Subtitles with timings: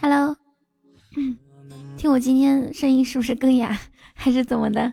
[0.00, 0.36] Hello，
[1.96, 3.78] 听我今天声音是不是更哑，
[4.12, 4.92] 还是怎么的？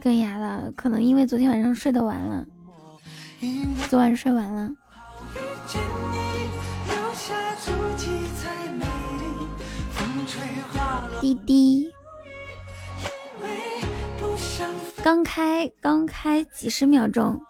[0.00, 2.46] 更哑了，可能因为昨天晚上睡得晚了，
[3.90, 4.70] 昨晚睡晚了。
[11.20, 11.90] 滴滴，
[15.14, 17.40] 刚开刚开几十秒钟。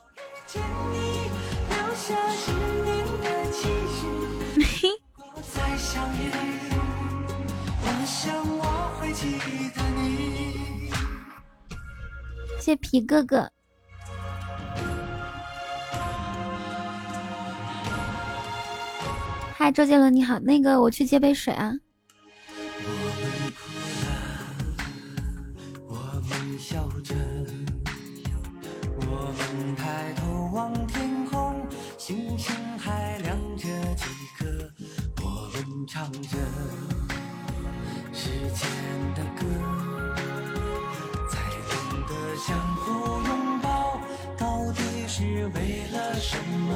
[12.61, 13.51] 谢皮哥哥。
[19.57, 21.73] 嗨，周杰伦你好，那个我去接杯水啊。
[35.95, 36.37] 唱着
[38.13, 38.69] 时间
[39.15, 39.47] 的歌，
[41.31, 41.39] 才
[41.71, 41.73] 懂
[42.09, 44.01] 得相互拥抱
[44.37, 46.75] 到底是为了什么。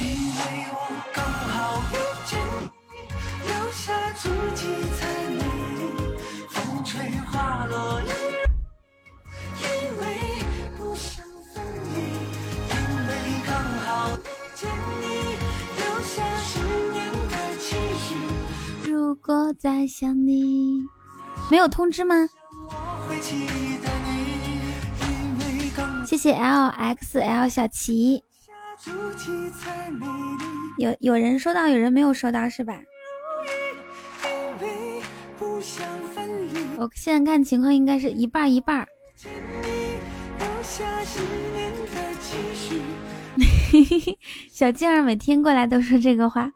[0.00, 0.76] 因为我
[1.12, 2.40] 刚好遇见
[2.90, 2.96] 你，
[3.46, 4.64] 留下足迹
[4.98, 5.36] 才美
[5.76, 6.16] 丽，
[6.48, 8.47] 风吹花落泪。
[19.28, 20.82] 果再想你，
[21.50, 22.26] 没有通知吗？
[26.06, 28.24] 谢谢 L X L 小齐。
[30.78, 32.80] 有有人收到，有人没有收到是吧？
[36.78, 38.88] 我现在看情况应该是一半一半。
[44.50, 46.50] 小静儿每天过来都说这个话。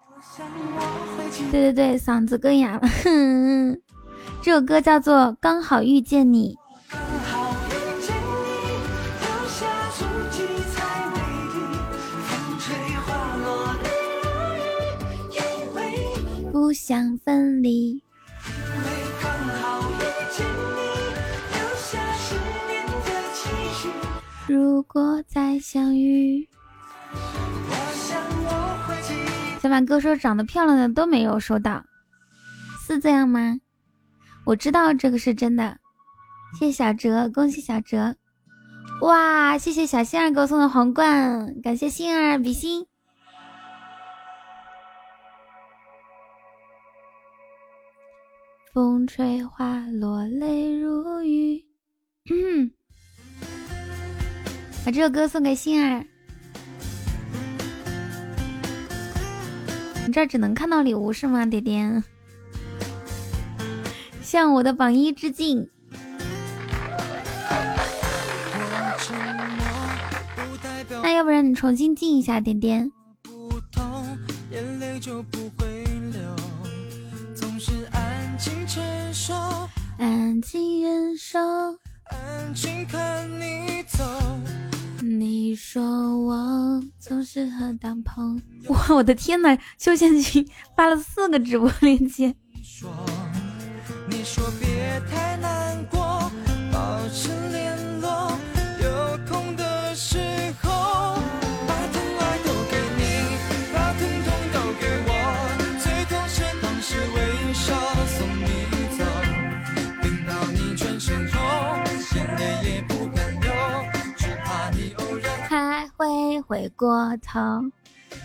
[1.53, 2.81] 对对对，嗓子更哑了。
[4.41, 6.57] 这首歌叫做《刚好遇见你》。
[16.51, 18.03] 不想分离。
[24.49, 26.49] 如果再相遇，
[29.63, 31.85] 小马哥说长得漂亮的都没有收到，
[32.85, 33.61] 是这样吗？
[34.45, 35.79] 我知道这个是真的。
[36.59, 38.17] 谢谢小哲，恭喜小哲！
[39.03, 42.85] 哇，谢谢小星儿给我送的皇冠，感谢星儿比心。
[48.75, 51.65] 风吹花落，泪如雨。
[54.85, 56.05] 把这首歌送给心儿。
[60.07, 62.05] 你这儿只能看到礼物是吗，点点？
[64.21, 65.69] 向我的榜一致敬。
[71.03, 72.91] 那要不然你重新进一下，点点。
[79.99, 81.39] 安静忍受，
[82.05, 84.05] 安静看你走。
[85.19, 85.83] 你说
[86.23, 88.73] 我总是和当朋友。
[88.73, 92.35] 哇，我的天呐，休闲区发了四个直播链接。
[94.09, 95.62] 你说别太难
[116.03, 117.41] 会回过头。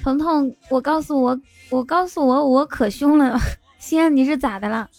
[0.04, 1.40] 彤彤，我告诉我，
[1.70, 3.40] 我告诉我，我可凶了。
[3.78, 4.90] 西安，你是咋的了？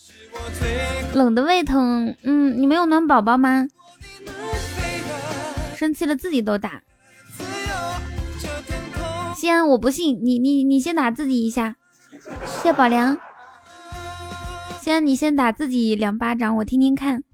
[1.13, 3.67] 冷的胃疼，嗯，你没有暖宝宝吗？
[5.75, 6.83] 生气了自己都打。
[9.35, 11.75] 西安，我不信，你你你先打自己一下。
[12.63, 13.19] 谢宝良，
[14.81, 17.25] 西安，你先打自己两巴掌，我听听看。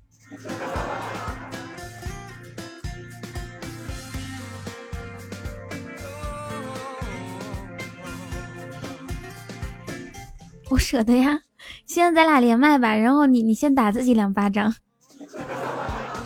[10.75, 11.39] 不舍得呀，
[11.87, 12.97] 现在咱俩连麦吧。
[12.97, 14.75] 然后你你先打自己两巴掌，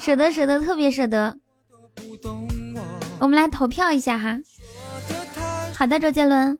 [0.00, 1.36] 舍得舍得，特别舍得。
[3.18, 4.38] 我们来投票一下哈。
[5.74, 6.58] 好的，周杰伦。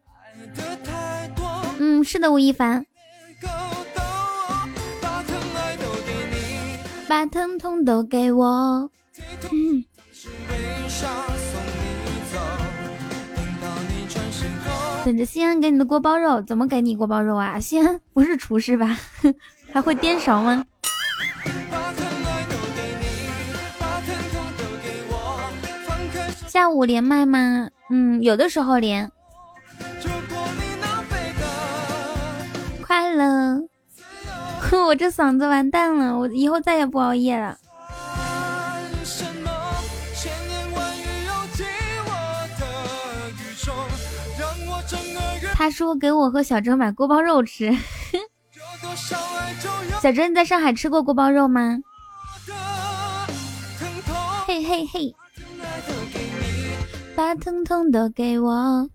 [1.78, 2.84] 嗯，是的，吴亦凡。
[7.08, 8.90] 把疼痛都给我。
[9.50, 9.82] 嗯。
[15.08, 17.58] 等着西安给你的锅包肉，怎么给你锅包肉啊？
[17.58, 18.94] 西安不是厨师吧？
[19.72, 20.62] 还会颠勺吗？
[26.46, 27.70] 下午连麦吗？
[27.88, 29.10] 嗯，有的时候连。
[32.82, 33.62] 快乐，
[34.86, 37.56] 我这嗓子完蛋了，我以后再也不熬夜了。
[45.58, 47.76] 他说给我和小哲买锅包肉吃。
[50.00, 51.76] 小哲，你在上海吃过锅包肉吗？
[54.46, 55.12] 嘿嘿嘿。
[57.16, 58.88] 把疼痛都给我。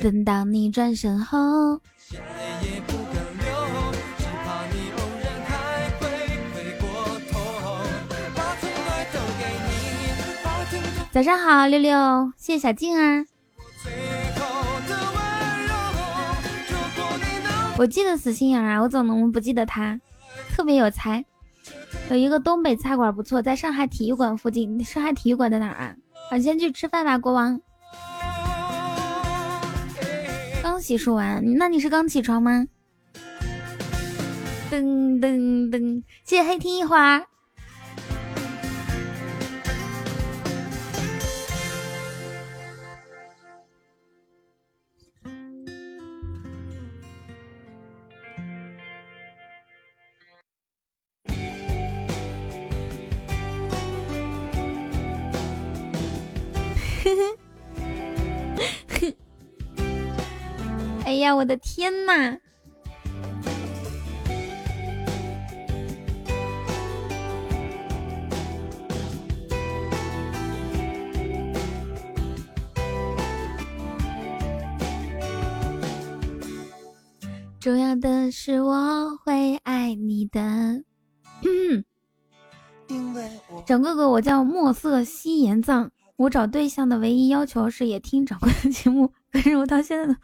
[0.00, 1.80] 等到你转身后。
[11.14, 13.24] 早上好，六六，谢谢小静啊。
[17.78, 20.00] 我记得死心眼啊，我怎么能不记得他？
[20.50, 21.24] 特别有才。
[22.10, 24.82] 有一个东北菜馆不错，在上海体育馆附近。
[24.82, 25.94] 上海体育馆在哪儿啊？
[26.32, 27.60] 我先去吃饭吧，国王。
[30.64, 32.66] 刚洗漱完，那你是刚起床吗？
[34.68, 37.24] 噔噔噔，谢谢黑听一会儿。
[61.24, 62.38] 呀，我的天呐！
[77.58, 80.40] 重要的是我会爱你的。
[81.42, 81.82] 嗯，
[83.66, 85.90] 长哥哥，我叫墨色西岩藏。
[86.16, 90.14] 我找对象的唯一要求是也听掌柜的节目， 可是我到现在都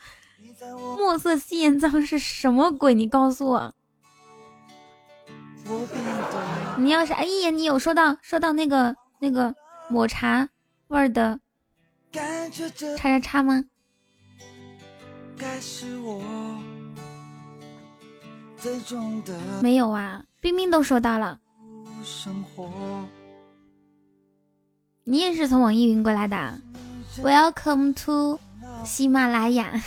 [0.78, 2.94] 墨色吸烟脏是什么鬼？
[2.94, 3.74] 你告诉我，
[6.78, 9.54] 你要是哎呀，你有收到收到那个那个
[9.88, 10.48] 抹茶
[10.88, 11.40] 味儿的
[12.12, 13.64] 叉叉叉吗？
[19.62, 21.40] 没有啊，冰冰都收到了。
[25.04, 26.60] 你也是从网易云过来的
[27.22, 28.38] ，Welcome to
[28.84, 29.80] 喜马拉雅。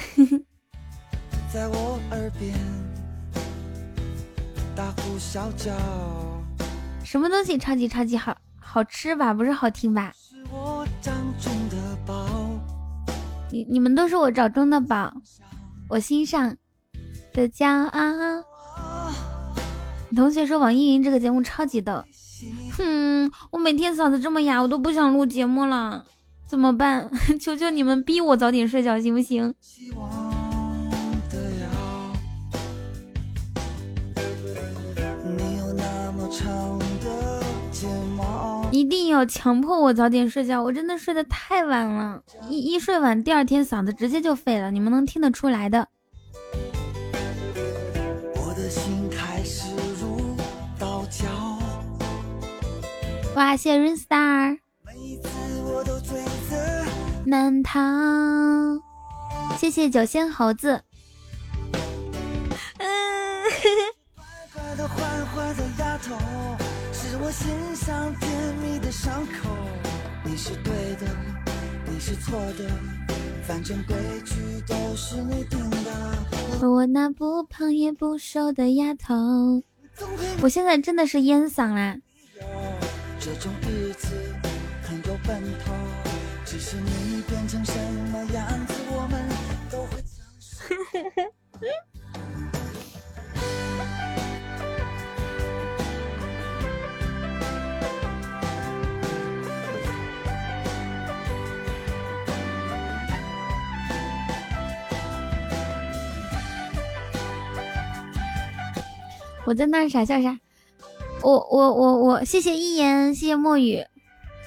[7.04, 9.32] 什么东西超级超级好好吃吧？
[9.32, 10.12] 不是好听吧？
[13.52, 15.14] 你你们都是我找中的宝，
[15.90, 16.56] 我心上
[17.34, 18.44] 的骄傲。
[20.16, 22.04] 同学说网易云这个节目超级逗。
[22.76, 26.04] 哼，我每天嗓子这么哑，我都不想录节目了，
[26.48, 27.08] 怎么办？
[27.40, 29.54] 求求你们逼我早点睡觉，行不行？
[38.74, 45.88] 一定要强迫我早点睡觉，我真的睡得太晚了，一一睡晚，第二天嗓子直接就废了，你们能听得出来的。
[53.36, 54.58] 哇，谢谢 Rain Star，
[57.28, 57.80] 难逃。
[59.56, 60.82] 谢谢九仙猴子。
[62.80, 63.44] 嗯。
[76.62, 79.14] 我那不胖也不瘦的丫头，
[80.42, 81.98] 我现在真的是烟嗓啦。
[83.20, 84.08] 这种日子
[84.82, 85.74] 很有奔头，
[86.46, 87.74] 只是你变成什
[88.12, 89.28] 么样子，我们
[89.70, 90.04] 都会
[109.46, 110.40] 我在那傻笑啥？
[111.22, 113.84] 我我我我，谢谢一言，谢谢墨雨。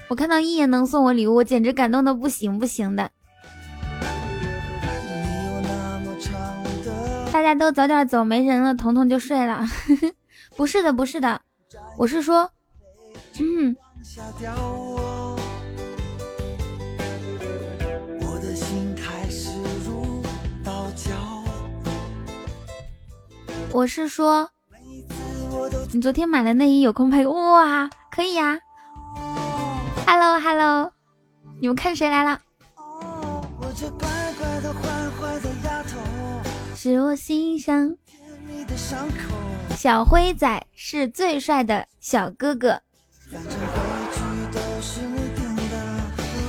[0.09, 3.11] 我看到一言能送我礼物，我简直感动的不行不行的。
[7.33, 9.67] 大家都早点走，没人了，彤彤就睡了。
[10.57, 11.43] 不是的，不是的，
[11.99, 12.51] 我是说，
[13.39, 13.77] 嗯。
[23.73, 24.51] 我是说，
[25.93, 27.89] 你昨天买的内衣有空拍哇？
[28.11, 28.59] 可以呀。
[30.07, 30.93] Hello Hello，
[31.61, 32.41] 你们看谁来了？
[36.75, 37.97] 是我心上
[39.77, 42.81] 小灰仔是最帅的小哥哥。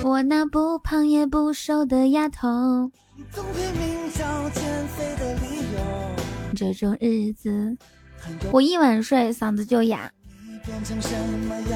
[0.03, 2.91] 我那不胖也不瘦的丫头。
[6.55, 7.77] 这种日子，
[8.51, 10.11] 我一晚睡嗓子就哑。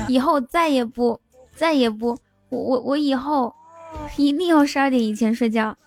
[0.07, 1.19] 以后再也不，
[1.55, 2.17] 再也不，
[2.49, 3.53] 我我我以后
[4.17, 5.77] 一定要十二点以前睡觉。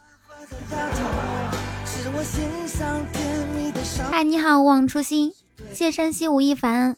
[4.11, 5.33] 嗨，你好，望初心，
[5.73, 6.97] 谢山西吴亦凡。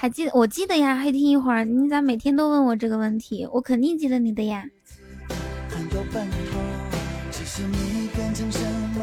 [0.00, 0.32] 还记得？
[0.34, 1.64] 我记得呀，黑听一会儿。
[1.64, 3.46] 你咋每天都问我这个问题？
[3.52, 4.64] 我肯定记得你的呀。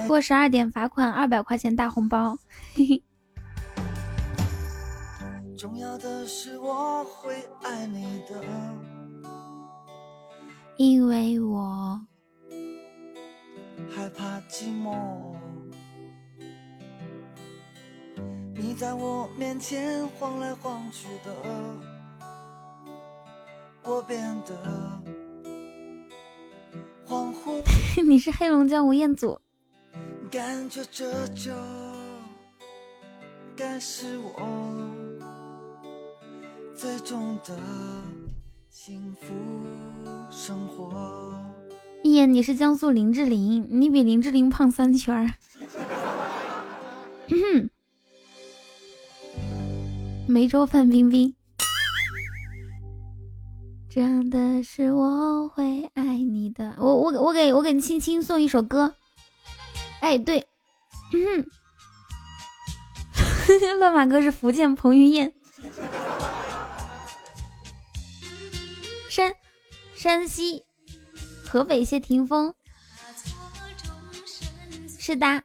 [0.08, 2.38] 过十二点罚款二百块钱大红包，
[2.74, 3.04] 嘿嘿。
[10.78, 12.00] 因为我
[13.90, 15.34] 害怕寂寞，
[18.54, 21.34] 你在我面前晃来晃去的，
[23.84, 24.54] 我变得
[27.08, 27.64] 恍惚。
[28.04, 29.40] 你是黑龙江吴彦祖。
[30.32, 31.52] 感觉这就
[33.56, 34.32] 该是我
[36.76, 37.58] 最终的
[38.70, 39.34] 幸福
[40.30, 41.34] 生活。
[42.04, 45.32] 一眼，你是江苏林志玲，你比林志玲胖三圈儿。
[50.28, 51.36] 梅州范冰冰。
[53.90, 58.96] 真的是我会爱你的，我我我给我给青青送一首歌，
[60.06, 60.48] 哎对，
[61.14, 61.48] 嗯，
[63.80, 65.34] 乱马哥是福建彭于晏，
[69.10, 69.34] 山
[69.96, 70.64] 山西
[71.44, 72.54] 河北谢霆锋，
[75.00, 75.42] 是的。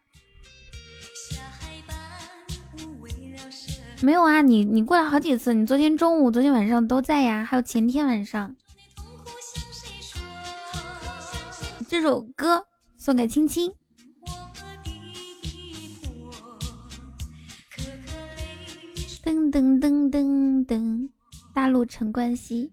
[4.02, 8.55] 没有啊，你你过来好几次，你昨天中午、昨天晚上都在呀，还有前天晚上。
[11.88, 12.67] 这首歌
[12.99, 13.75] 送给青青。
[19.50, 21.09] 噔噔噔噔，
[21.52, 22.71] 大陆陈冠希。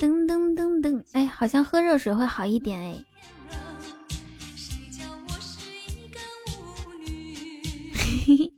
[0.00, 3.04] 噔噔噔噔，哎，好像喝热水会好一点哎。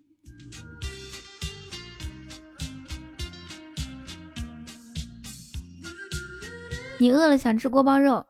[6.99, 8.25] 你饿了想吃锅包肉？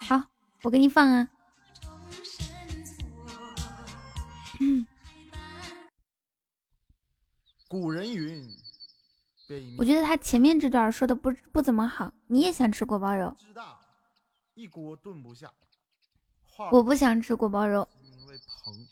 [0.00, 0.22] 好，
[0.62, 1.28] 我给你放啊。
[7.68, 8.48] 古人云。
[9.76, 12.12] 我觉得他前面这段说的不不怎么好。
[12.28, 13.36] 你也想吃锅包肉？
[14.54, 15.52] 一锅炖不下。
[16.70, 17.86] 我不想吃锅包肉。
[18.00, 18.88] 因为棚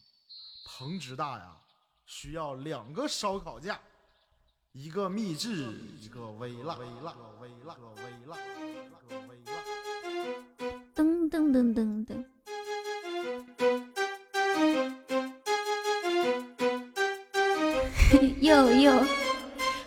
[0.67, 1.57] 棚之大呀，
[2.07, 3.81] 需要两个烧烤架，
[4.73, 5.67] 一个秘制，
[6.01, 7.13] 一个微辣，微辣，
[7.43, 8.39] 微辣，微辣，
[9.29, 9.53] 微辣。
[10.97, 12.25] 噔噔噔噔噔。
[18.41, 18.93] 又又。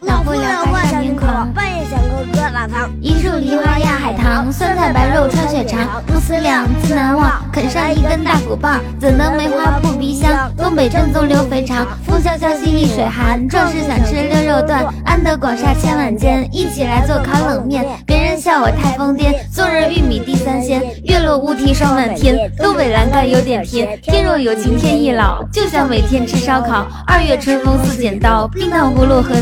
[0.01, 3.01] 老夫老花少年狂，半夜想哥哥老唐。
[3.01, 7.43] 一树梨花压海棠，酸菜白肉穿血肠，不思量，自难忘。
[7.55, 10.51] 啃上一根大骨棒，怎能梅花扑鼻香？
[10.57, 13.47] 东北正宗溜肥肠，风萧萧兮易水寒。
[13.47, 16.45] 壮士想吃溜肉段，安得广厦千万间？
[16.51, 19.33] 一起来做烤冷面，别人笑我太疯癫。
[19.49, 22.35] 送人玉米地三鲜，月落乌啼霜满天。
[22.57, 26.85] 东北蓝盖有点甜，天若有情天亦老，就想每天吃烧烤。
[27.07, 29.33] 二月春风似剪刀，冰糖葫芦和。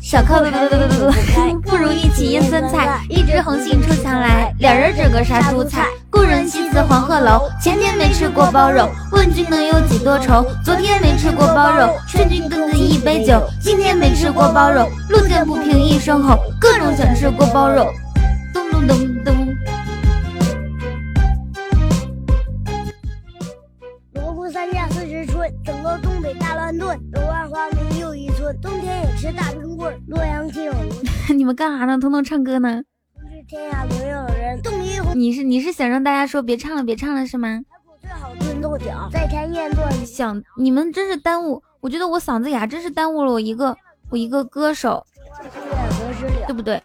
[0.00, 2.98] 小靠不不不不不，不如一起腌酸菜。
[3.08, 5.86] 一枝红杏出墙来，两人整个杀猪菜。
[6.10, 10.44] 故人西辞黄鹤楼，前天没吃锅包肉，问君能有几多愁？
[10.64, 13.40] 昨天没吃锅包肉，劝君更尽一杯酒。
[13.60, 17.86] 今天没吃锅包肉，路见不平一声吼，各种想吃锅包肉。
[18.52, 19.56] 咚咚咚咚。
[24.14, 26.98] 锣鼓三下四十春，整个东北大乱炖。
[27.12, 29.94] 柳暗花明又一村，冬天也吃大冰棍。
[30.08, 30.72] 洛阳亲友
[31.34, 31.96] 你们干啥呢？
[31.98, 32.82] 通通唱歌呢？
[33.52, 34.58] 天下总有人。
[35.14, 37.60] 你是你是想让大家说别唱了别唱了是吗？
[38.00, 40.06] 最好炖豆角，再添燕炖。
[40.06, 43.76] 想你们真是耽误，我觉得我嗓子哑真是耽误了我一个
[44.08, 45.04] 我一个歌手，
[46.46, 46.82] 对不对？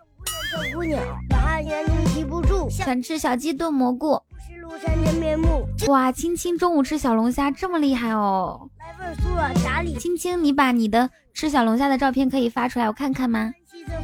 [0.52, 2.70] 小姑娘，两岸猿声啼不住。
[2.70, 4.22] 想吃小鸡炖蘑菇。
[4.46, 5.66] 是庐山真面目。
[5.88, 8.70] 哇，青青中午吃小龙虾这么厉害哦！
[8.78, 9.96] 来份酥软炸里。
[9.98, 13.54] 青青，你把你的吃小龙虾的照片可以发出来我看看吗？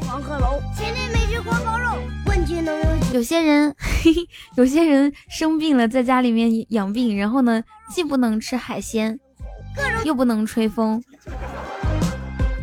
[0.07, 2.01] 黄鹤楼，前天没吃锅包肉。
[2.27, 3.15] 问君能有？
[3.15, 9.19] 有些人，嘿嘿，有些人生病了，在家里面养病，然后呢，既不能吃海鲜，
[10.05, 11.03] 又不能吹风。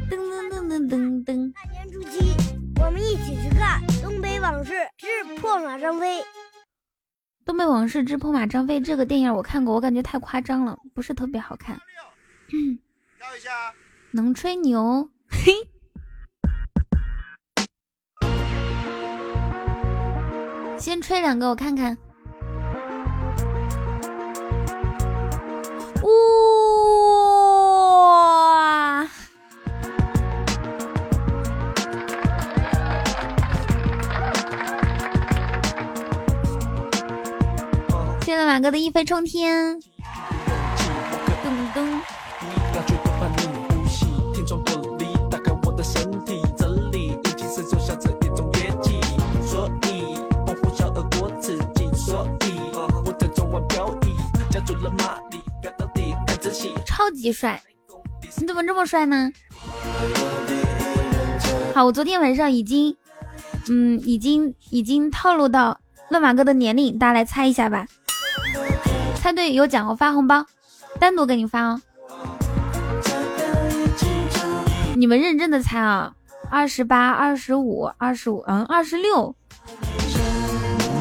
[0.09, 1.53] 噔噔噔噔噔噔。
[1.53, 2.33] 大年初七，
[2.81, 6.21] 我们一起去看《东北往事之破马张飞》。
[7.45, 11.77] 东北往事之破马张飞这个电影我看过，我感觉太夸张了，不是特别好看。
[12.53, 12.79] 嗯，
[13.37, 13.51] 一下，
[14.13, 15.53] 能吹牛，嘿。
[20.81, 21.97] 先吹两个我看看。
[26.03, 26.09] 哇！
[38.23, 39.79] 谢谢马哥的一飞冲天。
[57.01, 57.63] 超级帅，
[58.37, 59.33] 你怎么这么帅呢？
[61.75, 62.95] 好，我昨天晚上已经，
[63.71, 67.87] 嗯，已经已经透露到乱马哥的年龄，大家来猜一下吧。
[69.15, 70.45] 猜对有奖，我发红包，
[70.99, 71.81] 单独给你发哦。
[74.95, 76.13] 你们认真的猜啊，
[76.51, 79.35] 二十八、二十五、二十五，嗯，二十六。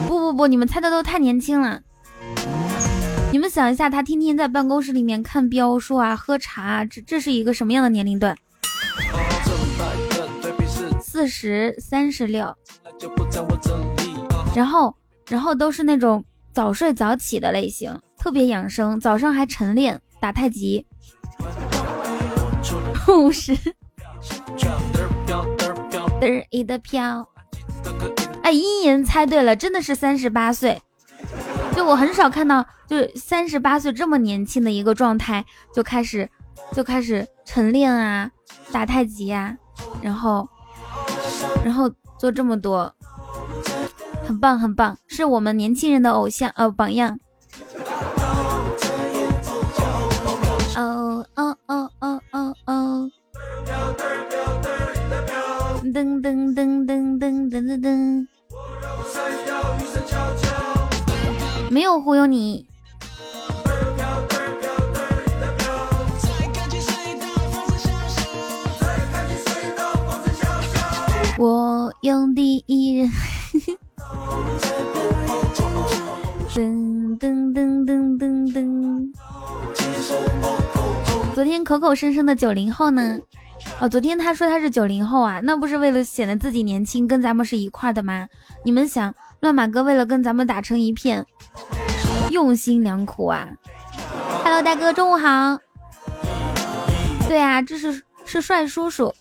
[0.08, 1.82] 不不不，你们猜的都太年轻了。
[3.32, 8.36] 你们想一下，他天天在办公室里面看标书啊，喝茶，这这是一个什么样的年龄段？
[11.00, 12.56] 四十三十六，
[14.56, 14.96] 然后
[15.28, 20.86] 然后都是那种早睡早起的类型，特别养生，早上还晨练打太极。
[23.08, 23.56] 五十，
[26.20, 27.28] 嘚儿一的飘，
[28.44, 30.82] 哎，一言猜对了，真的是三十八岁。
[31.80, 36.30] 就我很少看到，就三十八岁这么年轻的一个状态就开始，
[36.74, 38.30] 就开始晨练啊，
[38.70, 39.56] 打太极啊，
[40.02, 40.46] 然后，
[41.64, 42.94] 然后做这么多，
[44.28, 47.18] 很棒很棒，是我们年轻人的偶像呃榜样。
[50.76, 53.10] 哦哦哦哦哦哦，
[55.94, 58.28] 噔噔噔噔噔噔噔噔。
[61.70, 62.66] 没有忽悠你。
[71.38, 73.10] 我用第一人。
[76.50, 79.14] 噔噔噔噔噔噔。
[81.36, 83.18] 昨天口口声声的九零后呢？
[83.80, 88.28] 哦，昨天他说他是九零后啊，那不是为了显得自己年轻，跟咱们是一块的吗？
[88.66, 89.14] 你们想？
[89.42, 91.26] 乱马哥为了跟咱们打成一片，
[92.30, 93.48] 用心良苦啊
[94.44, 95.58] ！Hello，大哥，中午好。
[97.28, 99.14] 对啊，这是是帅叔叔。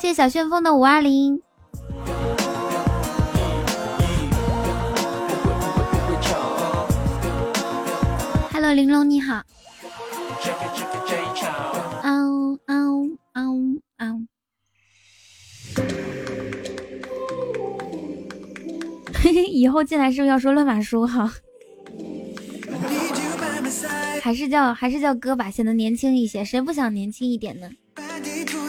[0.00, 1.40] 谢谢小旋风的五二零。
[8.52, 9.42] Hello，玲珑你好。
[12.02, 13.42] 嗷嗷嗷
[13.98, 14.26] 嗷。
[19.50, 21.32] 以后进来是不是要说乱码书哈？
[24.22, 26.44] 还是叫还是叫哥吧，显得年轻一些。
[26.44, 27.70] 谁不想年轻一点呢？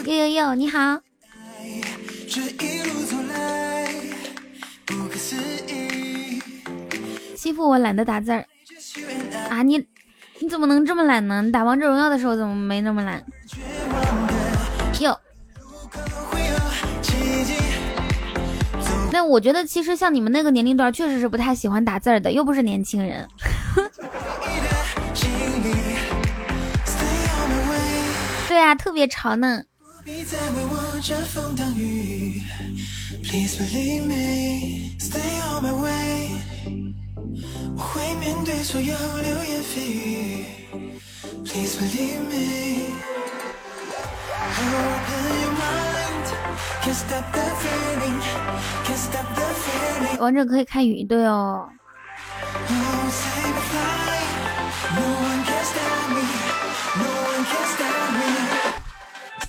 [0.06, 1.00] 呦呦呦，你好。
[7.36, 8.46] 欺负我懒得打字儿
[9.48, 9.62] 啊？
[9.62, 9.84] 你
[10.38, 11.42] 你怎么能这么懒呢？
[11.42, 13.24] 你打王者荣耀的时候怎么没那么懒？
[15.00, 15.18] 哟。
[19.12, 23.28] 那我觉得其实像你们那个年龄段，确实是不太喜欢打字的，又不是年轻人。
[28.48, 29.62] 对啊，特别潮呢。
[50.18, 51.68] 王者可以开语音对哦。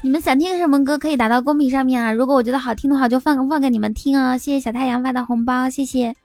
[0.04, 2.12] 你们想听什么歌，可以打到公屏上面啊！
[2.12, 4.36] 如果我觉得好听的话，就放放给你们听啊！
[4.38, 6.15] 谢谢小太阳发的红包，谢谢，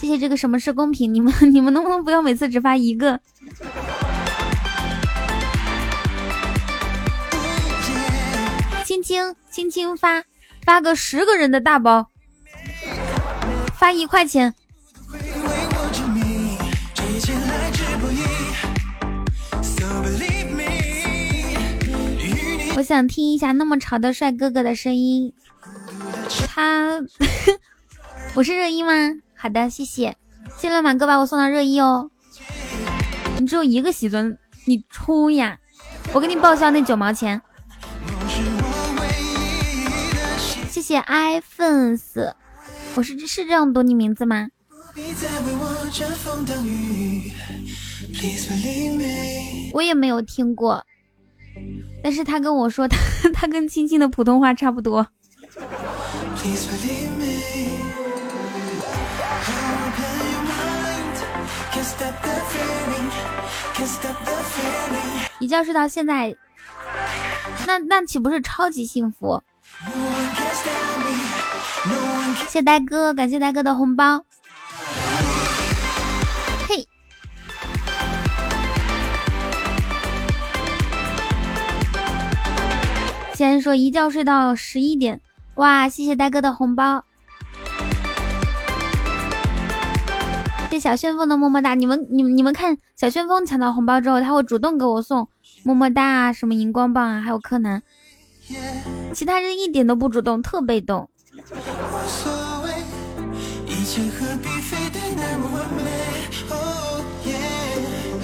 [0.00, 1.12] 谢谢这个什么是公屏？
[1.12, 3.20] 你们 你们能不能不要每次只发一个？
[8.94, 10.22] 轻轻轻轻发
[10.64, 12.10] 发个十个人的大包，
[13.74, 14.54] 发一块钱。
[22.76, 25.32] 我想听一下那么潮的帅哥哥的声音。
[26.46, 27.00] 他，
[28.34, 28.92] 我是热一吗？
[29.34, 30.14] 好的，谢谢，
[30.56, 32.10] 谢谢满哥把我送到热一哦。
[33.40, 35.58] 你只有一个喜尊，你出呀！
[36.12, 37.42] 我给你报销那九毛钱。
[40.84, 42.34] 谢谢 iPhones，
[42.94, 44.48] 我是是这样读你名字吗？
[49.72, 50.84] 我也没有听过。
[52.02, 52.98] 但是他跟我说，他
[53.32, 55.08] 他跟青青的普通话差不多。
[65.38, 66.36] 一觉睡到现在，
[67.66, 69.42] 那那岂不是超级幸福？
[72.48, 74.24] 谢呆哥，感谢呆哥的红包。
[76.68, 76.86] 嘿
[83.34, 85.20] 先说一觉睡到十一点，
[85.56, 85.88] 哇！
[85.88, 87.04] 谢谢呆哥的红包，
[90.70, 91.74] 谢小旋风的么么哒。
[91.74, 95.28] 你们、你们、你们看，小旋风抢到红包之后，他会主动给我送
[95.64, 97.82] 么么哒啊，什么荧光棒啊，还有柯南。
[99.12, 101.10] 其他人一点都不主动，特被动。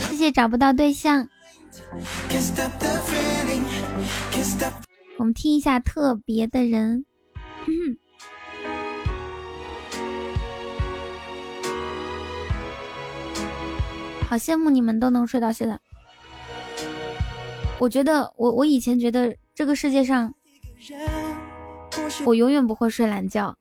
[0.08, 1.28] 谢谢找不到对象。
[5.18, 7.04] 我们听一下特别的人，
[14.28, 15.78] 好羡慕你们都能睡到现在。
[17.78, 20.32] 我觉得我我以前觉得这个世界上，
[22.24, 23.56] 我永远不会睡懒觉，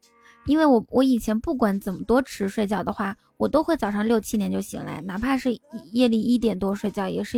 [0.45, 5.49] 因为我我以前不管怎么多迟睡觉的话，我都会早上六七点就醒来，哪怕是
[5.91, 7.37] 夜里一点多睡觉，也是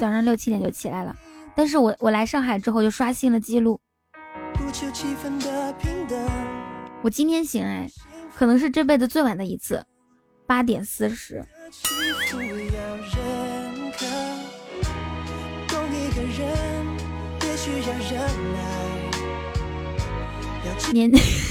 [0.00, 1.16] 早上六七点就起来了。
[1.54, 3.80] 但是我我来上海之后就刷新了记录。
[7.02, 7.88] 我今天醒来，
[8.34, 9.84] 可能是这辈子最晚的一次，
[10.46, 11.44] 八点四十。
[20.92, 21.10] 年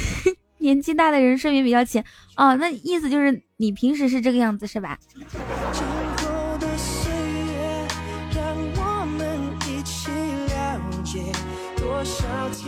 [0.59, 2.03] 年纪大的人睡眠比较浅
[2.37, 4.97] 哦，那意思就是你平时是这个样子是吧？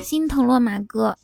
[0.02, 1.18] 心疼落马哥。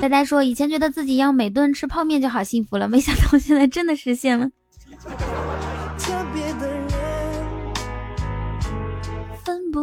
[0.00, 4.48] 呆呆说，以前觉得自己要每顿吃泡面就好幸福了，没想到现在真的实现了。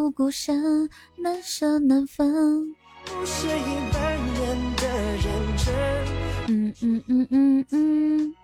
[0.05, 0.87] 不顾身，
[1.17, 2.75] 难舍难分。
[6.47, 8.35] 嗯嗯嗯嗯嗯。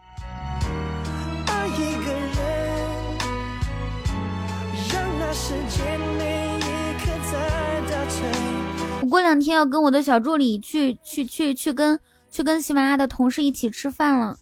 [9.01, 11.99] 我过两天要跟我的小助理去去去去跟
[12.31, 14.35] 去跟喜马拉雅的同事一起吃饭了，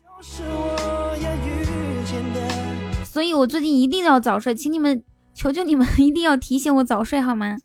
[3.04, 5.04] 所以我最近一定要早睡，请你们
[5.40, 7.56] 求求你们一定要提醒我早睡好吗？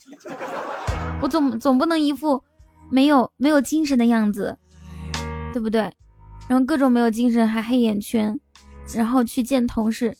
[1.20, 2.40] 我总总不能一副
[2.88, 4.56] 没有没有精神的样子，
[5.52, 5.80] 对不对？
[6.46, 8.38] 然后各种没有精神，还黑眼圈，
[8.94, 10.16] 然后去见同事。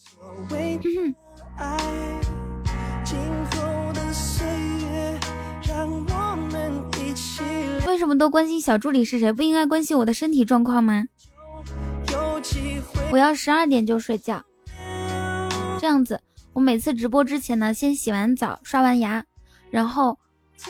[7.87, 9.33] 为什么都关心小助理是谁？
[9.33, 11.05] 不应该关心我的身体状况吗？
[13.13, 14.43] 我要十二点就睡觉，
[15.79, 16.21] 这样子，
[16.55, 19.23] 我每次直播之前呢，先洗完澡、刷完牙，
[19.71, 20.17] 然后，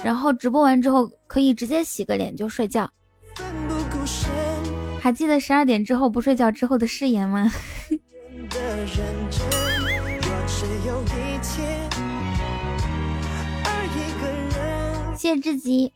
[0.03, 2.91] 然后直播完之后可以直接洗个脸就睡觉。
[4.99, 7.53] 还记得十二点之后不睡觉之后的誓言吗？
[15.15, 15.93] 谢知己。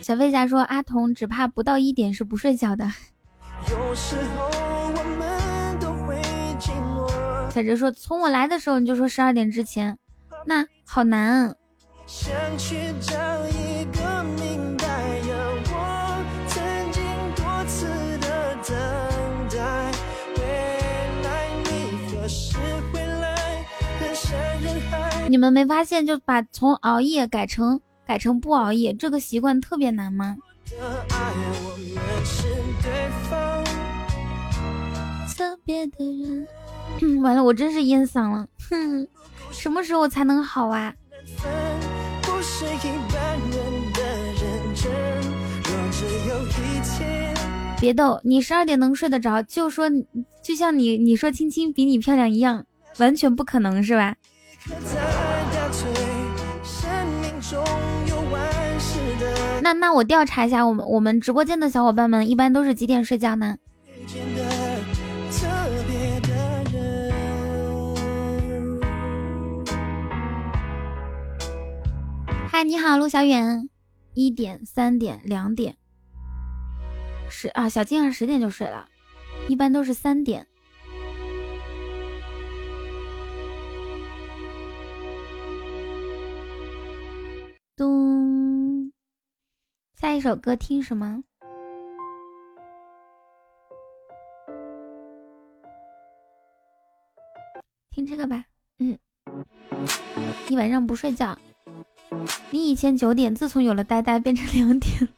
[0.00, 2.90] 小飞侠说：“阿童只怕不到一点是不睡觉的。”
[7.50, 9.98] 小哲说：“从我来的时候你就说十二点之前，
[10.46, 11.54] 那好难。”
[25.32, 30.36] 你们没发现就把从熬夜改成改成不熬夜这个习惯特别难吗？
[35.34, 36.46] 特别的人，
[37.22, 39.08] 完了，我真是咽嗓了，哼，
[39.50, 40.94] 什么时候才能好啊？
[47.80, 49.88] 别逗，你十二点能睡得着，就说
[50.42, 52.66] 就像你你说青青比你漂亮一样，
[52.98, 54.14] 完全不可能是吧？
[59.60, 63.56] 那那我调查一下，我们我们直播间的小伙伴们一般都是几点睡觉呢？
[72.48, 73.68] 嗨，你好，陆小远。
[74.14, 75.74] 一点、三点、两点，
[77.30, 78.84] 十啊，小静儿十点就睡了，
[79.48, 80.46] 一般都是三点。
[87.82, 88.92] 咚，
[90.00, 91.24] 下一首歌听什么？
[97.90, 98.44] 听这个吧。
[98.78, 98.96] 嗯，
[100.48, 101.36] 一晚上不睡觉。
[102.50, 105.08] 你以前九点，自从有了呆呆变成两点。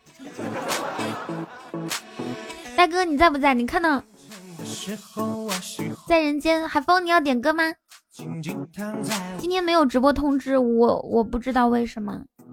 [2.74, 3.52] 大哥你在不在？
[3.52, 4.02] 你看到
[6.08, 7.64] 在人间，海风你要点歌吗？
[8.10, 12.24] 今天没有直播通知我，我不知道为什么。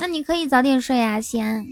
[0.00, 1.66] 那你可以早点睡啊，西安。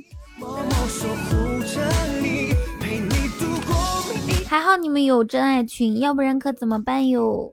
[4.46, 7.52] 还好你们有真爱群，要不然可怎么办哟？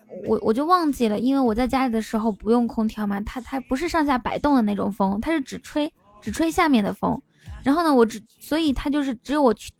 [0.27, 7.21] 我我就忘记了，因为我在家里的时候不用空调嘛，它它不是上下摆动的那种风，它是只吹只吹下面的风。
[7.63, 9.71] 然后呢，我只所以它就是只有我去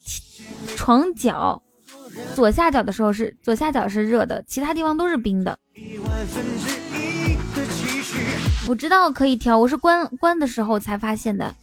[0.75, 1.61] 床脚
[2.35, 5.57] 左下角的时候是左下角是热的，其他地方都是冰的。
[8.67, 11.55] 我知道可以调，我是关关的时候才发现的。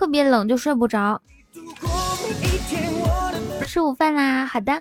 [0.00, 1.20] 特别冷就睡不着，
[3.66, 4.46] 吃午饭啦。
[4.46, 4.80] 好的，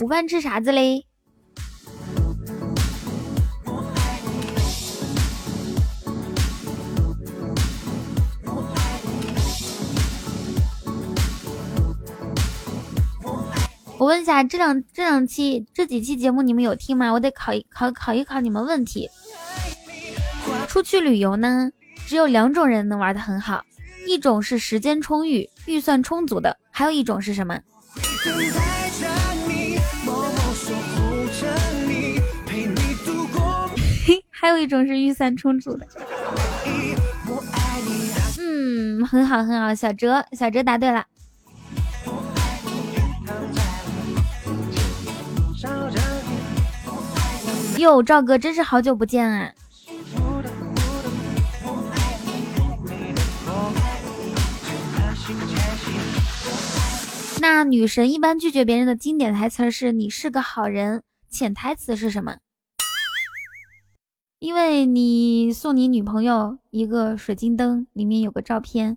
[0.00, 1.04] 午饭吃啥子嘞？
[13.98, 17.12] 我问一下，这两这两期这几期节目你们有听吗？
[17.12, 19.10] 我得考一考考一考你们问题。
[20.66, 21.70] 出去旅游呢？
[22.12, 23.64] 只有两种人能玩的很好，
[24.06, 27.56] 一种是时间充裕、预算充足的，还有一种是什么？
[34.28, 35.86] 还有一种是预算充足的。
[38.38, 41.06] 嗯，很好很好，小哲，小哲答对了。
[47.78, 49.50] 哟，赵哥，真是好久不见啊！
[57.42, 62.38] 那女神一般拒绝别人的经典台词是“你是个好人”，潜台词是什么？
[64.38, 68.96] 因为你送你女朋友一个水晶灯，里面有个照片，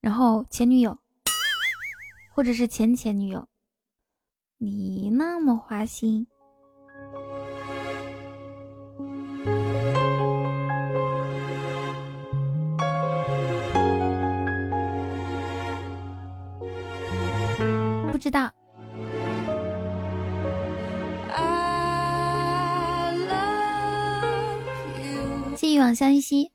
[0.00, 1.00] 然后前女友，
[2.32, 3.48] 或者是前前女友，
[4.58, 6.28] 你那么花心。
[25.66, 26.50] 一往相惜。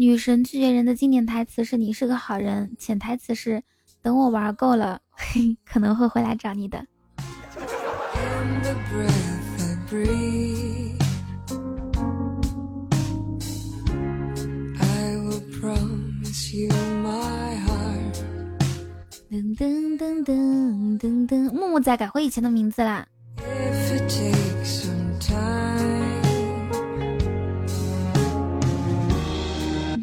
[0.00, 3.62] 女神拒绝人的经典台词是“你是个好人”，潜台词是
[4.00, 5.00] “等我玩够了，
[5.66, 6.86] 可能会回来找你的”。
[20.98, 23.06] 噔噔，木木仔改回以前的名字啦。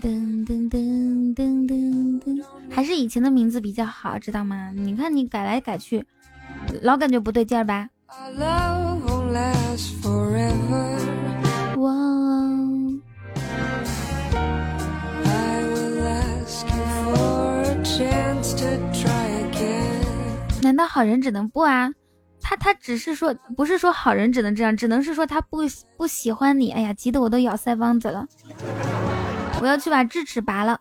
[0.02, 4.72] 噔噔噔噔噔，还是以前的名字比较好，知道吗？
[4.74, 6.06] 你看你改来改去，
[6.82, 7.90] 老感觉不对劲儿吧？
[20.76, 21.90] 难道好人只能不啊？
[22.42, 25.60] 他他只是说，不是说好人只能这样，只能是说他不
[25.96, 26.70] 不喜欢你。
[26.70, 28.28] 哎呀，急得我都咬腮帮子了，
[29.62, 30.78] 我要去把智齿拔了。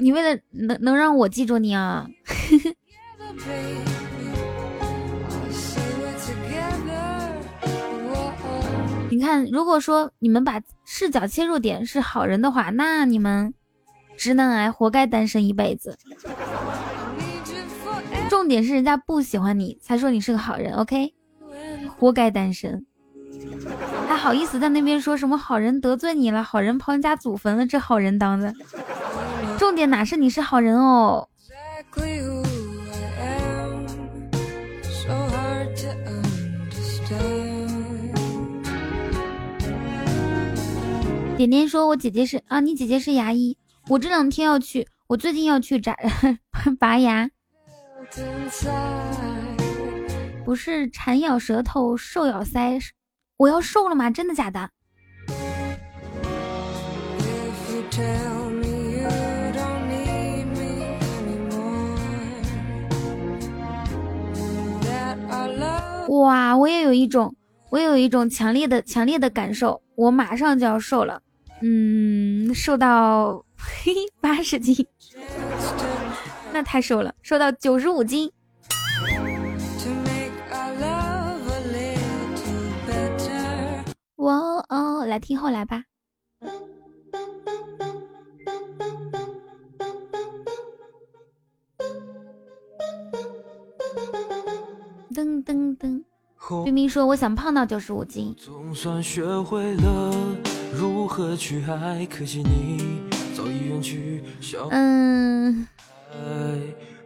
[0.00, 2.08] 你为了能能让我记住你啊？
[9.08, 13.54] 你看，如果说你们把视角切入点是好人的话，那你们。
[14.20, 15.96] 直男癌，活该单身一辈子。
[18.28, 20.74] 重点是人家不喜欢你，才说你是个好人。
[20.74, 21.14] OK，
[21.96, 22.84] 活该单身，
[24.06, 28.52] 还好意思在那边说什么好人得罪你了，好人刨人家祖坟了，这好人当的。
[29.58, 31.26] 重点哪是你是好人哦？
[41.38, 43.56] 点点说，我姐姐是啊，你姐姐是牙医。
[43.90, 45.96] 我这两天要去，我最近要去扎
[46.78, 47.28] 拔牙，
[50.44, 52.80] 不是馋咬舌头，瘦咬腮，
[53.36, 54.08] 我要瘦了吗？
[54.08, 54.70] 真的假的？
[66.10, 67.34] 哇，我也有一种，
[67.70, 71.20] 我也有一种强烈的、强烈的感受，我马上就要瘦了，
[71.60, 73.44] 嗯，瘦到。
[73.60, 74.86] 嘿， 八十斤，
[76.52, 78.30] 那太瘦了，瘦到九十五斤。
[84.16, 84.36] 哇
[84.68, 85.84] 哦，来听后来吧。
[95.12, 96.02] 噔噔噔，
[96.64, 100.14] 冰冰说：“我想胖到九十五斤。”总算学会了
[100.72, 103.09] 如何去爱，可惜你。
[104.70, 105.66] 嗯。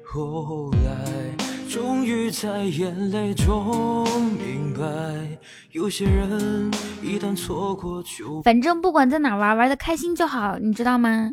[0.07, 1.35] 后来，
[1.69, 4.87] 终于在眼泪中明白，
[5.73, 6.71] 有些人
[7.03, 11.33] 一旦错过就反正不管在哪玩，玩的开心就好，你知道吗？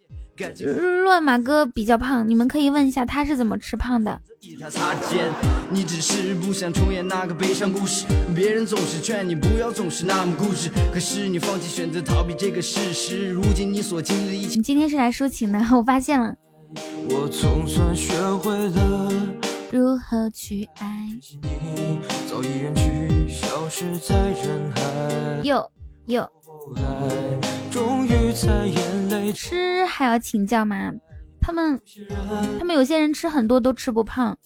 [1.03, 4.21] 乱马哥比较胖，你们可以问一下他是怎么吃胖的。
[8.33, 13.29] 别人总是劝你不要总是那么固执，可是你放弃选择逃避这个事实。
[13.29, 16.33] 如今你所经历的一切，你今天是来抒情的，我发现了。
[17.09, 19.11] 我总算学会了
[19.71, 21.07] 如何去爱
[21.41, 24.81] 你，早已远去，消失在人海。
[29.33, 30.91] 吃还要请教吗？
[31.39, 31.79] 他们
[32.59, 34.37] 他们有些人吃很多都吃不胖。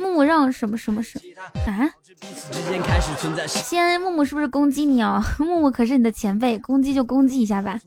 [0.00, 1.18] 木木让什么什么什
[1.66, 1.90] 啊？
[3.46, 5.22] 西安木木是不是攻击你哦？
[5.38, 7.80] 木木可是你的前辈，攻击就攻击一下吧。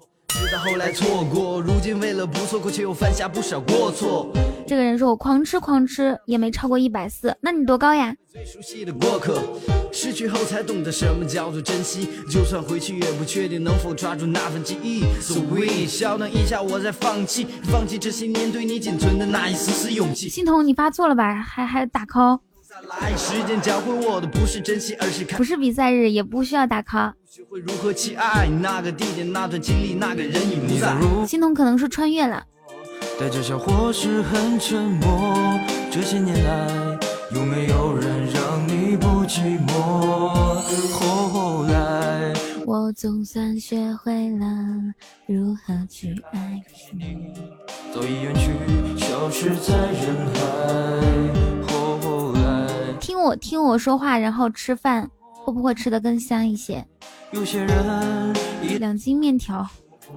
[4.66, 8.16] 这个人说我狂吃狂吃也没超过一百四，那你多高呀？
[9.92, 15.02] 失去后才懂得什么叫做珍惜，就算回去也不确定能否抓住那份记忆。
[15.22, 20.30] So we，稍等一下，我在放弃，放弃这些年对你仅存的那一丝丝勇气。
[20.30, 21.36] 心彤，你发错了吧？
[21.36, 22.40] 还还打 call？
[23.18, 27.14] 时间教会我的不是珍惜，而是不是比赛日，也不需要打 call。
[27.26, 30.96] 学会如何去爱那个地点，那段经历，那个人已不在。
[31.54, 32.44] 可能是穿越了。
[33.20, 35.60] 带着笑或是很沉默，
[35.92, 37.00] 这些年来。
[37.34, 39.74] 有没有人让你不寂寞？
[40.92, 42.32] 后来，
[42.66, 44.46] 我总算学会了
[45.26, 46.62] 如何去爱
[46.92, 47.34] 你。
[47.94, 48.52] 早已远去，
[49.04, 50.40] 消失在人海。
[51.68, 52.43] 后来，
[53.04, 56.88] 听我听我说话，然后吃饭，会不会吃的更香一些？
[57.32, 58.34] 有些人，
[58.80, 59.68] 两斤面条，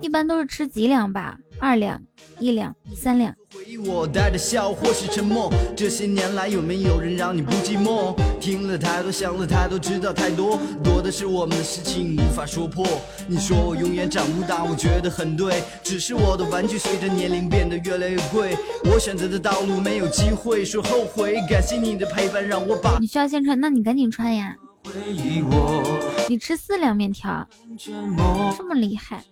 [0.01, 1.37] 一般都是吃几两吧？
[1.59, 2.00] 二两。
[2.38, 3.34] 一两三两。
[3.54, 8.14] 回忆我带着笑或是沉默，这些年来有没有人让你不寂寞？
[8.38, 12.86] 听了太多，想了太多，知道太多，多的是我们的事情无法说破。
[13.26, 18.54] 你说我永远长不大，我觉得很对，只是我的玩具随着年龄变得越来越贵。
[18.84, 22.98] 我选择的道路没有机会说后悔，感谢你的陪伴，让我把。
[23.00, 24.54] 你需要先穿，那你赶紧穿呀。
[26.28, 27.48] 你吃四两面条，
[28.57, 29.24] 这么厉害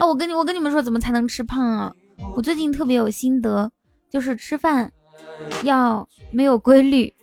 [0.00, 0.06] 啊！
[0.06, 1.92] 我跟你我跟你们说，怎么才能吃胖啊？
[2.34, 3.70] 我最近特别有心得，
[4.10, 4.90] 就是吃饭
[5.62, 7.14] 要没有规律，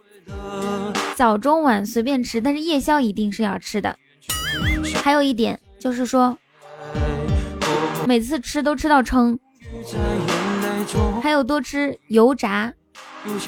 [1.16, 3.96] 早中晚随便吃，但是夜宵一定是要吃的。
[5.04, 6.38] 还有一点就是说，
[8.08, 9.38] 每次吃都吃到撑，
[11.22, 12.74] 还有多吃油炸，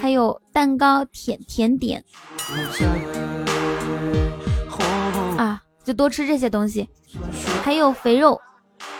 [0.02, 2.04] 还有蛋糕、甜甜点
[5.38, 6.90] 啊，就多吃这些东西，
[7.64, 8.42] 还有肥肉。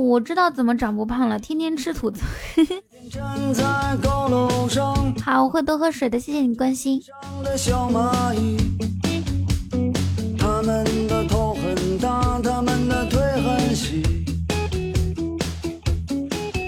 [0.00, 2.12] 我知道怎么长不胖了，天天吃土。”
[5.24, 7.02] 好，我会多喝水的，谢谢你关心。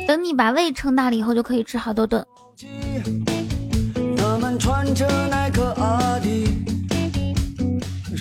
[0.07, 2.24] 等你把胃撑大了以后，就可以吃好多顿。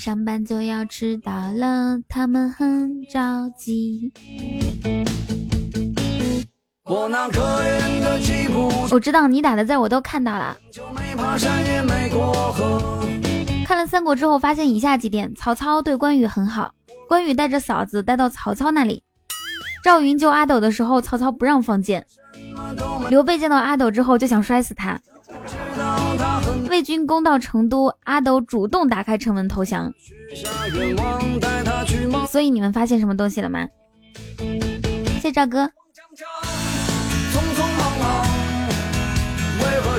[0.02, 4.12] 上班就要迟到了，他们很着急。
[8.90, 10.58] 我知道你打的字我都看到了。
[13.64, 16.74] 看了三国之后，发现以下几点：曹操对关羽很好，
[17.08, 19.04] 关羽带着嫂子带到曹操那里；
[19.84, 22.02] 赵云救阿斗的时候，曹操不让放箭；
[23.08, 24.98] 刘备见到阿斗之后就想摔死他；
[26.70, 29.94] 魏军攻到成都，阿斗主动打开城门投降。
[32.30, 33.68] 所以你们发现什么东西了吗？
[34.38, 35.70] 谢谢赵哥。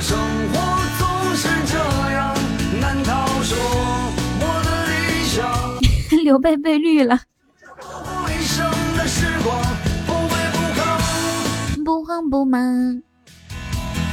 [0.01, 0.59] 生活
[0.99, 1.77] 总是这
[2.11, 2.35] 样，
[2.81, 3.57] 难道说
[4.41, 5.39] 我的理想？
[6.25, 7.21] 刘备被绿了。
[11.85, 13.01] 不慌不忙。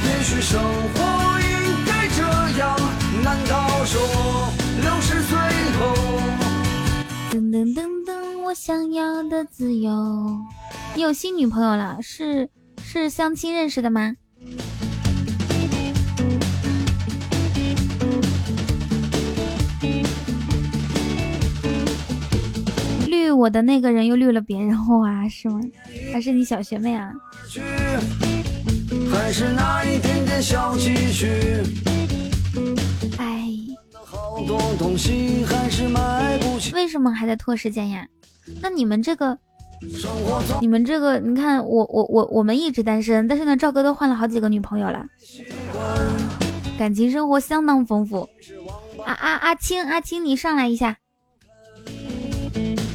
[0.05, 0.61] 也许生
[0.95, 1.30] 活
[3.85, 4.53] 说
[4.83, 5.39] 六十岁
[5.79, 5.95] 后？
[7.31, 9.91] 噔噔噔噔，我想要的自由。
[10.95, 11.99] 你有新女朋友了？
[12.03, 12.49] 是
[12.83, 14.15] 是相亲认识的吗？
[23.07, 25.61] 绿我的那个人又绿了别人，哇，是吗？
[26.13, 27.13] 还是你小学妹啊？
[29.13, 31.29] 还是那一点点小积蓄，
[36.73, 38.07] 为什么还在拖时间呀？
[38.61, 39.39] 那你们这个，
[40.61, 45.05] 你们这个，你看我我我我们一直单身，但是呢，赵哥都换了好几个女朋友了，
[46.79, 48.29] 感情生活相当丰富。
[49.05, 50.97] 啊啊阿青阿青，你上来一下。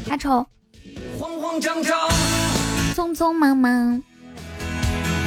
[0.10, 0.46] 阿丑，
[1.20, 1.98] 慌慌张张
[2.94, 4.02] 匆匆忙忙。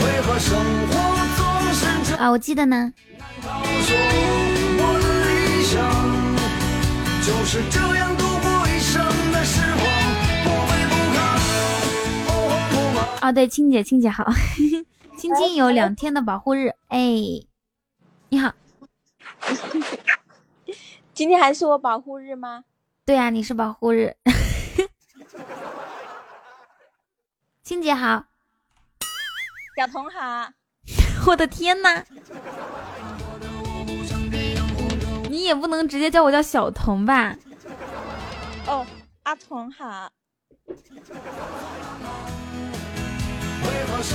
[0.00, 0.34] 为何
[2.18, 2.92] 啊，我记得呢。
[13.20, 14.24] 哦，对，青姐，青姐好，
[15.18, 16.98] 青青有两天的保护日，哎，
[18.30, 18.52] 你好，
[21.12, 22.64] 今天还是我保护日吗？
[23.04, 24.16] 对呀，你是保护日，
[27.62, 28.24] 青姐好，
[29.76, 30.48] 小童好，
[31.26, 32.02] 我的天呐，
[35.28, 37.36] 你也不能直接叫我叫小童吧？
[38.66, 38.86] 哦，
[39.24, 40.10] 阿童好。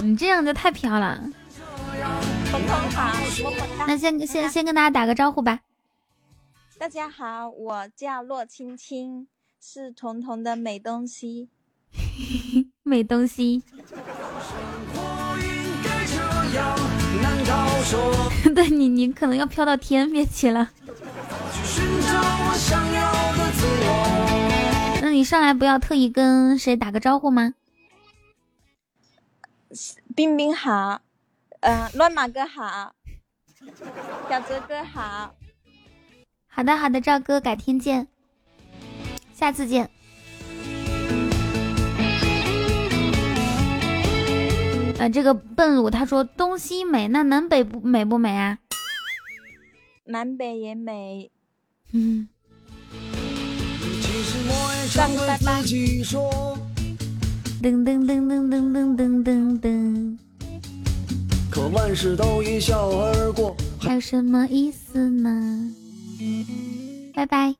[0.02, 1.24] 你这样就太飘了。
[2.50, 3.14] 彤彤好，
[3.88, 5.60] 那先先先跟大家打个招呼吧。
[6.78, 9.28] 大家好，我叫洛青青，
[9.62, 11.50] 是彤彤的美东西。
[12.84, 13.64] 美东西。
[18.54, 20.70] 对你，你可能要飘到天边去了。
[25.02, 27.54] 那你上来不要特意跟谁打个招呼吗？
[30.16, 31.02] 冰冰好，
[31.62, 32.94] 呃，乱马哥好，
[34.30, 35.34] 小泽哥好，
[36.48, 38.08] 好的好的，赵哥，改天见，
[39.34, 39.90] 下次见。
[45.04, 48.58] 呃，这个笨鲁他说东西美，那南北不美不美啊？
[50.06, 51.30] 南北也美。
[51.92, 52.30] 嗯。
[54.88, 55.62] 上个拜拜。
[55.62, 56.06] 噔
[57.84, 60.18] 噔噔噔噔噔噔噔噔。
[61.52, 65.70] 可万事都一笑而过，还有什么意思呢？
[67.14, 67.54] 拜拜。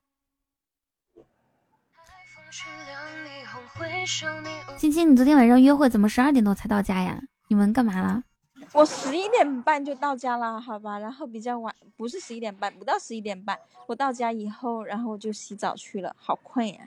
[4.78, 7.22] 青青，你昨天晚上约会怎么十二点多才到家呀？
[7.54, 8.24] 你们干嘛了？
[8.72, 16.80] 我十一点半就到家了，好吧，然后比较晚，不是十一点半，不到十一点半，我到家以后，然后我就洗澡去了，好困呀。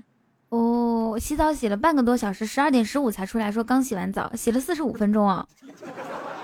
[0.49, 5.47] 哦，洗澡洗了半个多小时，十二点十五才出来，说刚洗完澡，洗了四十五分钟啊，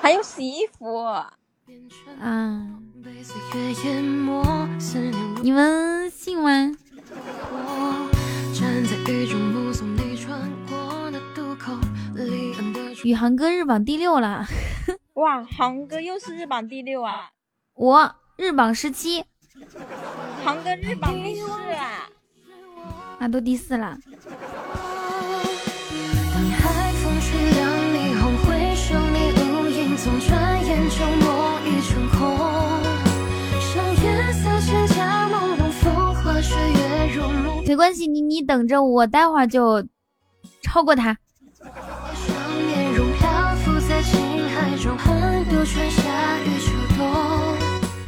[0.00, 1.04] 还有洗衣服
[2.20, 2.80] 嗯。
[5.42, 6.70] 你们信吗？
[13.04, 14.46] 宇航哥日榜第六了，
[15.14, 17.30] 哇，航哥又是日榜第六啊！
[17.74, 19.24] 我日榜十七，
[20.44, 22.08] 航哥日榜第四啊！
[23.18, 23.98] 那都第四了。
[37.66, 39.84] 没关系，你你等着，我待会儿就
[40.62, 41.16] 超过他。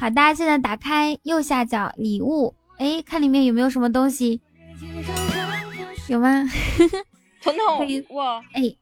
[0.00, 4.40] 好，大家现在打开右下角礼物，哎，看里面有没有什么东西。
[6.08, 6.44] 有吗？
[7.40, 8.76] 彤彤，我哎，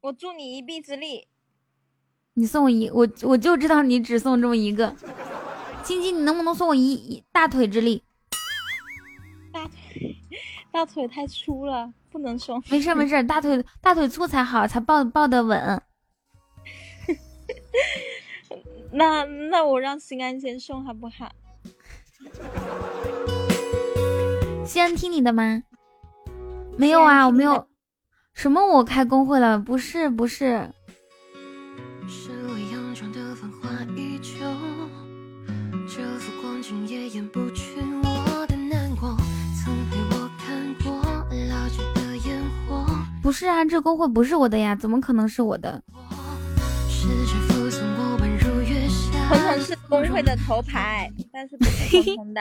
[0.00, 1.26] 我助你一臂之力。
[2.34, 4.94] 你送我一，我我就知道你只送这么一个。
[5.84, 8.02] 青青，你能不能送我一一大腿之力？
[9.52, 10.16] 大腿，
[10.72, 12.62] 大腿太粗了，不能送。
[12.70, 15.82] 没事没事， 大腿大腿粗才好，才抱抱得稳。
[18.92, 21.30] 那那我让心安先送好不好？
[24.64, 25.62] 心安听你的吗？
[26.78, 27.68] 没有啊，我没有。
[28.32, 28.64] 什么？
[28.66, 29.58] 我开工会了？
[29.58, 30.70] 不是，不是。
[43.26, 45.82] 不是啊，这公会不是我的呀，怎么可能是我的？
[49.28, 52.40] 彤彤是公会的头牌，但是不是彤彤的。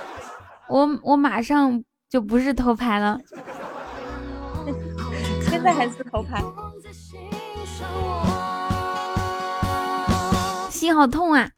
[0.70, 3.20] 我我马上就不是头牌了，
[5.50, 6.42] 现在还是头牌，
[10.70, 11.50] 心好痛啊！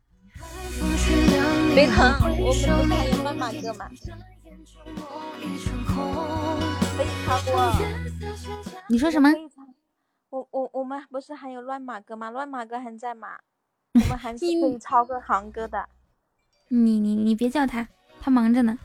[1.76, 3.88] 别疼，我们不是还有斑马哥吗？
[6.98, 7.72] 可以超过。
[8.88, 9.30] 你说什么？
[10.30, 12.28] 我我我们不是还有乱马哥吗？
[12.30, 13.28] 乱马哥还在吗？
[13.94, 15.88] 我们还是可以超过航哥的。
[16.66, 17.86] 你你你别叫他，
[18.20, 18.76] 他忙着呢。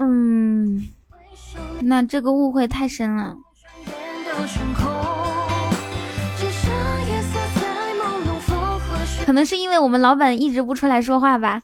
[0.00, 0.88] 嗯，
[1.82, 3.36] 那这个误会太深了。
[9.24, 11.62] 可能是因为我们老板一直不出来说话吧。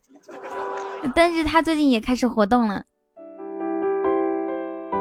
[1.14, 2.84] 但是他最近也开始活动了，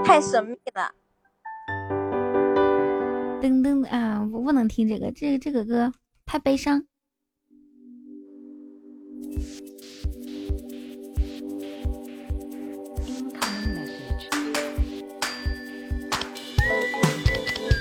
[0.04, 0.92] 太神秘了。
[3.42, 5.94] 噔噔啊，我不能听这个，这个这个歌
[6.26, 6.84] 太悲伤。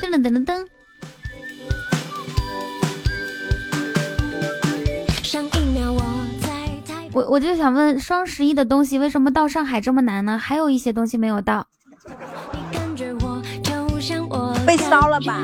[0.01, 0.78] 噔噔噔噔。
[7.19, 10.39] 我我就想问，双十一的东西为什么到上海这么难呢？
[10.39, 11.67] 还有一些东西没有到。
[14.65, 15.43] 被烧了吧？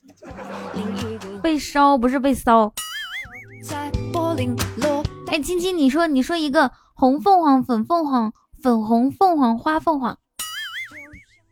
[1.42, 2.72] 被烧不是被骚。
[5.26, 8.32] 哎，青青，你说你说一个红凤凰、粉凤凰、
[8.62, 10.18] 粉红凤凰、花凤凰，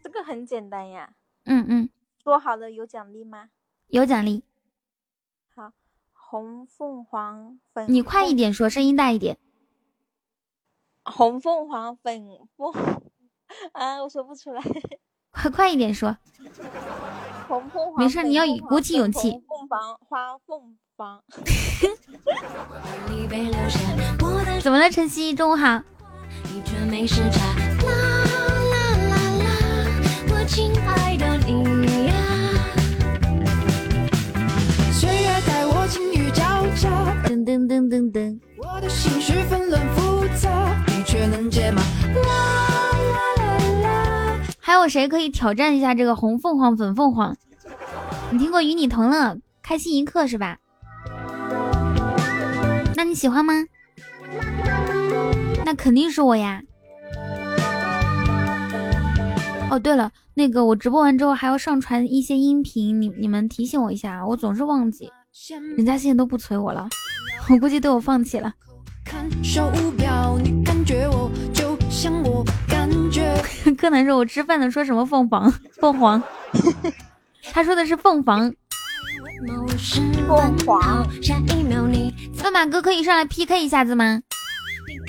[0.03, 1.11] 这个很简单呀。
[1.45, 1.91] 嗯嗯，
[2.25, 3.49] 说好了有奖励吗？
[3.89, 4.43] 有奖励。
[6.31, 7.87] 好，红凤凰粉。
[7.89, 9.39] 你快一点说，声音大一点。
[11.03, 12.23] 红凤凰粉
[12.55, 12.71] 凤
[13.73, 14.63] 啊，我说不出来。
[15.33, 16.19] 快快一点说。
[17.49, 18.05] 红凤凰。
[18.05, 19.43] 没事，你要鼓起勇气。
[19.49, 21.23] 凤凰花凤凰。
[24.63, 25.35] 怎么了，晨曦？
[25.35, 25.83] 中午好。
[30.31, 31.38] 我亲爱的
[37.89, 41.81] 噔噔我的心绪纷乱复杂，你却能解码。
[41.81, 44.41] 啦啦啦啦。
[44.59, 47.35] 还有谁可以挑战一下这个红凤凰粉凤凰？
[48.31, 50.59] 你听过与你同乐开心一刻是吧？
[52.95, 53.55] 那你喜欢吗？
[55.65, 56.63] 那肯定是我呀。
[59.71, 60.13] 哦，对了。
[60.35, 65.11] 那个我直播完之后还要上传一些音频，你你们提醒我一下，我总是忘记，
[65.77, 66.89] 人家现在都不催我了，
[67.51, 68.55] 我估计对我放弃了。
[73.77, 76.23] 柯南说：“我吃饭的说什么凤凰凤凰？
[77.53, 78.53] 他说的是凤凰。
[80.27, 81.07] 凤凰。
[82.43, 84.21] 那马哥可以上来 PK 一下子吗？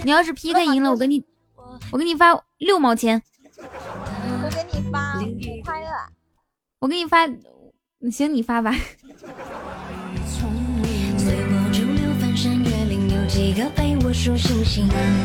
[0.03, 1.23] 你要是 PK 赢了，我给你
[1.91, 3.21] 我给你发六毛钱。”
[4.91, 5.19] 发
[5.63, 6.09] 拍了，
[6.79, 7.27] 我给你发，
[8.11, 8.73] 行你发吧。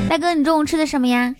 [0.08, 1.34] 大哥，你中午吃的什么呀？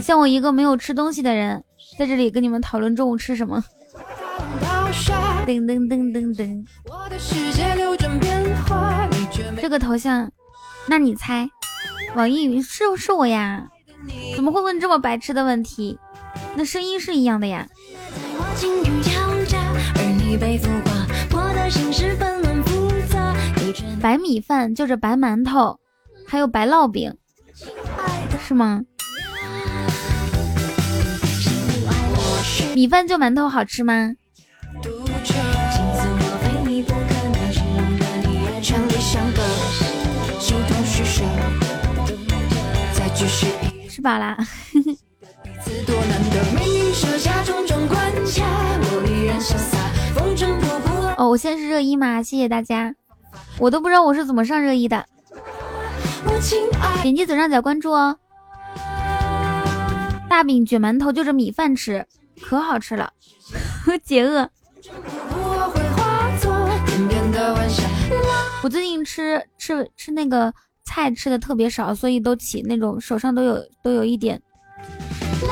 [0.00, 1.64] 像我一个没有吃东西的人，
[1.98, 3.64] 在这里跟你们讨论中午吃什么。
[5.44, 6.64] 噔噔噔噔噔。
[9.60, 10.30] 这个头像，
[10.86, 11.48] 那你猜？
[12.14, 13.66] 网易云是是我呀？
[14.36, 15.98] 怎么会问这么白痴的问题？
[16.54, 17.66] 那声音是一样的呀。
[24.04, 25.80] 白米饭就是白馒头，
[26.26, 27.16] 还有白烙饼，
[28.46, 28.82] 是吗？
[32.74, 34.14] 米饭就馒头好吃吗？
[43.88, 44.36] 吃饱啦。
[51.16, 52.22] 哦，我现在是热议吗？
[52.22, 52.94] 谢谢大家，
[53.58, 55.04] 我都不知道我是怎么上热议的。
[57.02, 58.16] 点击左上角关注哦。
[60.28, 62.04] 大饼卷馒头就着米饭吃，
[62.40, 63.12] 可好吃了，
[64.02, 64.48] 解饿。
[68.62, 70.52] 我最近吃吃吃那个
[70.84, 74.40] 菜吃的特别少，所以都起那种手上都有都有一点。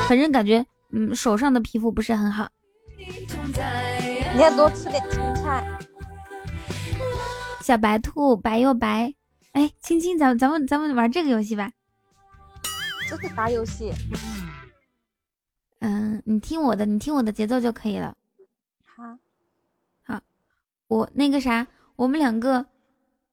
[0.08, 2.48] 反正感觉，嗯，手上的皮肤不是很好。
[4.34, 5.64] 你要多吃点青菜。
[7.62, 9.14] 小白兔白又白，
[9.52, 11.70] 哎，青青，咱咱们咱们玩这个游戏吧。
[13.08, 13.92] 这是啥游戏？
[15.78, 18.16] 嗯，你听我的，你听我的节奏就可以了。
[18.84, 19.18] 好，
[20.02, 20.20] 好，
[20.88, 22.66] 我那个啥，我们两个，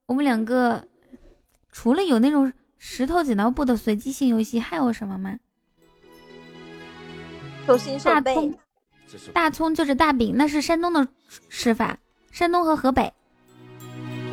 [0.05, 0.87] 我们两个，
[1.71, 5.37] 除了有那种石头剪刀布的随机性游戏，还有什么吗？
[8.03, 8.59] 大葱，
[9.33, 11.07] 大葱就是大饼，那是山东的
[11.49, 11.97] 吃法，
[12.31, 13.13] 山东和河北。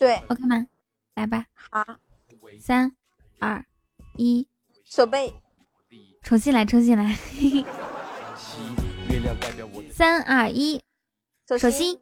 [0.00, 0.66] 对，OK 吗？
[1.14, 1.44] 来吧。
[1.52, 1.84] 好，
[2.58, 2.90] 三
[3.38, 3.62] 二
[4.16, 4.48] 一，
[4.82, 5.34] 手背。
[6.22, 7.14] 重新来，重新来。
[9.92, 10.80] 三二一，
[11.46, 12.00] 手心。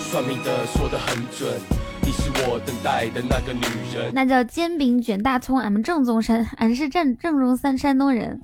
[0.00, 1.60] 算命的说的很准，
[2.00, 3.60] 你是我等待的那个女
[3.94, 4.10] 人。
[4.14, 8.40] 那叫煎饼卷大葱，俺们正宗山，俺是正正宗山山东人。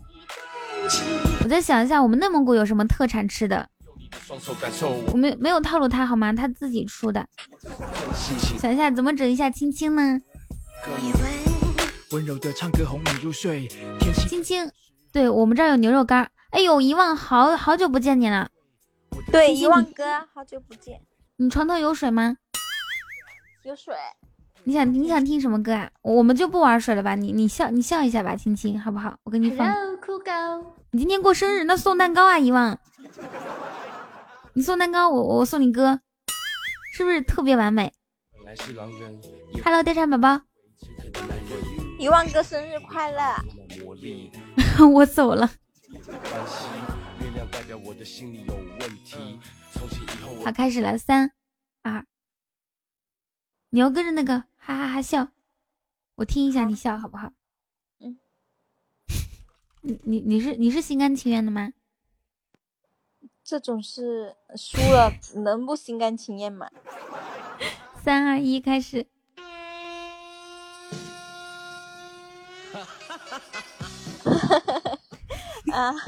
[1.42, 3.70] 我再想一下，我们内蒙古有什么特产吃的？
[5.12, 6.32] 我没没有套路他好吗？
[6.32, 7.26] 他自己出的。
[8.58, 10.20] 想一下怎么整一下青青呢？
[14.28, 14.70] 青青，
[15.12, 16.30] 对我们这儿有牛肉干。
[16.50, 18.48] 哎呦，遗忘，好好久不见你了。
[19.30, 21.02] 对，遗忘哥，好久不见。
[21.36, 22.36] 你床头有水吗？
[23.64, 23.94] 有水。
[24.64, 25.90] 你想你想听什么歌啊？
[26.02, 27.14] 我们就不玩水了吧？
[27.14, 29.18] 你你笑你笑一下吧，青青，好不好？
[29.24, 29.68] 我给你放。
[30.00, 30.30] 酷狗。
[30.90, 32.78] 你今天过生日，那送蛋糕啊，遗忘。
[34.58, 36.00] 你送蛋糕，我我送你歌，
[36.92, 37.94] 是不是特别完美
[39.62, 40.42] ？Hello，电扇宝宝。
[41.96, 43.36] 一万哥生日快乐。
[44.92, 45.48] 我走了。
[50.44, 51.30] 好，开始了，三
[51.82, 52.04] 二，
[53.70, 55.28] 你要跟着那个哈哈哈笑，
[56.16, 57.30] 我听一下你笑好不好？
[58.00, 58.18] 嗯，
[59.82, 61.72] 你你你是你是心甘情愿的吗？
[63.48, 66.68] 这种事输了能不心甘情愿吗？
[68.04, 69.06] 三二一，开始。
[75.72, 75.94] 啊！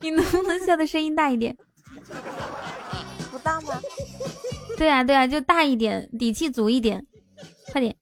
[0.00, 1.56] 你能不能笑的声音大一点？
[3.30, 3.80] 不大吗？
[4.76, 7.06] 对啊，对啊，就大一点，底气足一点，
[7.72, 7.96] 快点！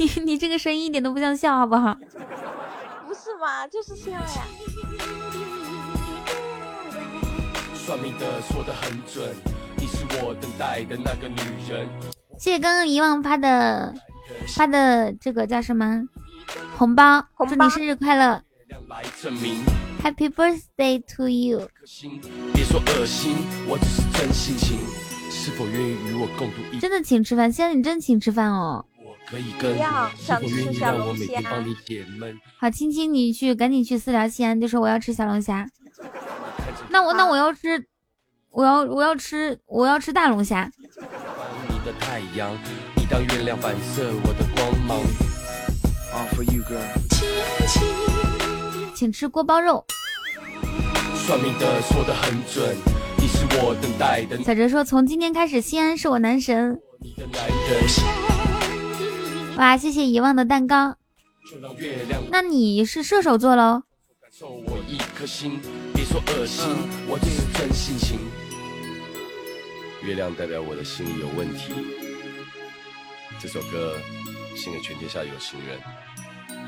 [0.00, 1.94] 你 你这个声音一点都不像笑，好不好？
[3.06, 4.22] 不是嘛，就是笑呀。
[7.74, 9.28] 算命的说的很准，
[9.76, 11.36] 你是我等待的那个女
[11.68, 11.86] 人
[12.38, 13.92] 谢谢刚刚遗忘发的
[14.56, 16.02] 发的这个叫什么
[16.78, 18.42] 红包，祝你生日快乐
[20.02, 21.68] ，Happy Birthday to you
[22.54, 23.36] 别说恶心，
[23.68, 24.78] 我只是真性情。
[25.32, 26.78] 是否愿意与我共度一。
[26.80, 28.84] 真的请吃饭，现在你真请吃饭哦。
[29.30, 29.36] 不
[29.78, 31.40] 要，想吃小龙虾。
[32.58, 35.68] 好，青青，你去赶紧去私聊西安，就说我要吃小龙虾。
[36.88, 37.86] 那我那我要吃，
[38.50, 40.68] 我要我要吃我要吃大龙虾。
[48.96, 49.84] 请吃锅包肉。
[54.44, 56.80] 小哲说，从今天开始，西安是我男神。
[59.56, 60.96] 哇，谢谢遗忘的蛋糕。
[62.30, 63.82] 那你是射手座喽？
[70.02, 71.74] 月亮代表我的心里有问题。
[73.38, 73.96] 这首歌
[74.56, 75.78] 献给全天下有情人。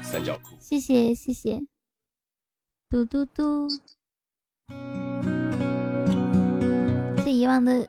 [0.03, 0.57] 三角裤。
[0.61, 1.61] 谢谢谢谢。
[2.91, 3.68] 嘟嘟嘟。
[7.24, 7.89] 这遗忘的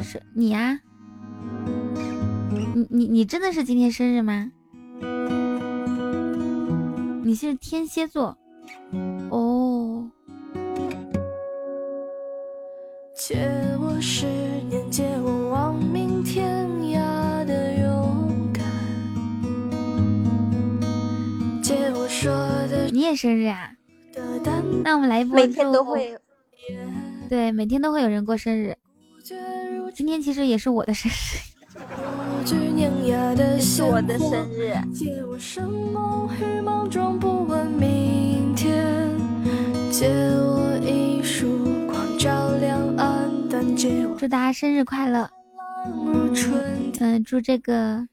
[0.00, 0.78] 是你呀？
[2.74, 4.50] 你你你真的是今天生日吗？
[7.22, 8.36] 你是天蝎座
[9.30, 10.10] 哦。
[13.14, 13.36] 借
[13.78, 14.26] 我十
[14.68, 18.64] 年，借我亡命天涯的勇敢，
[21.62, 22.32] 借我说
[22.68, 22.86] 的。
[22.90, 23.72] 你也生日啊？
[24.82, 25.36] 那我们来一波。
[25.36, 26.18] 每天都会。
[27.28, 28.76] 对，每天都会有人过生日。
[29.94, 31.14] 今天其实也是我的生日。
[33.60, 34.74] 是我的生日。
[44.18, 45.28] 祝大家生日快乐！
[47.00, 48.06] 嗯，祝这个，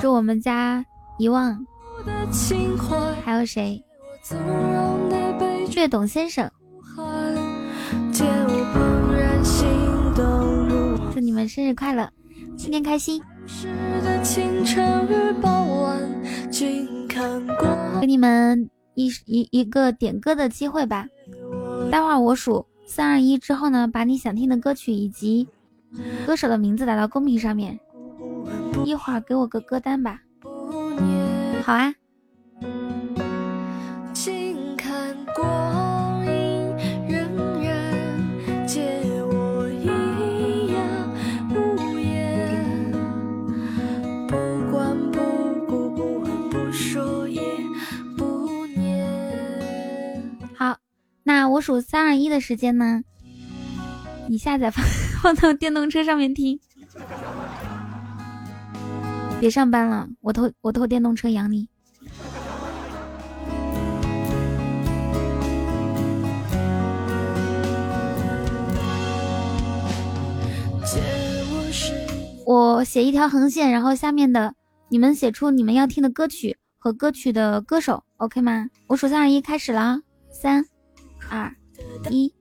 [0.00, 0.84] 祝我们家
[1.18, 1.64] 遗忘，
[3.24, 3.82] 还有谁？
[5.74, 6.50] 略懂先生，
[11.12, 12.08] 祝你们生日快乐！
[12.56, 13.22] 新年开心！
[18.00, 21.06] 给你们一一一个点歌的机会吧。
[21.90, 25.48] 待会儿我数三二一之后呢，把你想听的歌曲以及
[26.26, 27.78] 歌手的名字打到公屏上面。
[28.84, 30.20] 一会儿给我个歌单吧。
[31.62, 31.94] 好啊。
[51.28, 53.02] 那我数三二一的时间呢，
[54.30, 54.82] 你下载放
[55.20, 56.58] 放到电动车上面听。
[59.38, 61.68] 别上班了，我偷我偷电动车养你。
[72.46, 74.54] 我写一条横线，然后下面的
[74.88, 78.70] 你们写出你们要听的歌曲和歌曲的歌手，OK 吗？
[78.86, 80.00] 我数三二一，开始了，
[80.32, 80.64] 三
[81.30, 81.52] 二
[82.10, 82.32] 一。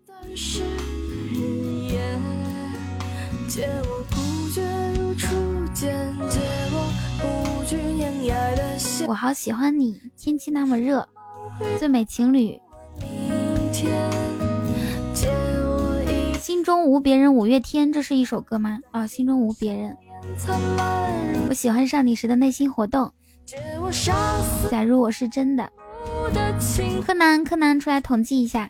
[9.07, 11.07] 我好喜欢你，天气那么热，
[11.79, 12.59] 最美情侣。
[16.39, 18.79] 心中无别人，五月天，这是一首歌吗？
[18.91, 19.95] 啊，心中无别人。
[21.49, 23.11] 我喜欢上你时的内心活动。
[24.69, 25.69] 假如我是真的。
[27.05, 28.69] 柯南，柯南，出来统计一下。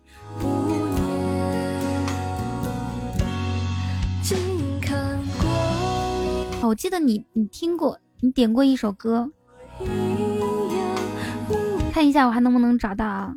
[6.71, 9.29] 我记得你你听过，你点过一首歌，
[11.91, 13.33] 看一下我还能不能找到啊？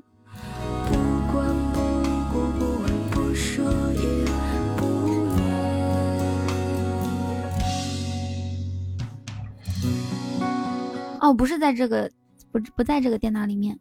[11.20, 12.08] 哦，不是在这个，
[12.52, 13.76] 不不在这个电脑里面。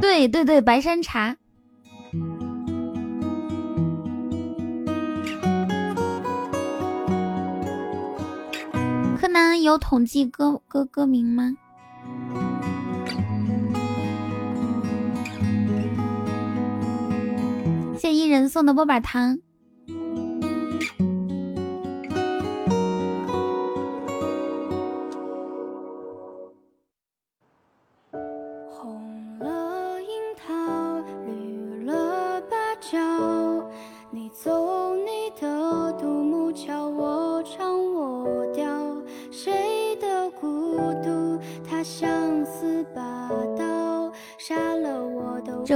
[0.00, 1.36] 对对对，白山茶。
[9.34, 11.56] 柯南有统计歌歌歌名吗？
[17.98, 19.40] 谢一人送的波板糖。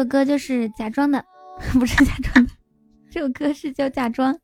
[0.09, 1.25] 歌就是假装的，
[1.75, 2.53] 不是假装的。
[3.11, 4.37] 这首歌是叫假装。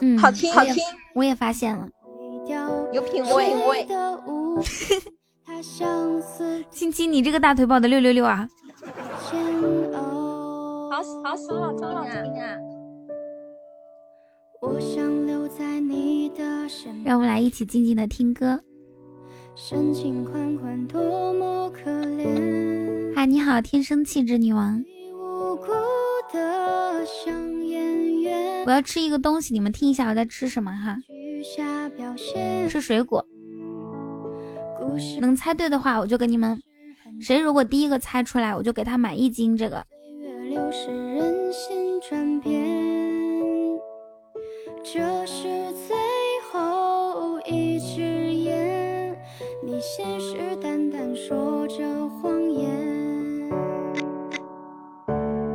[0.00, 0.76] 嗯，好听好听，
[1.14, 1.88] 我也发现了，
[2.92, 3.86] 有品味。
[6.70, 8.48] 亲亲，你这个大腿抱的六六六啊！
[10.90, 12.56] 好好爽，好听啊！
[17.04, 18.60] 让我们来一起静静的听歌。
[19.54, 23.14] 深情款款，多么可怜。
[23.14, 24.82] 嗨，你好，天生气质女王。
[28.64, 30.96] 我要吃一个东西，你们听一下我在吃什么哈。
[32.68, 33.26] 吃水果。
[35.20, 36.58] 能猜对的话，我就给你们。
[37.20, 39.84] 谁如果第一个猜出来，我就给他买一斤这个。
[44.84, 45.42] 这是
[45.86, 45.96] 最
[49.82, 52.70] 信誓旦旦说着谎言。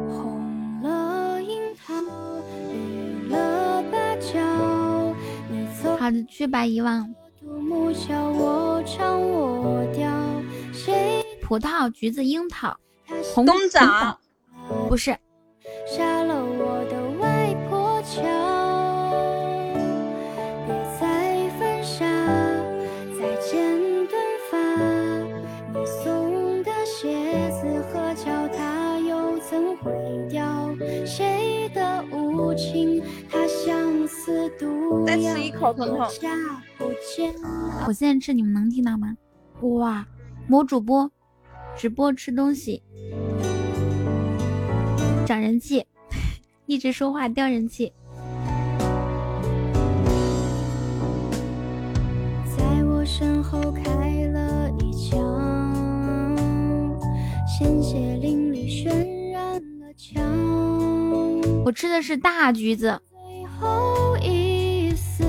[0.10, 1.94] 红了樱桃，
[2.70, 4.38] 绿了芭蕉。
[5.98, 7.10] 好的，去吧遗忘。
[11.42, 12.78] 葡萄、橘子、樱桃、
[13.34, 14.20] 红冬枣，
[14.90, 15.18] 不是。
[35.06, 36.00] 再吃一口，彤彤。
[37.86, 39.16] 我现在吃，你们能听到吗？
[39.62, 40.06] 哇，
[40.48, 41.12] 某主播
[41.76, 42.84] 直播吃东西，
[45.26, 45.86] 涨人气，
[46.68, 47.92] 一直说话掉人气。
[52.56, 56.38] 在我身后开了一枪，
[57.48, 60.24] 鲜血淋漓渲染了墙。
[61.66, 63.02] 我吃的是大橘子。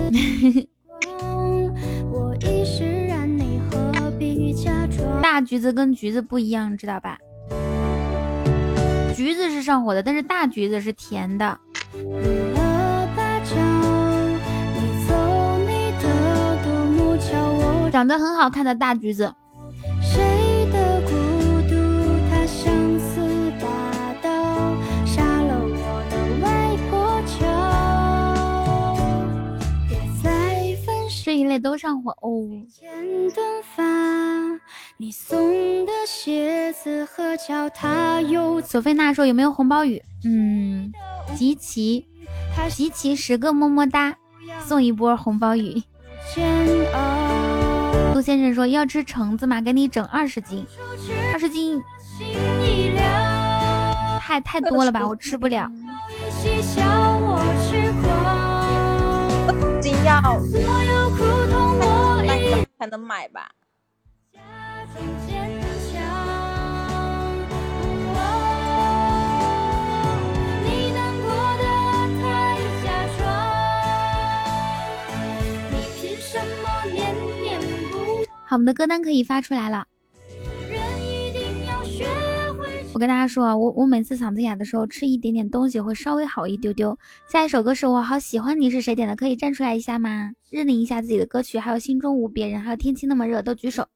[5.22, 7.18] 大橘子跟橘子不一样，知道吧？
[9.14, 11.58] 橘子是上火的，但是大橘子是甜的。
[17.90, 19.32] 长得很好看的大橘子。
[31.38, 32.30] 一类都上火哦。
[38.64, 40.02] 索菲娜说有没有红包雨？
[40.24, 40.92] 嗯，
[41.36, 42.06] 集齐，
[42.68, 44.16] 集齐十个么么哒，
[44.66, 45.82] 送一波红包雨。
[48.12, 49.60] 杜先生说要吃橙子吗？
[49.60, 50.66] 给你整二十斤，
[51.32, 51.80] 二十斤，
[54.20, 55.70] 太太多了吧，我吃不了。
[59.98, 60.22] 金要
[62.78, 63.50] 才能买吧。
[78.46, 79.84] 好，我们的歌单可以发出来了。
[82.98, 86.98] 我跟大家说，我我每次嗓子哑的时候，吃一点点东西会稍微好一丢丢。
[87.28, 89.14] 下一首歌是我好喜欢你，是谁点的？
[89.14, 90.32] 可以站出来一下吗？
[90.50, 93.86] 认领一下自己的歌曲，还有心中无别人，还有天气那么热，都举手。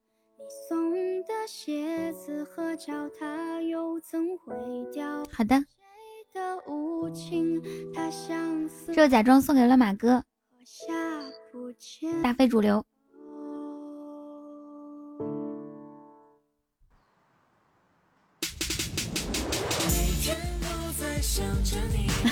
[5.32, 5.64] 好的。
[8.94, 10.22] 这假装送给了马哥，
[12.22, 12.86] 大非主流。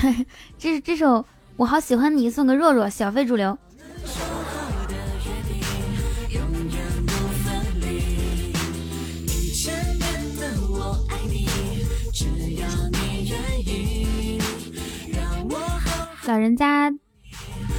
[0.59, 1.27] 这是这首
[1.57, 3.59] 我好喜欢你，送个若若小非主流。
[16.27, 16.93] 老人家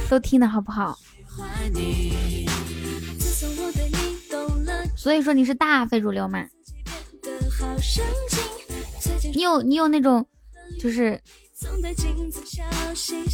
[0.08, 0.98] 都听的好不好？
[4.96, 6.44] 所以说你是大非主流嘛？
[9.34, 10.26] 你有你有那种。
[10.80, 11.20] 就是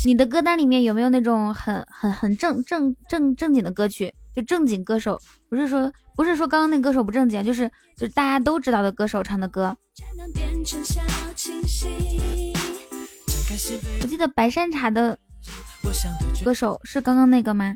[0.05, 4.13] 你的歌单里面有没有那种很很很正正正正经的歌曲？
[4.35, 9.77] 就正经歌手，不是说不是说刚刚那歌手不正经，就是就是大家都知道的歌手唱的歌。
[14.01, 15.19] 我记得白山茶的
[16.45, 17.75] 歌手是刚刚那个吗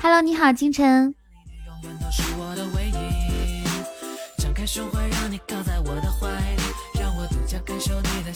[0.00, 1.14] ？Hello，你好，清晨。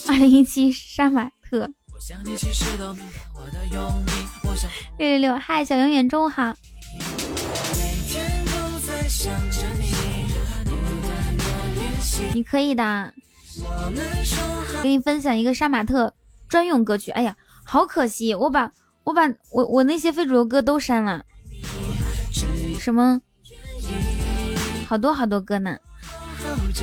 [0.08, 1.70] 二零一七杀马特，
[4.98, 6.54] 六六六，嗨，小永远，中午好。
[12.34, 13.14] 你可以的，
[14.82, 16.14] 给你分享一个杀马特
[16.48, 17.10] 专用歌曲。
[17.12, 18.70] 哎呀，好可惜，我把
[19.04, 21.24] 我把我我那些非主流歌都删了，
[22.78, 23.20] 什么
[24.86, 25.78] 好多好多歌呢。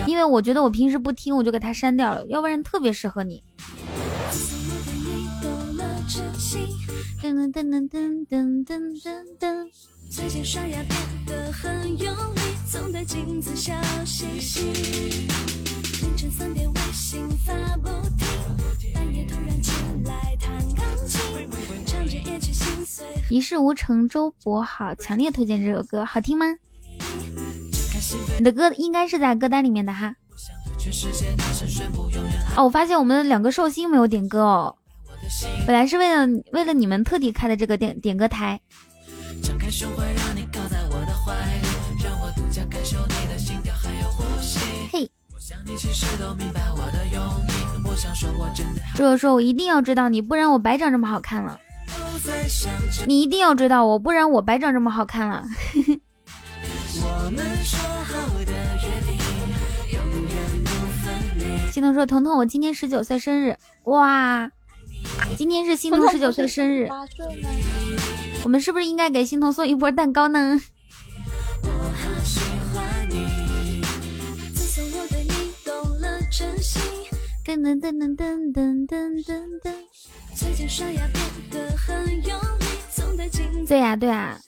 [0.06, 3.44] 因为我觉得我平时不听，我就给它删掉了，要不然特别适合你。
[7.22, 9.70] 噔噔噔噔噔噔噔噔。
[23.30, 26.48] 一事无成，周柏豪强烈推荐这首歌，好听吗？
[28.38, 30.16] 你的歌应该是在歌单里面的哈。
[32.56, 34.76] 哦，我发现我们两个寿星没有点歌哦。
[35.68, 38.60] 本来是为了为了你们特地开的这个点点歌台。
[44.92, 45.12] 嘿。
[48.96, 51.60] 如果说我一定要追到你，不然我白长这么好看了。
[53.06, 55.46] 你一定要追到我，不然我白长这么好看了。
[61.72, 64.52] 心彤说：“彤彤，我今天十九岁生日，哇！
[65.38, 66.90] 今天是心彤十九岁生日，
[68.44, 70.60] 我们是不是应该给心彤送一波蛋糕呢？”
[77.46, 79.26] 噔噔噔噔噔噔噔
[79.62, 79.72] 噔。
[83.68, 84.40] 对呀对呀。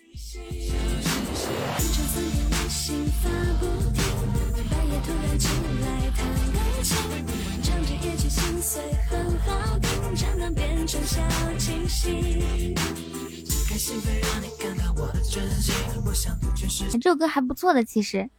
[16.91, 18.29] 这首歌还不错的，其实。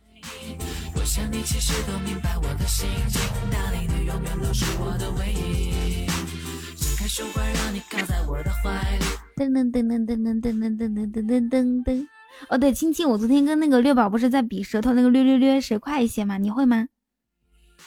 [9.35, 12.07] 噔噔噔噔噔噔噔噔噔噔噔噔。
[12.49, 16.39] 哦，对，亲亲，我昨天跟那个六宝不是在比舌头那个略略略谁快一些吗？
[16.39, 16.87] 你会吗？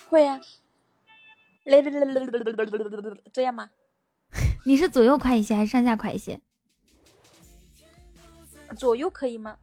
[0.09, 0.41] 会呀。
[3.34, 3.70] 这样吗？
[4.66, 6.39] 你是左右快一些还是上下快一些？
[8.78, 9.57] 左右可以吗？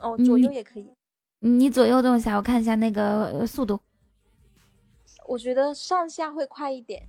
[0.00, 0.92] 哦，左右也可以。
[1.40, 3.80] 你左右动一下，我看一下那个速度。
[5.26, 7.02] 我觉得上下会快一点。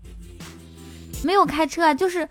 [1.24, 2.28] 没有开车啊，就是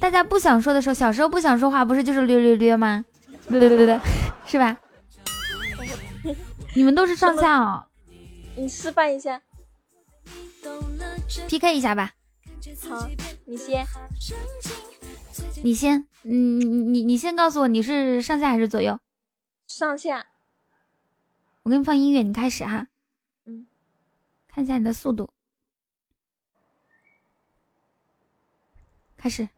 [0.00, 3.04] 大家不想说的时候，小时候不想说话，不是就是略略略吗？
[3.48, 4.00] 略略略略，
[4.46, 4.78] 是吧？
[6.74, 7.86] 你们都是上下哦。
[8.56, 9.42] 你示范一下
[11.48, 12.14] ，PK 一下吧。
[12.88, 13.08] 好，
[13.44, 13.86] 你先。
[15.62, 19.00] 你先，你你你你先告诉我你是上下还是左右？
[19.66, 20.26] 上下。
[21.62, 22.86] 我给你放音乐，你开始哈。
[23.46, 23.66] 嗯。
[24.46, 25.30] 看一下你的速度。
[29.16, 29.48] 开始。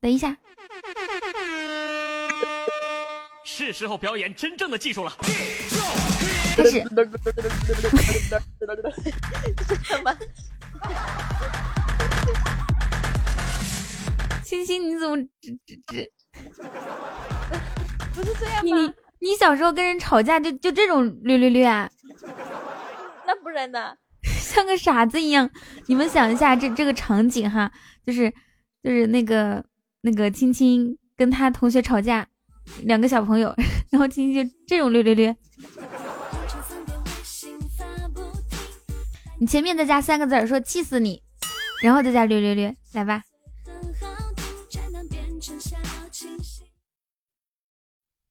[0.00, 0.36] 等一下。
[3.44, 5.16] 是时候表演真正的技术了。
[6.56, 6.82] 开始。
[9.84, 10.16] 什么？
[14.44, 16.10] 星星，你怎么这这这？
[18.14, 18.62] 不是这样吗？
[18.62, 18.72] 你
[19.28, 21.88] 你小时候跟人吵架就就这种略略略啊？
[23.26, 23.94] 那不然呢？
[24.22, 25.48] 像个傻子一样。
[25.86, 27.70] 你们想一下这这个场景哈，
[28.04, 28.28] 就是
[28.82, 29.64] 就是那个
[30.00, 32.26] 那个青青跟他同学吵架，
[32.82, 33.54] 两个小朋友，
[33.90, 35.36] 然后青青就这种略略略。
[39.40, 41.22] 你前面再加三个字说气死你，
[41.82, 43.22] 然后再加略略略，来吧。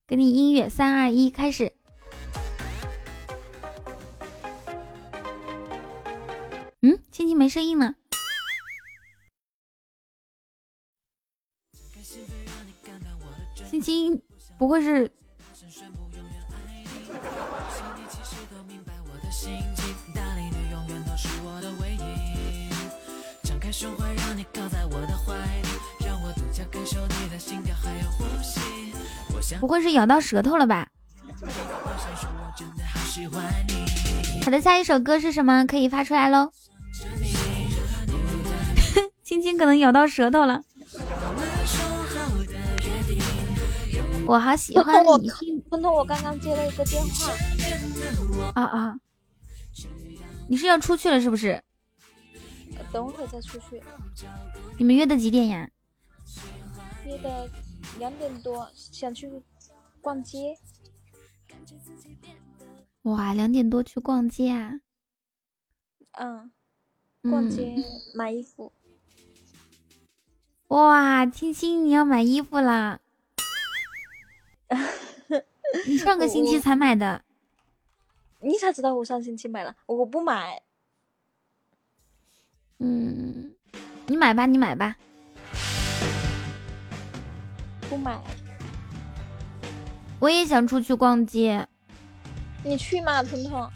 [0.05, 1.73] 给你音乐，三二一，开始。
[6.83, 7.95] 嗯，青青没声音呢。
[13.67, 14.21] 青青
[14.59, 15.11] 不会是？
[29.59, 30.87] 不会是咬到舌头了吧？
[34.43, 35.65] 好的，下一首歌是什么？
[35.65, 36.51] 可以发出来喽。
[39.23, 40.61] 青青可能咬到舌头了。
[44.25, 45.29] 我好喜欢你。
[45.69, 47.31] 彤彤，我刚刚接了一个电话。
[48.53, 48.95] 啊啊！
[50.47, 51.61] 你是要出去了是不是？
[52.91, 53.81] 等会再出去。
[54.77, 55.69] 你们约的几点呀？
[57.05, 57.49] 约的。
[57.97, 59.29] 两点多想去
[60.01, 60.57] 逛街，
[63.03, 64.79] 哇，两点多去逛街啊？
[66.11, 66.51] 嗯，
[67.23, 67.75] 逛街
[68.13, 68.71] 买衣服。
[70.67, 72.99] 哇，青青你要买衣服啦？
[75.87, 77.23] 你上个星期才买的。
[78.41, 79.75] 你咋知道我上星期买了？
[79.85, 80.61] 我不买。
[82.77, 83.53] 嗯，
[84.07, 84.95] 你买吧，你买吧。
[87.89, 88.21] 不买，
[90.19, 91.67] 我也想出去逛街。
[92.63, 93.67] 你去吗，彤彤。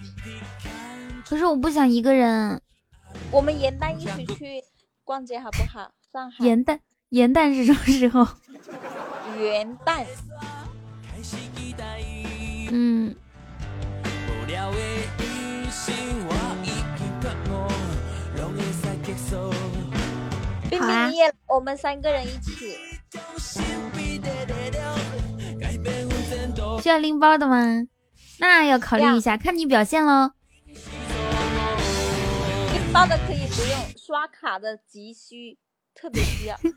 [1.27, 2.61] 可是我不想一个人。
[3.31, 4.63] 我们元旦一起去
[5.03, 5.91] 逛街好不好？
[6.11, 6.45] 上海。
[6.45, 6.79] 元旦，
[7.09, 8.27] 元旦是什么时候？
[9.39, 10.05] 元旦。
[12.71, 13.15] 嗯。
[20.69, 22.92] 冰冰你也，我们三个人一起。
[26.81, 27.83] 需要拎包的吗？
[28.39, 30.31] 那要考虑一下，看你表现喽。
[32.73, 35.57] 拎包的可以不用，刷卡的急需，
[35.95, 36.57] 特别需要。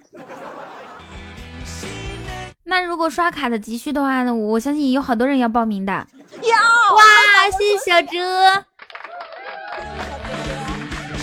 [2.64, 4.34] 那如果刷卡的急需的话呢？
[4.34, 6.06] 我相信有好多人要报名的。
[6.42, 7.02] 有哇！
[7.50, 8.64] 谢谢小哲。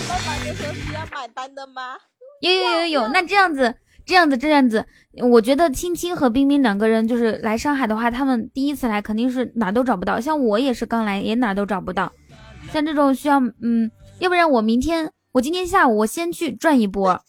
[0.08, 1.06] 爸爸有时候需要！
[1.12, 1.98] 买单的吗？
[2.42, 3.76] 有有有有，那这样子。
[4.06, 4.86] 这样子，这样子，
[5.30, 10.20] 我觉得青青和冰冰两个人就是来上海的话，他们第一次来肯定是哪都找不到。
[10.20, 12.12] 像我也是刚来，也哪都找不到。
[12.72, 13.90] 像这种需要，嗯，
[14.20, 17.20] 要不然我明天，我今天下午我先去转一波，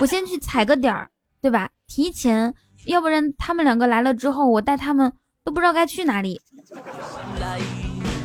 [0.00, 1.08] 我先去踩个点儿，
[1.40, 1.70] 对吧？
[1.86, 2.54] 提前，
[2.86, 5.12] 要不然他们两个来了之后，我带他们
[5.44, 6.40] 都不知道该去哪里。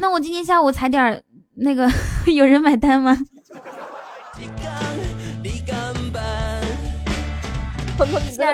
[0.02, 1.24] 那我今天下午踩点儿，
[1.56, 1.90] 那个
[2.32, 3.18] 有人买单吗？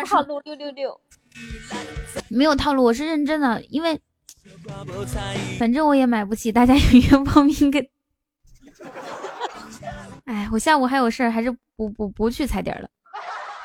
[0.06, 1.00] 套路六六六，
[2.28, 3.98] 没有套路，我是认真的，因为
[5.58, 7.90] 反正我也买不起，大家踊跃报名给。
[10.26, 12.90] 哎，我下午还有事儿，还是不不不去踩点了。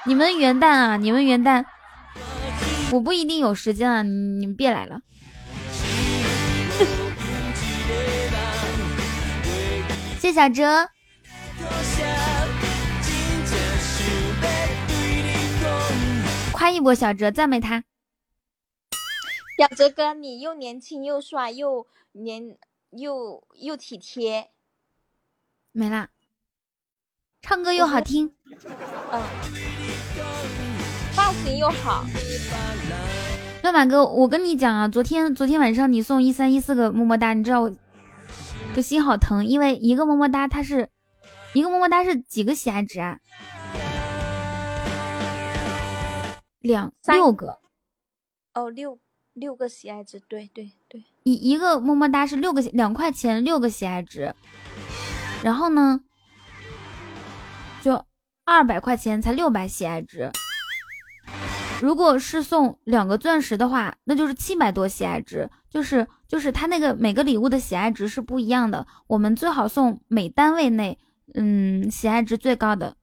[0.06, 1.64] 你们元旦啊，你们元旦，
[2.92, 5.00] 我不一定有时间啊，你们别来了。
[10.18, 10.88] 谢小哲。
[16.64, 17.84] 夸一波小哲，赞美他。
[19.58, 22.56] 小哲哥，你又年轻又帅又年
[22.90, 24.48] 又又体贴。
[25.72, 26.08] 没啦。
[27.42, 28.32] 唱歌又好听。
[29.12, 29.22] 嗯。
[31.12, 32.06] 发型又好。
[33.62, 37.70] 乱马哥，我跟你讲啊，昨天昨天晚上你送一三一四个么么哒，你知道我，
[38.74, 40.88] 我心好疼，因为一个么么哒它是
[41.52, 43.18] 一个么么哒是几个喜爱值啊？
[46.64, 47.58] 两六个，
[48.54, 48.98] 哦，六
[49.34, 54.34] 六个喜爱值，对对对，一一个么么哒是六个两块钱六个喜爱值，
[55.42, 56.00] 然后呢，
[57.82, 58.06] 就
[58.46, 60.32] 二百块钱才六百喜爱值，
[61.82, 70.98] 如果是送两个钻石的话，那就是七百多喜爱值，就是就是他那个每个礼物的喜爱值是不一样的，我们最好送每单位内
[71.34, 72.96] 嗯喜爱值最高的。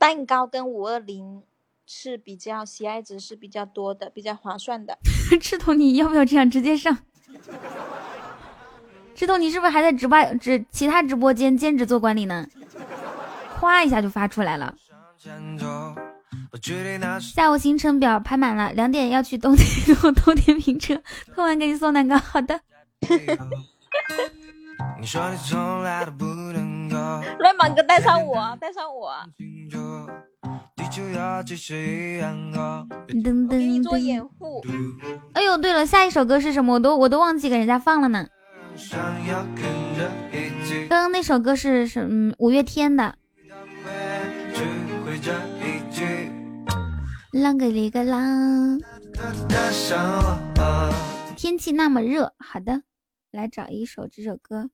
[0.00, 1.42] 蛋糕跟五二零
[1.84, 4.96] 是比较喜爱值是比较多的，比较划算的。
[5.38, 6.96] 赤瞳，你要不要这样直接上？
[9.14, 12.46] 赤瞳，你是不是还在直播直其他直播间兼职做管理呢？
[13.58, 14.74] 哗一下就发出来了。
[17.20, 20.98] 下午行程表排满了，两点要去东天冬 天评车，
[21.34, 22.16] 偷完给你送蛋糕。
[22.16, 22.58] 好的。
[27.38, 29.14] 乱马哥带上我，带上我。
[33.08, 34.64] 噔噔，你做掩护。
[35.34, 36.74] 哎呦，对了，下一首歌是什么？
[36.74, 38.26] 我都我都忘记给人家放了呢。
[40.88, 42.00] 刚刚那首歌是什？
[42.00, 43.16] 嗯，五月天的。
[47.32, 48.80] 浪个里个浪。
[51.36, 52.82] 天气那么热，好的，
[53.30, 54.70] 来找一首这首歌。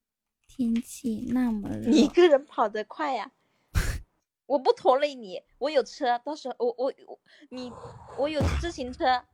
[0.49, 3.31] 天气那么热，你一个人跑得快呀？
[4.47, 7.18] 我不拖累你，我有车，到时候我我我
[7.51, 7.73] 你
[8.16, 9.24] 我有自行车，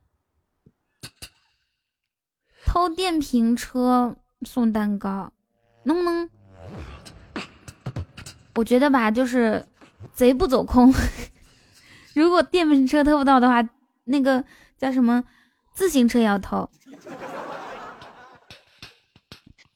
[2.65, 5.31] 偷电瓶车送蛋糕，
[5.83, 6.29] 能不能？
[8.55, 9.67] 我觉得吧，就是
[10.13, 10.91] 贼不走空。
[12.15, 13.67] 如果电瓶车偷不到的话，
[14.05, 14.43] 那个
[14.77, 15.23] 叫什么
[15.73, 16.69] 自行车也要偷。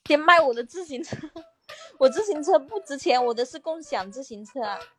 [0.06, 1.16] 先卖我的自行车，
[2.00, 4.52] 我自行车不值钱，我的是共享自行车。
[4.52, 4.97] 嘟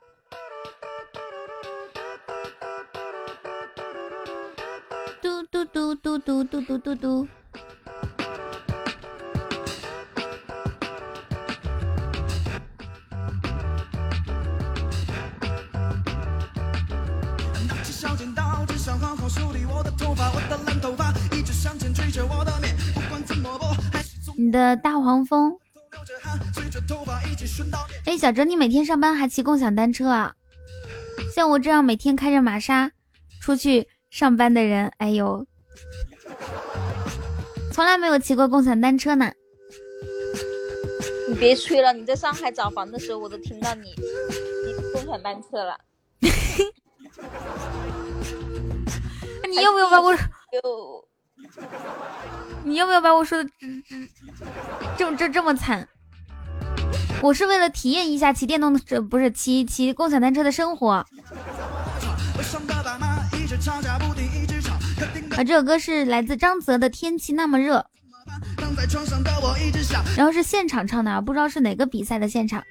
[5.64, 7.28] 嘟嘟嘟嘟嘟嘟嘟嘟。
[24.36, 25.58] 你的大黄蜂。
[28.04, 30.34] 哎，小哲，你每天上班还骑共享单车啊？
[31.34, 32.92] 像我这样每天开着玛莎
[33.40, 35.46] 出去上班的人，哎呦，
[37.72, 39.30] 从来没有骑过共享单车呢。
[41.28, 43.94] 你别吹了，你在上海找房的时候，我都听到你
[44.66, 45.78] 你共享单车了。
[49.48, 50.12] 你要不要把我？
[52.64, 53.48] 你要不要把我说的
[54.96, 55.88] 这这这这么惨？
[57.22, 61.06] 我是为了体验一下骑电动的，不是骑骑共享单车的生活。
[65.36, 67.78] 啊，这首歌是来自张泽的《天气那么热》，
[70.16, 72.62] 然后是现场唱的，不知道是哪个比赛的现场。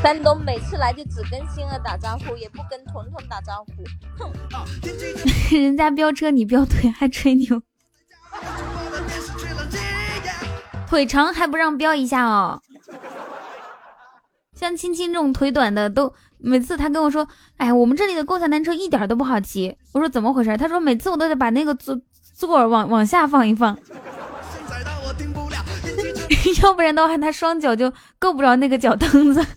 [0.00, 3.72] 山东每次来就只跟星儿打招呼，也不跟彤彤打招呼。
[4.16, 4.32] 哼，
[5.50, 7.60] 人家飙车你飙腿还吹牛，
[10.86, 12.62] 腿长还不让飙一下哦。
[14.54, 19.76] 像青青这种腿短的，都每次他跟我说，哎，我们这里的共享单车一点都不好骑。
[19.92, 20.56] 我说怎么回事？
[20.56, 22.00] 他说每次我都得把那个座
[22.34, 23.76] 座往往下放一放，
[26.62, 29.44] 要不然的话他双脚就够不着那个脚蹬子。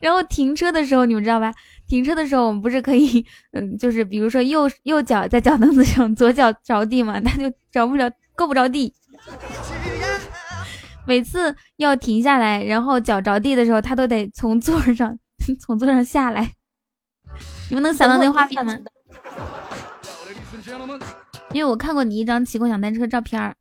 [0.00, 1.52] 然后停车的时候，你们知道吧？
[1.86, 8.92] 停车的时候，我们不是可以， 嗯，就是比如说右右脚在脚蹬子上，左脚着地嘛，他就着不着，够不着地。
[11.06, 15.18] 每次要停下来，然后脚着地的时候，他都得从座上
[15.60, 16.52] 从座上下来。
[17.70, 18.76] 你们能想到那画面吗？
[21.52, 23.54] 因为我看过你一张骑共享单车照片儿，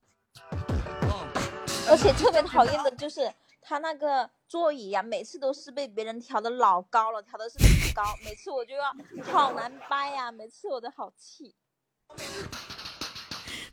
[1.87, 8.85] 而且特别讨厌的就是他那个座椅呀，每次都是被别人调的老高了，调的是很高，每次我就要
[9.31, 11.53] 好难掰呀，每次我都好气。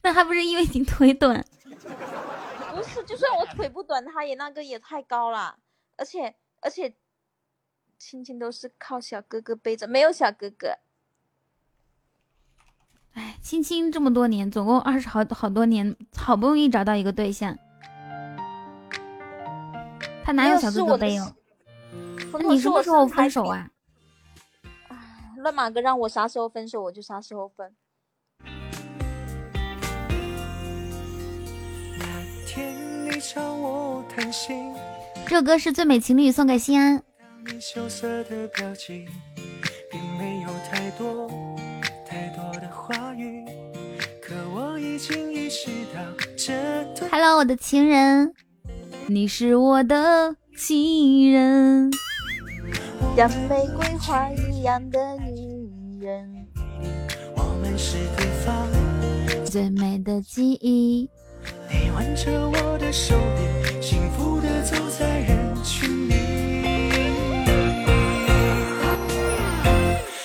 [0.02, 1.44] 那还不是因为你腿短？
[2.74, 5.58] 不是，就算我腿不短，他也那个也太高了，
[5.96, 6.94] 而且而且，
[7.98, 10.78] 亲亲都是靠小哥哥背着，没有小哥哥。
[13.14, 17.58] 哎，青青这么多年，总共二十好好多年，好不容易找到一个对象，
[20.24, 21.34] 他哪有小哥哥背哦？
[22.32, 23.68] 那你什么时候分手啊？
[24.88, 24.96] 哎，
[25.38, 27.74] 乱马哥让我啥时候分手，我就啥时候分。
[35.26, 37.02] 这首歌是最美情侣送给心安。
[47.10, 48.32] Hello，我的情人，
[49.06, 51.90] 你是我的情人，
[53.14, 56.46] 像玫瑰花一样的女人，
[57.36, 58.66] 我们是对方。
[59.44, 61.10] 最美的记忆。
[61.70, 66.14] 你挽着我的手臂，幸福的走在人群里。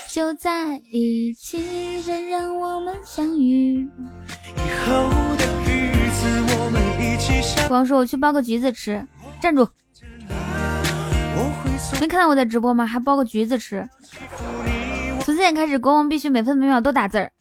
[0.09, 3.81] 就在一起，谁让我们相遇。
[4.55, 6.25] 以后的日子，
[6.57, 7.67] 我们一起相。
[7.67, 9.05] 光说我去剥个橘子吃，
[9.41, 9.67] 站住！
[11.99, 12.85] 没看到我在直播吗？
[12.85, 13.87] 还剥个橘子吃。
[15.21, 17.31] 从现在开始，国王必须每分每秒都打字儿。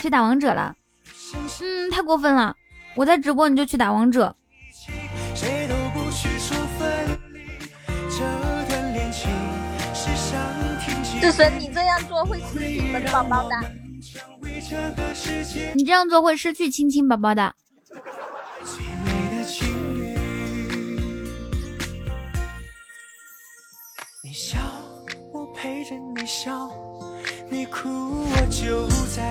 [0.00, 0.74] 去打王者了。
[1.60, 2.56] 嗯，太过分了。
[2.94, 4.34] 我在直播，你就去打王者。
[11.20, 13.56] 志神，你这样做会失去本宝宝的。
[15.74, 17.54] 你这样做会失去亲亲宝宝的。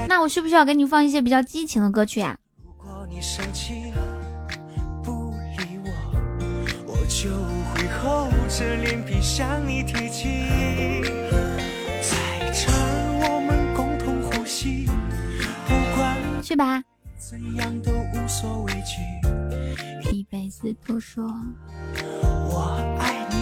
[0.07, 2.37] 那我需不需要给你放一些比较激情的歌曲啊？
[3.09, 4.01] 你生气了，
[5.03, 5.91] 不理我，
[6.87, 7.29] 我就
[7.69, 10.49] 会厚着脸皮向你提起。
[12.01, 12.71] 在这
[13.21, 14.87] 我们共同呼吸，
[15.67, 16.83] 不管去吧，
[17.17, 21.23] 怎样都无所畏惧，一辈子都说
[22.49, 23.35] 我爱你，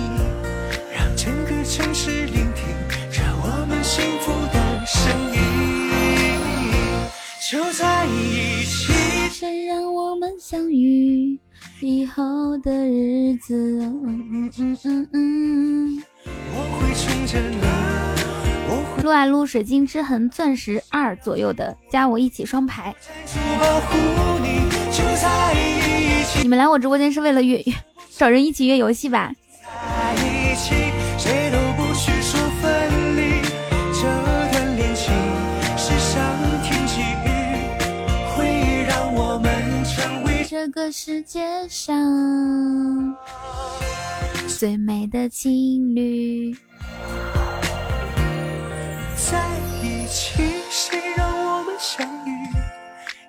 [0.93, 2.65] 让整个城市聆听
[3.09, 4.40] 着我们幸福的
[4.85, 5.39] 声音，
[7.49, 8.91] 就在一起。
[9.31, 11.39] 谁让我们相遇？
[11.81, 16.03] 以后的日子，嗯嗯嗯嗯。
[19.03, 22.95] 撸啊撸，水晶之痕，钻石二左右的，加我一起双排。
[26.41, 27.63] 你们来我直播间是为了约
[28.17, 29.31] 找人一起约游戏吧？
[40.63, 43.15] 这个世界上
[44.47, 46.55] 最美的情侣
[49.15, 49.43] 在
[49.81, 52.31] 一起，谁让我们相遇？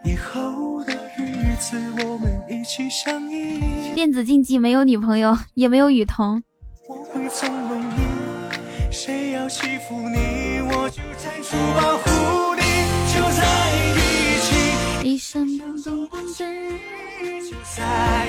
[0.04, 3.94] 以后的日子我们一起相依。
[3.94, 6.42] 电子竞技没有女朋友，也没有雨桐。
[6.86, 7.94] 我会纵容你，
[8.90, 12.71] 谁要欺负你，我就站出保护你。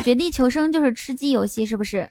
[0.03, 2.09] 绝地求生就是吃鸡游戏，是不是？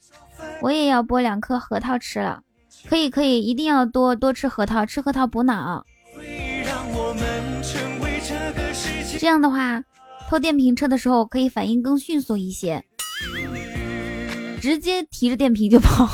[0.60, 2.42] 我也要剥两颗核桃吃了。
[2.88, 5.86] 可以可以，一定要多多吃核桃，吃核桃补脑。
[9.18, 9.82] 这样的话，
[10.28, 12.84] 偷电瓶车的时候可以反应更迅速一些，
[14.60, 16.09] 直接提着电瓶就跑。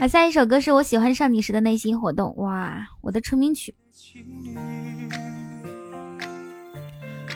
[0.00, 2.34] 好，下一首歌是我喜欢上你时的内心活动。
[2.36, 3.74] 哇，我的成名曲。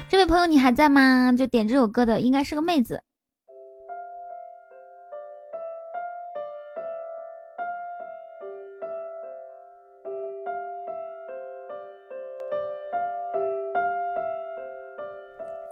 [0.08, 1.32] 这位朋友，你还在吗？
[1.32, 3.02] 就点这首歌的应该是个妹子。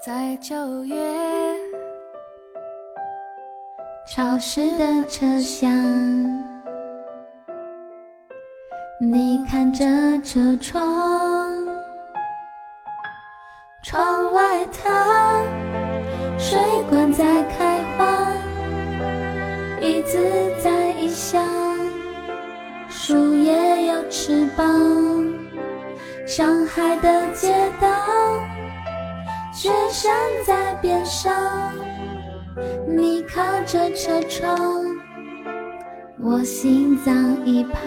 [0.04, 0.94] 在九月
[4.06, 5.72] 潮湿的车厢，
[9.00, 9.82] 你看着
[10.22, 11.50] 车窗。
[13.82, 15.42] 窗外它
[16.38, 16.58] 水
[16.90, 18.30] 管在开花，
[19.80, 20.18] 椅子
[20.62, 21.42] 在异乡。
[22.90, 24.66] 树叶有翅膀。
[26.26, 27.88] 上海的街道，
[29.50, 30.14] 雪山
[30.46, 31.32] 在边上，
[32.86, 34.56] 你靠着车窗，
[36.20, 37.82] 我心脏一旁。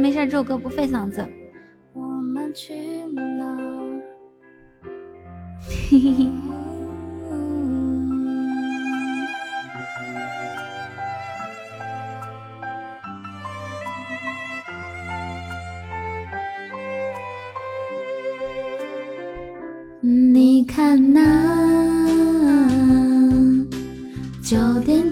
[0.00, 1.26] 没事，这首歌不费嗓子。
[1.92, 2.74] 我们去
[3.14, 3.56] 哪？
[5.90, 6.30] 嘿嘿。
[20.00, 21.57] 你看那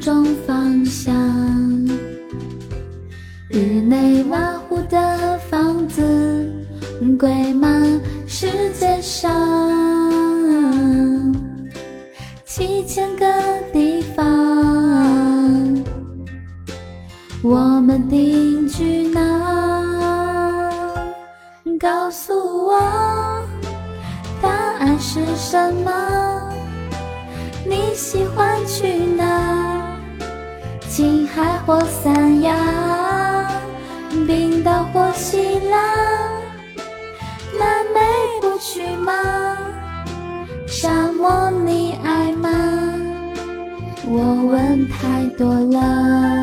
[0.07, 1.13] 点钟方向，
[3.49, 4.39] 日内瓦
[4.69, 6.01] 湖的房子
[7.19, 7.69] 贵吗？
[8.25, 8.47] 世
[8.79, 9.29] 界上
[12.45, 13.27] 七千个
[13.73, 14.25] 地方，
[17.43, 20.71] 我们定居哪？
[21.81, 22.33] 告诉
[22.65, 22.81] 我。
[24.41, 25.91] 答案是什么？
[27.65, 28.46] 你喜欢？
[31.37, 32.57] 海或三亚，
[34.27, 35.77] 冰岛或希腊，
[37.59, 38.01] 南美
[38.41, 39.13] 不去吗？
[40.67, 42.49] 沙漠你爱吗？
[44.07, 46.36] 我问太多了。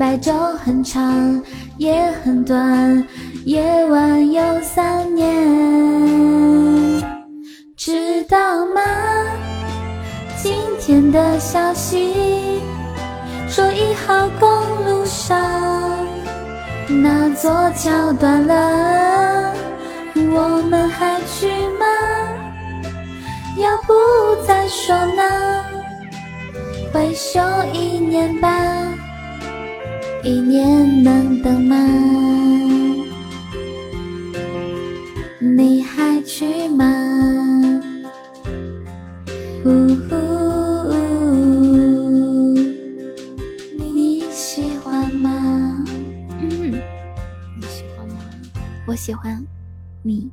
[0.00, 1.42] 白昼很长，
[1.76, 3.06] 夜很短，
[3.44, 5.28] 夜晚有三年。
[7.76, 8.80] 知道吗？
[10.42, 12.62] 今天的消息
[13.46, 14.48] 说一号公
[14.86, 15.38] 路上
[16.88, 19.52] 那座桥断了，
[20.14, 21.46] 我们还去
[21.78, 21.84] 吗？
[23.58, 23.92] 要不
[24.46, 25.22] 再说呢？
[26.90, 27.38] 回首
[27.74, 28.48] 一年吧，
[30.22, 31.76] 一年能等吗？
[35.40, 36.84] 你还去吗？
[39.64, 40.14] 呜呼，
[43.78, 45.84] 你喜欢吗？
[46.38, 46.70] 嗯，
[47.56, 48.20] 你喜欢吗？
[48.86, 49.42] 我喜欢
[50.02, 50.30] 你。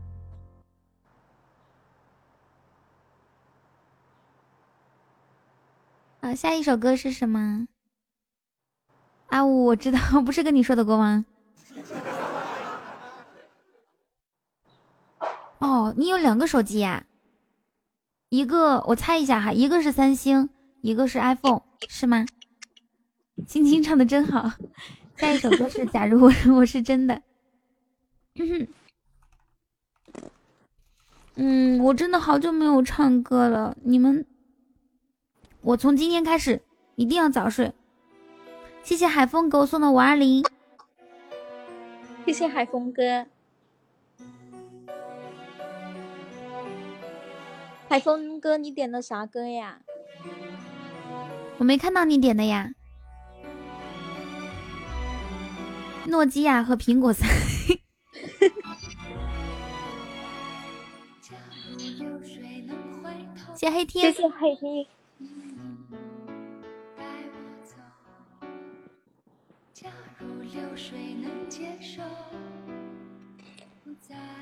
[6.21, 7.67] 好，下一首歌是什么？
[9.27, 11.25] 阿五，我知道， 不是跟你说的过吗？
[15.59, 17.05] 哦，你有两个手机呀？
[18.29, 20.49] 一个我猜一下哈，一个是三星，
[20.81, 22.25] 一个是 iPhone，是吗？
[23.47, 24.51] 青青唱的真好。
[25.17, 27.21] 下一首歌是《假如我 我是真的》。
[31.35, 34.25] 嗯，我真的好久没有唱歌了，你们。
[35.61, 36.61] 我从今天开始
[36.95, 37.73] 一定要早睡。
[38.87, 40.45] 谢谢海风给我送的五二零，
[42.25, 43.25] 谢谢海风哥。
[47.89, 49.81] 海风哥，你点的啥歌呀？
[51.57, 52.71] 我没看到你点的呀。
[56.05, 57.27] 诺基亚和苹果三。
[63.53, 64.85] 谢黑天，谢谢黑天。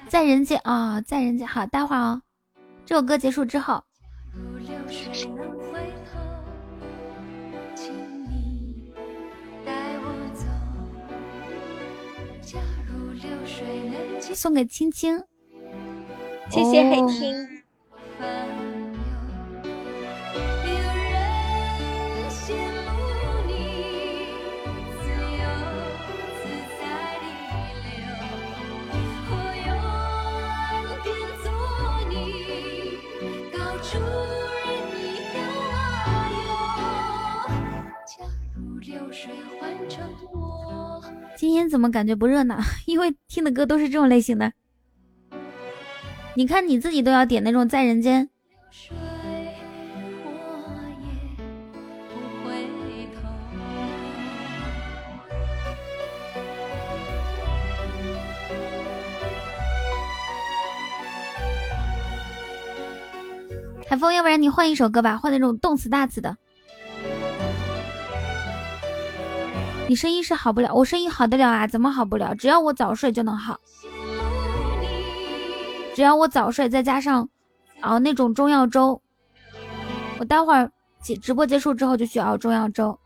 [0.08, 2.22] 在人间啊，在人间好，待会儿哦。
[2.86, 3.84] 这首歌结束之后，
[14.34, 15.18] 送给青青，
[16.52, 17.55] 谢谢黑青。
[41.46, 42.58] 今天怎么感觉不热闹？
[42.88, 44.52] 因为听的歌都是这种类型的。
[46.34, 48.28] 你看你自己都要点那种在人间。
[63.88, 66.36] 海风，要不然你换一首歌吧，换那种动词大词的。
[69.88, 71.68] 你声音是好不了，我声音好得了啊？
[71.68, 72.34] 怎么好不了？
[72.36, 73.60] 只要我早睡就能好，
[75.94, 77.30] 只要我早睡，再加上
[77.82, 79.00] 熬那种中药粥。
[80.18, 80.72] 我待会儿
[81.04, 82.98] 直直播结束之后就去熬中药粥。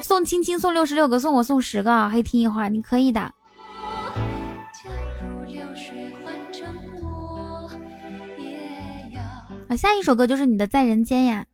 [0.00, 2.08] 送青青送六十六个，送我送十个，啊！
[2.08, 3.20] 黑听一会儿，你可以的。
[9.68, 11.44] 啊，下一首歌就是你的在人间呀。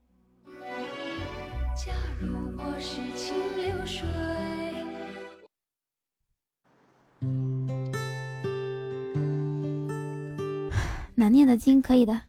[11.17, 12.21] 难念的经可以的。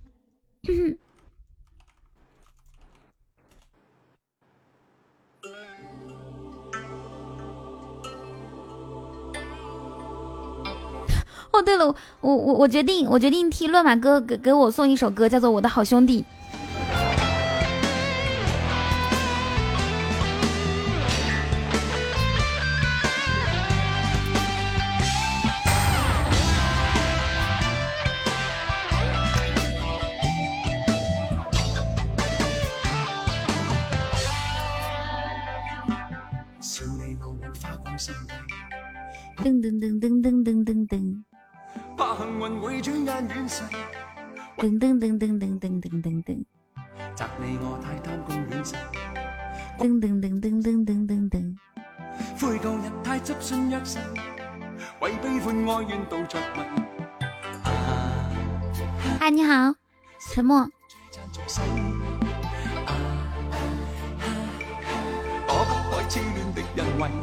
[11.52, 16.22] 哦，对了，我我我决定，我决定替乱马哥给给我送一首歌，叫做《我的好兄弟》。
[39.48, 41.24] 噔噔噔噔噔噔噔噔。
[44.58, 46.44] 噔噔噔噔噔噔噔噔噔。
[49.80, 51.56] 噔噔噔噔噔噔噔噔。
[59.18, 59.74] 嗨，你好，
[60.34, 60.68] 沉默。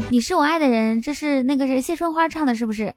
[0.09, 2.95] 你是我爱的人，这是那个谁谢春花唱的，是不是？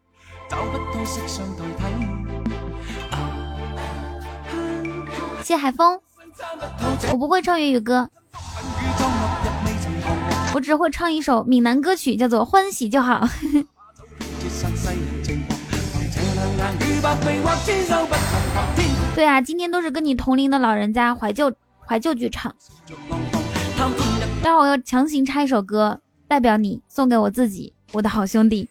[5.43, 5.99] 谢海峰，
[7.11, 8.09] 我不会唱粤语歌，
[10.53, 13.25] 我只会唱一首闽南歌曲，叫做《欢喜就好》。
[19.15, 21.51] 对啊，今天都是跟你同龄的老人家怀旧
[21.85, 22.53] 怀旧剧唱。
[24.43, 28.69] 待会我要强行插一首歌，代表你送给我自己，我的好兄弟。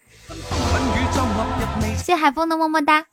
[1.97, 3.07] 谢海风的么么哒。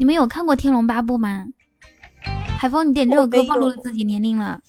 [0.00, 1.44] 你们有看过《天龙八部》吗？
[2.58, 4.62] 海峰，你点这首歌暴露了自己年龄了。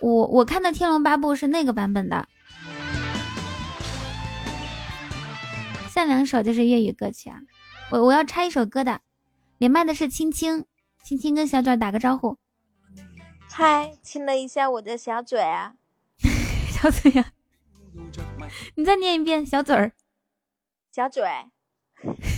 [0.00, 2.26] 我我看的《天龙八部》是那个版本的，
[5.90, 7.40] 下两首就是粤语歌曲啊。
[7.90, 9.02] 我我要插一首歌的，
[9.58, 10.64] 连麦的是青青，
[11.04, 12.38] 青青跟小嘴打个招呼。
[13.50, 15.74] 嗨，亲了一下我的小嘴啊，
[16.72, 17.32] 小嘴呀，
[18.76, 19.92] 你再念一遍，小嘴儿，
[20.90, 21.22] 小嘴。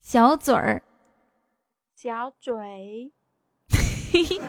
[0.00, 0.82] 小嘴儿，
[1.94, 3.12] 小嘴，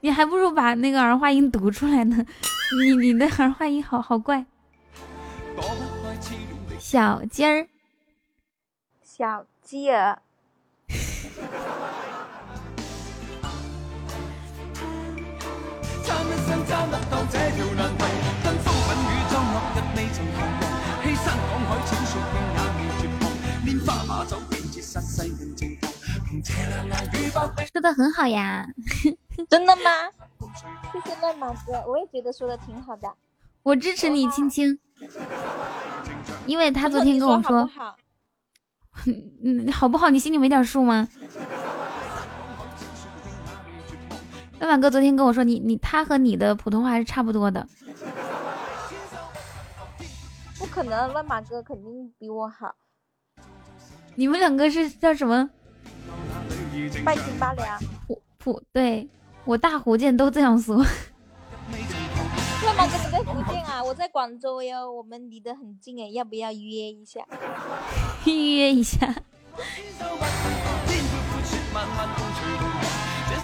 [0.00, 2.24] 你还不如把那个儿化音读出来呢。
[2.78, 4.46] 你你的儿化音好好怪。
[6.78, 7.68] 小鸡儿，
[9.02, 10.20] 小鸡儿。
[27.72, 28.66] 说的很好呀，
[29.48, 29.82] 真的吗？
[30.92, 33.08] 谢谢乱马哥，我也觉得说的挺好的。
[33.62, 34.76] 我支持你，青青，
[36.46, 37.70] 因为他昨天跟我说，
[39.44, 40.10] 嗯，好不好？
[40.10, 41.06] 你心里没点数吗？
[44.58, 47.68] 乱马哥昨天跟我说，你你他和你的普通话是差不多的。
[50.58, 52.74] 不可能，乱马哥肯定比我好。
[54.18, 55.50] 你们两个是叫什么？
[57.04, 57.78] 半斤八两。
[58.08, 59.06] 普普，对
[59.44, 60.82] 我大福建都这样说。
[62.64, 63.84] 那毛哥你在福建啊？
[63.84, 67.20] 我在广州哟，我们离得很近哎，要不要约一下？
[68.24, 69.14] 预 约一下。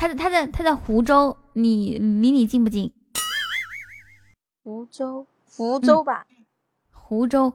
[0.00, 2.90] 他在他在他在湖州，你离你近不近？
[4.64, 6.26] 湖州，福州吧。
[6.90, 7.52] 湖州。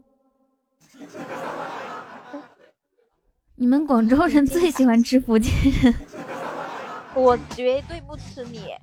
[3.60, 5.52] 你们广州人最喜欢吃福建
[5.82, 5.92] 人，
[7.16, 8.76] 我绝对不吃你。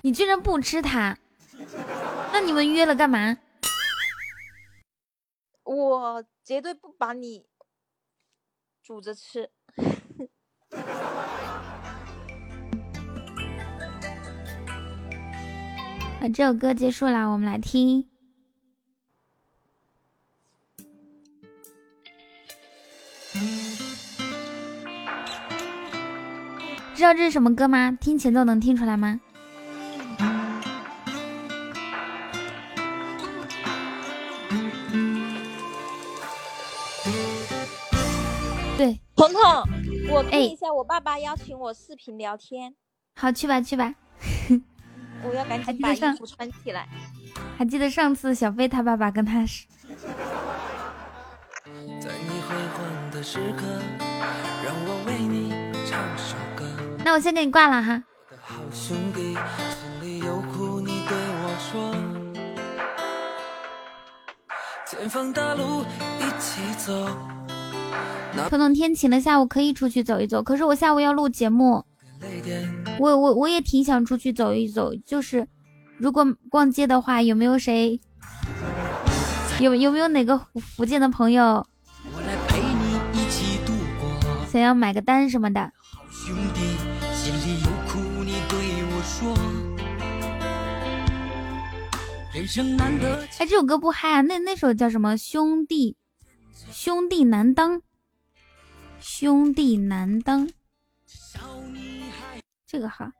[0.00, 1.18] 你居然不吃他？
[2.32, 3.36] 那你们约了干嘛？
[5.64, 7.44] 我绝对不把你
[8.82, 9.50] 煮着吃。
[16.18, 18.08] 啊，这首歌结束了，我们来听。
[26.94, 27.96] 知道这是什么歌吗？
[28.00, 29.20] 听前奏能听出来吗？
[38.76, 39.42] 对，彤彤，
[40.10, 42.74] 我看一下，我爸爸邀请我视频聊天。
[43.16, 43.94] 好，去吧去吧。
[45.24, 46.88] 我要赶紧把衣服穿起来。
[47.56, 49.66] 还记得上次小飞他爸爸跟他是。
[57.04, 58.02] 那我先给你挂了哈。
[68.48, 70.42] 彤彤天晴了，下午可以出去走一走。
[70.42, 71.84] 可是我下午要录节目，
[72.98, 74.92] 我我我也挺想出去走一走。
[75.04, 75.46] 就是
[75.98, 78.00] 如果逛街的话，有没有谁
[79.58, 80.38] 有有没有哪个
[80.76, 81.66] 福建的朋友
[84.50, 85.72] 想要买个单什么的？
[93.38, 94.20] 哎，这首歌不嗨啊！
[94.20, 95.16] 那那首叫什么？
[95.16, 95.96] 兄弟，
[96.72, 97.80] 兄弟难当，
[98.98, 100.50] 兄弟难当。
[102.66, 103.12] 这个哈，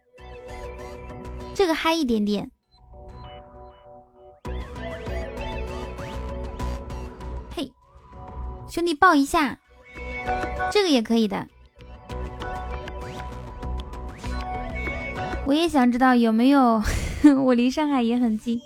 [1.54, 2.50] 这个嗨一点点。
[7.54, 7.72] 嘿，
[8.68, 9.56] 兄弟抱一下，
[10.72, 11.46] 这个也可以的。
[15.46, 16.82] 我也想知道有没有，
[17.44, 18.60] 我离上海也很近。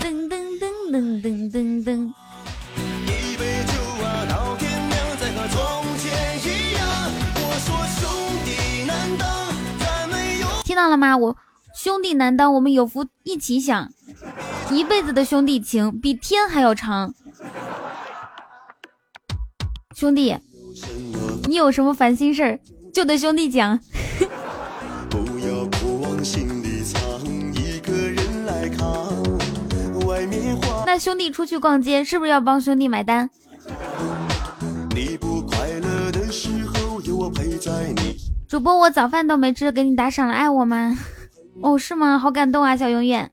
[0.00, 2.12] 噔噔噔噔噔噔噔。
[10.64, 11.16] 听到了吗？
[11.16, 11.36] 我
[11.76, 13.92] 兄弟难当，我们有福一起享，
[14.72, 17.14] 一辈子的兄弟情比天还要长。
[19.94, 20.36] 兄弟，
[21.46, 22.58] 你有什么烦心事儿，
[22.92, 23.78] 就对兄弟讲。
[30.86, 33.28] 那兄弟出去逛街，是不是要帮兄弟买单？
[38.48, 40.96] 主播，我早饭都没吃，给你打赏了，爱我吗？
[41.62, 42.18] 哦，是吗？
[42.18, 43.30] 好感动啊，小永远。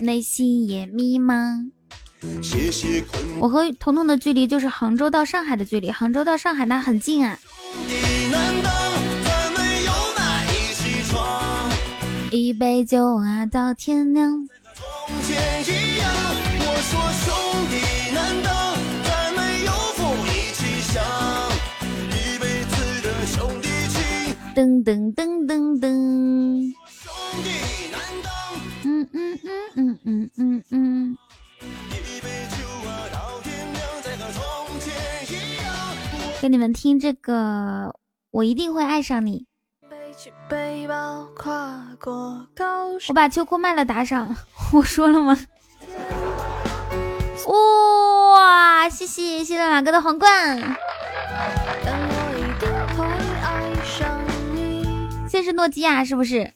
[0.00, 1.70] 内心也迷茫。
[3.38, 7.38] 我和彤彤的距离就是杭州到上海的距离，杭州到上海那很近啊。
[12.30, 14.48] 一杯酒啊，到天亮。
[24.54, 25.86] 噔噔噔噔噔。
[28.84, 31.18] 嗯嗯嗯嗯嗯嗯嗯。
[36.40, 37.94] 给你们听这个，
[38.36, 39.46] 我一定会爱上你。
[43.08, 44.36] 我把秋裤卖了，打赏。
[44.74, 45.38] 我说了吗？
[47.46, 50.76] 哇，谢谢谢谢马哥的皇冠。
[55.30, 56.52] 这是诺基亚，是不是？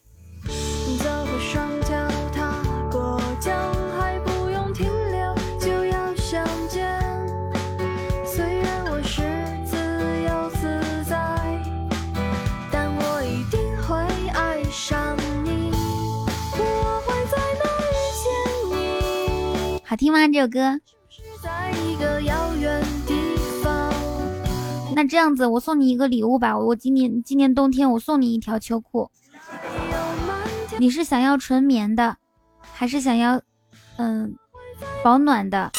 [19.91, 20.29] 好听吗？
[20.29, 20.79] 这首歌？
[24.95, 26.57] 那这样子，我送你一个礼物吧。
[26.57, 29.11] 我今年今年冬天，我送你一条秋裤。
[30.79, 32.17] 你是想要纯棉的，
[32.73, 33.43] 还是想要
[33.97, 34.37] 嗯
[35.03, 35.73] 保暖的，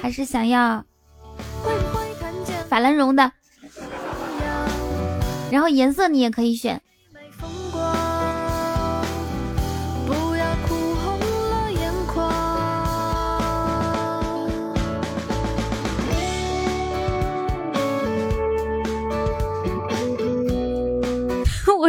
[0.00, 0.82] 还是想要
[2.70, 3.30] 法兰绒的？
[5.50, 6.80] 然后颜色你也可以选。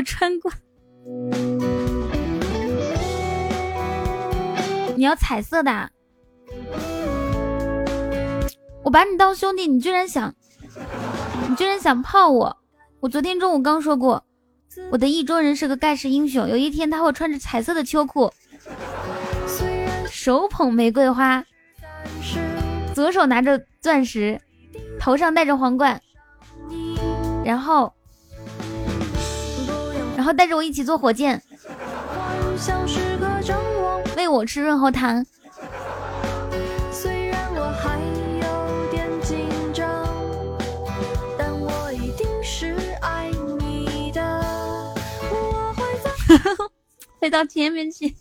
[0.03, 0.52] 穿过，
[4.95, 5.90] 你要彩色的，
[8.84, 10.34] 我把你当兄弟，你居然想，
[11.49, 12.57] 你居然想泡我！
[12.99, 14.23] 我昨天中午刚说过，
[14.91, 18.32] 我的意中人是个盖世英雄，有一天他会穿着彩色的秋裤，
[20.10, 21.44] 手捧玫瑰花，
[22.94, 24.40] 左手拿着钻石，
[24.99, 25.99] 头上戴着皇冠，
[27.44, 27.91] 然后，
[30.22, 31.41] 然后带着我一起坐火箭，
[34.15, 35.26] 喂我吃润喉糖。
[47.19, 48.15] 飞到天边去。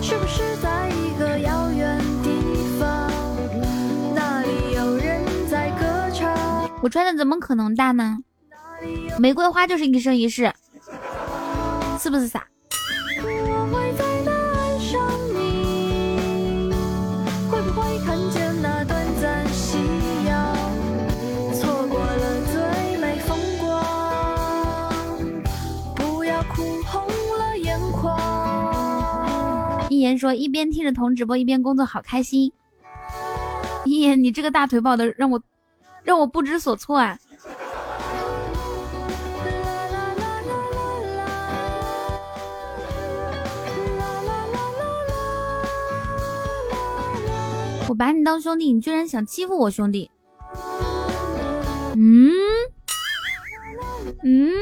[0.00, 2.30] 是不是在一个遥远地
[2.78, 3.10] 方，
[4.14, 6.70] 那里有人在歌唱？
[6.80, 8.18] 我穿的怎么可能大呢？
[9.18, 10.52] 玫瑰花就是一生一世，
[11.98, 12.46] 是不是傻？
[29.88, 32.50] 一言说一边听着童直播一边工作，好开心。
[33.84, 35.42] 一言，你这个大腿抱的让我
[36.02, 37.18] 让我不知所措啊！
[47.90, 50.08] 我把你当兄弟，你居然想欺负我兄弟？
[51.96, 52.30] 嗯
[54.22, 54.52] 嗯。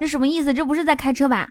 [0.00, 0.52] 这什么意思？
[0.52, 1.48] 这不是在开车吧？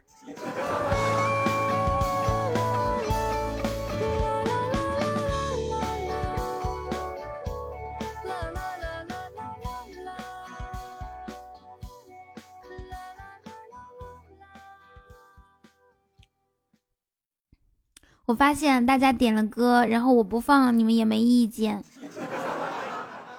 [18.27, 21.81] 我发现大家点了歌，然后我不放，你们也没意见。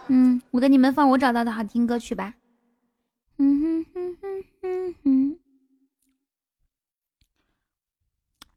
[0.07, 2.33] 嗯，我给你们放我找到的好听歌曲吧。
[3.37, 5.39] 嗯哼哼哼哼哼，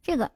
[0.01, 0.31] 这个，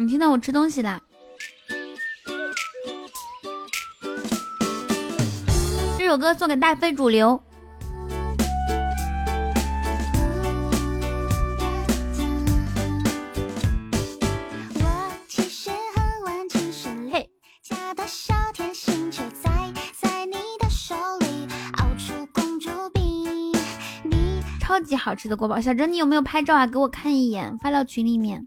[0.00, 1.02] 你听到我吃东西了？
[5.98, 7.38] 这首歌送给大非主流。
[25.04, 26.66] 好吃的锅包，小珍你有没有拍照啊？
[26.66, 28.42] 给我看一眼，发到群里面。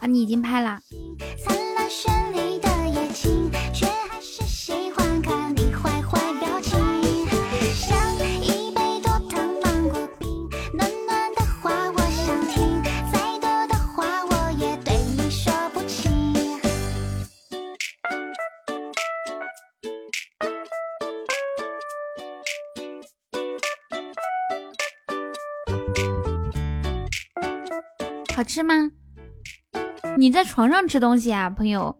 [0.00, 0.80] 啊，你已经拍了。
[1.46, 1.54] 好
[28.48, 28.90] 吃吗？
[30.16, 31.94] 你在床上吃东西啊，朋友。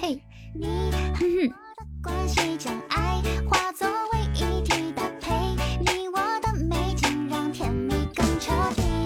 [0.00, 0.18] 嘿，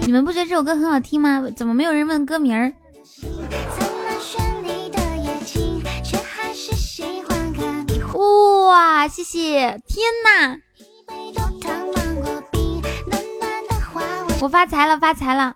[0.05, 1.43] 你们不觉得这首歌很好听吗？
[1.53, 2.71] 怎么没有人问歌名儿？
[8.77, 9.81] 哇，谢谢！
[9.87, 10.59] 天呐，
[14.39, 15.55] 我发财了，发财了！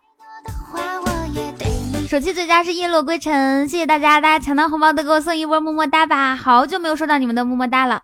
[2.09, 6.35] 手气最佳是叶落归尘，谢谢大家，大家抢到红包的给我送一波么么哒吧！
[6.35, 8.01] 好久没有收到你们的么么哒了。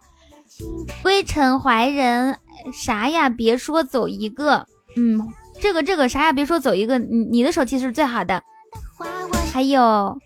[1.02, 2.38] 归尘怀人，
[2.72, 3.28] 啥呀？
[3.28, 6.32] 别说走一个，嗯，这个这个啥呀？
[6.32, 8.44] 别说走一个，你你的手气是最好的。
[9.52, 10.20] 还有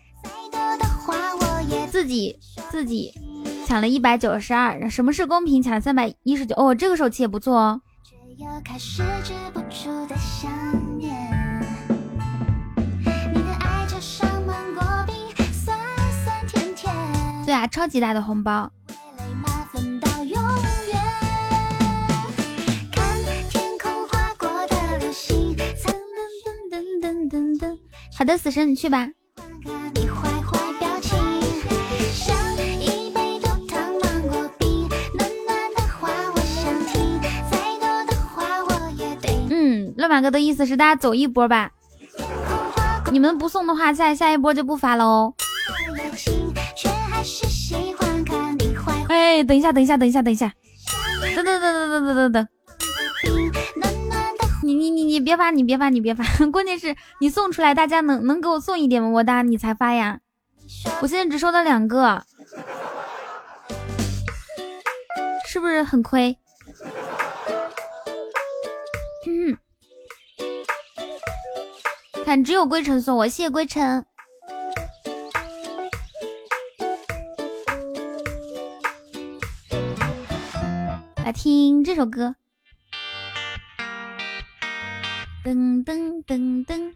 [1.90, 2.38] 自己
[2.70, 3.10] 自己。
[3.72, 5.62] 抢了一百九十二，什么是公平？
[5.62, 7.80] 抢了三百一十九，哦，这个手气也不错哦。
[17.46, 18.70] 对啊，超级大的红包。
[28.18, 29.08] 好的，死神你去吧。
[40.08, 41.70] 马哥的意思是大家走一波吧，
[43.10, 45.34] 你们不送的话，下下一波就不发了哦。
[49.08, 50.52] 哎，等一下，等一下，等一下，等一下，
[51.34, 52.48] 等等等等等等等等。
[54.62, 56.24] 你你你你别发，你别发，你别发。
[56.46, 60.20] 关键是你送出来，大家能能给我送一点么么哒，你才发呀。
[61.00, 62.22] 我现在只收到两个，
[65.46, 66.38] 是不是很亏？
[72.24, 74.06] 看只有归尘送我，谢谢归尘。
[81.24, 82.34] 来听这首歌，
[85.44, 86.94] 噔噔噔噔，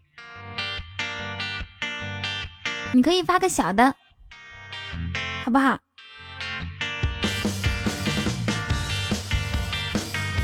[2.93, 3.95] 你可以发个小的，
[5.45, 5.79] 好不好？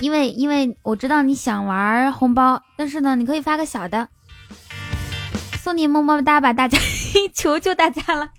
[0.00, 4.08] 因为因为我知道你想玩红包，但是呢，你可以发个小的，
[5.62, 6.76] 送你么么哒吧，大家，
[7.32, 8.30] 求求大家了。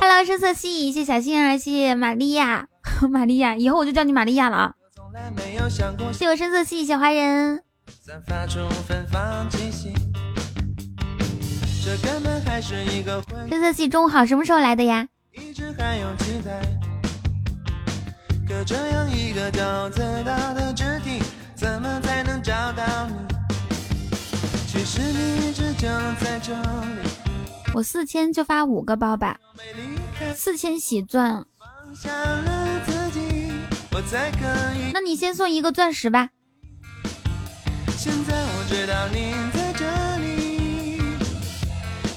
[0.00, 2.68] Hello，深色系，谢谢小心儿，谢谢玛利亚，
[3.10, 4.72] 玛利亚，以后我就叫你玛利亚了啊！
[6.12, 7.62] 谢谢我深色系小华人。
[13.50, 15.06] 深色系，中午好，什么时候来的呀？
[21.62, 23.14] 怎么才能找到你？
[24.66, 25.86] 其实你一直就
[26.20, 27.08] 在这里。
[27.72, 29.38] 我四千就发五个包吧，
[30.34, 31.46] 四千喜钻。
[34.92, 36.30] 那你先送一个钻石吧。
[37.96, 39.86] 现在我知道你在这
[40.18, 41.00] 里，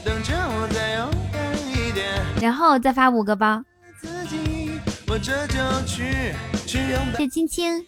[0.04, 2.10] 等着我再勇敢一点，
[2.42, 3.64] 然后再发五个包。
[4.02, 4.72] 自己
[5.08, 6.34] 我这就去。
[6.66, 7.86] 谢青青。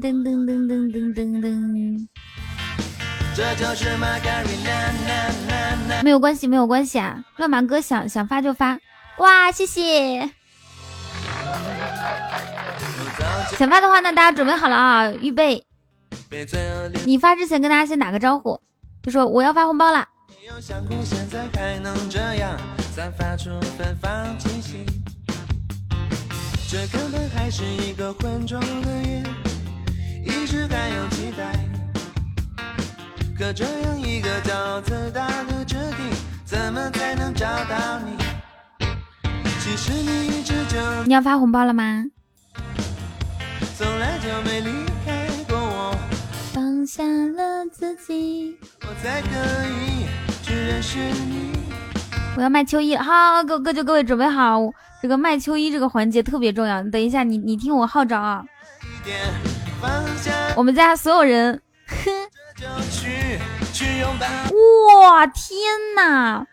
[0.00, 2.06] 噔噔噔噔噔噔噔。
[6.02, 7.24] 没有关系，没有关系啊！
[7.36, 8.78] 乱马哥想想发就发，
[9.18, 10.30] 哇，谢谢！
[13.56, 15.64] 想发的话，那大家准备好了啊，预备！
[17.04, 18.60] 你发之前跟大家先打个招呼，
[19.02, 19.90] 就说我要发红包
[26.76, 26.86] 了。
[33.36, 35.98] 可这样一个骄子大的决定，
[36.44, 38.16] 怎么才能找到你？
[39.60, 42.04] 其实你一直就你要发红包了吗？
[43.78, 44.70] 从来就没离
[45.06, 45.96] 开过我，
[46.52, 49.28] 放下了自己，我才可
[49.66, 50.06] 以
[50.42, 51.52] 去认识你。
[52.36, 54.60] 我要卖秋衣，好，各各就各位准备好，
[55.02, 56.82] 这个卖秋衣这个环节特别重要。
[56.84, 58.44] 等一下，你你听我号召啊！
[60.56, 62.28] 我们家所有人，哼。
[65.02, 65.56] 哇天
[65.96, 66.46] 哪！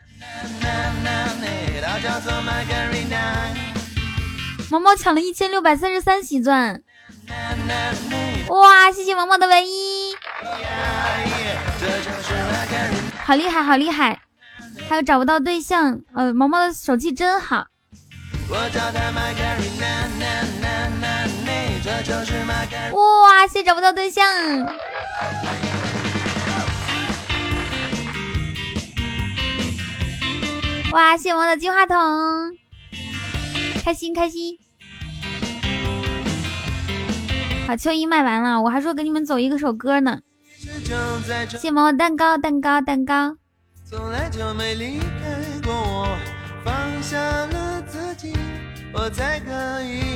[4.70, 6.82] 毛毛抢了一千六百三十三喜钻，
[8.48, 8.91] 哇！
[8.91, 10.16] 谢谢毛毛的唯一，
[13.26, 14.20] 好厉害，好厉害！
[14.89, 17.68] 还有找不到对象，呃，毛毛的手气真好。
[22.93, 23.47] 哇！
[23.47, 24.26] 谢找不到对象。
[30.93, 31.18] 哇！
[31.18, 31.97] 谢我的金话筒，
[33.84, 34.57] 开心开心。
[37.68, 40.19] 好，秋衣卖完了，我还说给你们走一个首歌呢。
[41.59, 43.35] 谢毛毛蛋糕蛋糕蛋糕。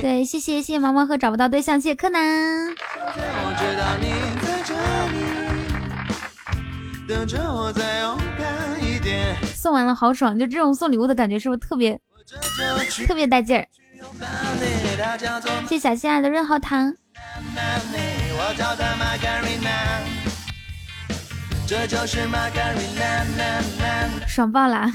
[0.01, 2.75] 对，谢谢谢谢毛毛和找不到对象，谢谢柯南。
[9.55, 11.97] 送完了好爽，就这种送礼物的感觉是不是特别
[13.07, 13.65] 特别带劲儿？
[15.69, 16.93] 谢谢小心爱的润喉糖，
[24.27, 24.91] 爽爆了！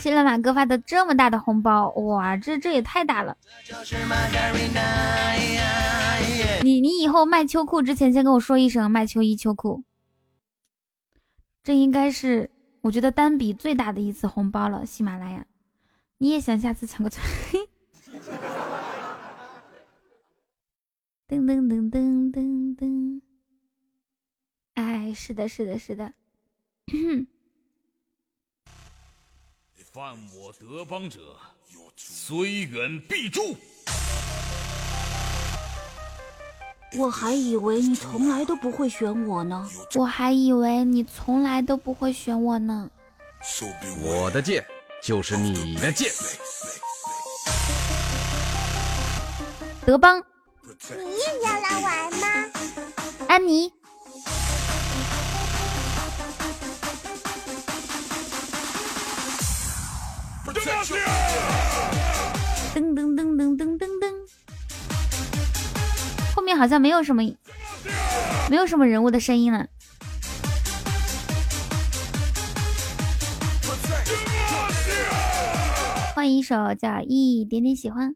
[0.00, 3.36] 谢谢马哥发的这么大的红包，哇，这这也太大了！
[6.64, 9.84] 你你以后卖秋裤之前先跟我说一声，卖秋衣秋裤。
[11.62, 12.50] 这应该是
[12.80, 15.44] 我觉得单笔最大的一次红包了，喜马拉雅。
[16.22, 17.20] 你也想下次抢个钻？
[21.26, 23.20] 噔噔噔噔噔噔。
[24.74, 26.12] 哎，是的，是的，是的。
[29.92, 31.36] 犯我德邦者，
[31.96, 33.56] 虽远必诛。
[36.96, 39.68] 我还以为你从来都不会选我呢。
[39.96, 42.88] 我还以为你从来都不会选我呢。
[44.04, 44.64] 我的剑
[45.02, 46.12] 就是你的剑。
[49.84, 50.22] 德邦，
[50.90, 52.26] 你也要来玩吗？
[53.26, 53.72] 安妮。
[62.72, 64.14] 噔噔噔噔噔噔噔，
[66.36, 67.22] 后面好像没有什么，
[68.48, 69.66] 没有什么人物的声音了。
[76.14, 78.10] 换一首叫《一点点喜欢》，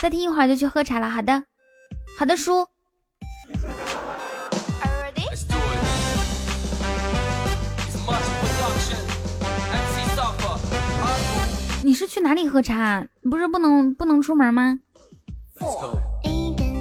[0.00, 1.10] 再听一会儿就去喝茶了。
[1.10, 1.42] 好的，
[2.16, 2.68] 好的，叔。
[11.84, 13.04] 你是去哪里喝茶？
[13.22, 14.78] 你不是不能不能出门吗？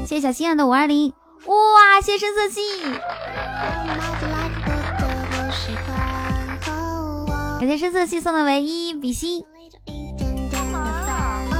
[0.06, 1.12] 谢谢小心爱的五二零，
[1.48, 2.62] 哇，谢深色系，
[7.62, 9.44] 感谢深色系送的唯一比心。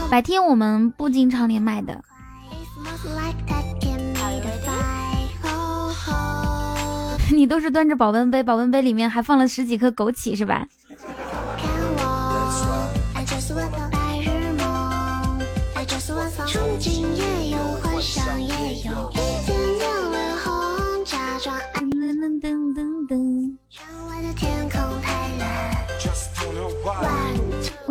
[0.10, 2.02] 白天我们不经常连麦的。
[7.32, 10.66] 你都是端着保温杯，保温杯里面还放了十几颗枸杞，是吧？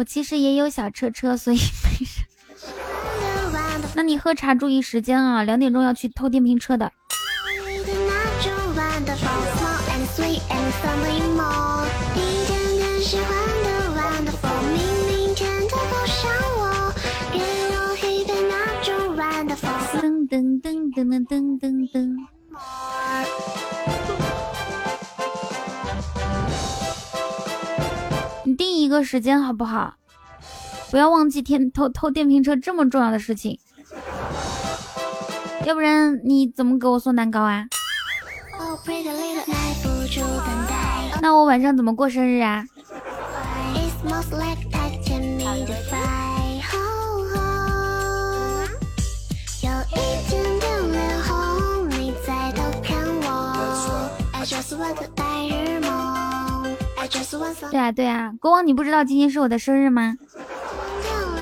[0.01, 2.23] 我其实也有小车车，所以没事。
[3.95, 6.91] 那你喝茶注意时间啊，两点钟要去偷电瓶车的。
[20.01, 22.10] 噔噔噔噔噔噔噔。
[28.83, 29.95] 一个时间好不好？
[30.91, 33.59] 不要忘记天偷偷电瓶车这么重要的事情，
[35.65, 37.67] 要不然你怎么给我送蛋糕啊？
[41.23, 42.65] 那我晚上怎么过生日啊？
[57.71, 60.15] 对啊对啊，国王，你不知道今天是我的生日吗？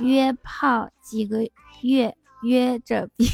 [0.01, 1.43] 约炮几个
[1.83, 3.29] 月约着比，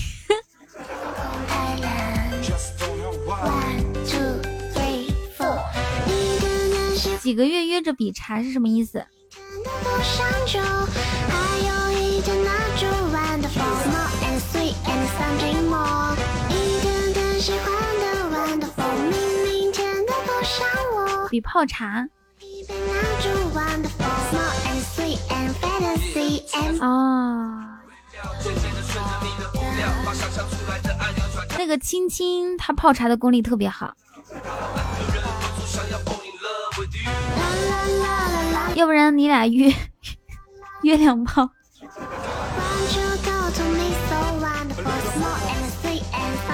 [7.21, 9.05] 几个月约着比茶是什么意思？
[21.31, 22.09] 比泡茶。
[26.81, 27.81] 啊，
[31.59, 33.95] 那个青青他泡茶的功力特别好，
[38.75, 39.73] 要不然你俩约
[40.83, 41.49] 约两泡，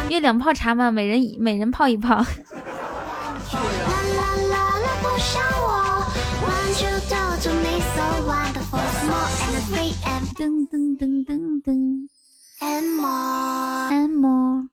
[0.08, 2.24] 约两泡茶嘛，每人每人泡一泡。
[12.80, 14.68] ，and more，and more。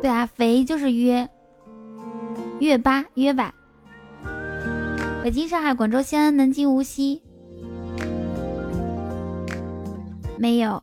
[0.00, 1.28] 对啊，肥就是约，
[2.60, 3.52] 约吧约吧。
[5.22, 7.22] 北京、上海、广州、西安、南京、无锡，
[10.38, 10.82] 没有。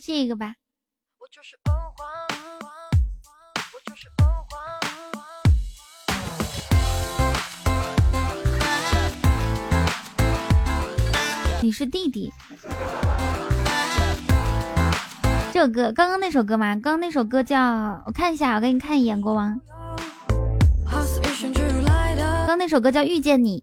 [0.00, 0.54] 这个吧。
[11.62, 12.32] 你是弟弟。
[15.52, 16.74] 这首歌，刚刚那首歌吗？
[16.76, 18.02] 刚刚那首歌叫……
[18.06, 19.60] 我看一下，我给你看一眼，国王。
[20.86, 23.62] 刚刚那首歌叫《遇见你》。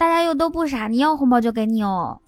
[0.00, 2.18] 大家又都不傻，你要红包就给你哦。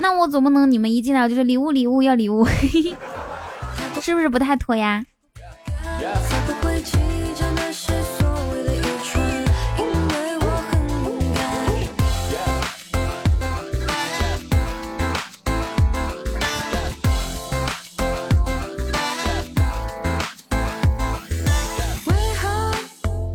[0.00, 2.46] 那我总不能你们一进来就是礼物礼物要礼物，
[4.00, 5.04] 是不是不太妥呀？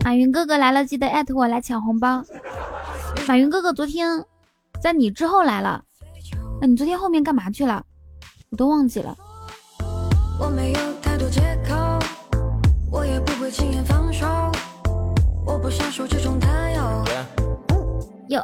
[0.10, 2.26] 马云哥哥来了，记得艾特我来抢红包。
[3.27, 4.26] 马云哥哥昨天
[4.81, 5.84] 在你之后来了，
[6.60, 7.86] 那你昨天后面干嘛去了？
[8.49, 9.15] 我都忘记了。
[18.30, 18.44] 哟。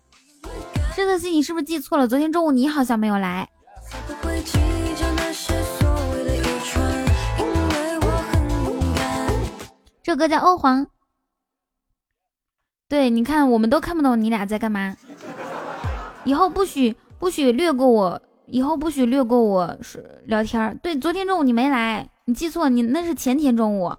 [0.95, 2.07] 深色系，你是不是记错了？
[2.07, 3.49] 昨天中午你好像没有来。
[10.03, 10.87] 这歌叫欧皇。
[12.89, 14.97] 对，你看，我们都看不懂你俩在干嘛。
[16.25, 20.75] 以后不许不许略过我，以后不许略过我是聊天儿。
[20.83, 23.95] 对，昨天中午你没来，你记错，你那是前天中午。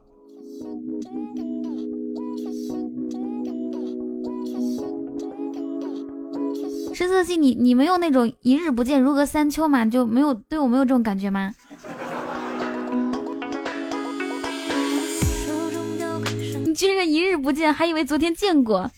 [7.03, 9.85] 深色系，你你没有那种一日不见如隔三秋吗？
[9.85, 11.53] 就没有对我没有这种感觉吗？
[16.65, 18.89] 你居然一日不见，还以为昨天见过。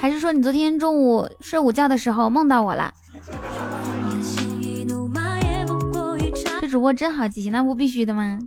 [0.00, 2.92] 还是说你昨天中午睡午觉的时候梦到我了？
[6.76, 8.38] 主播真好记性，那不必须的吗？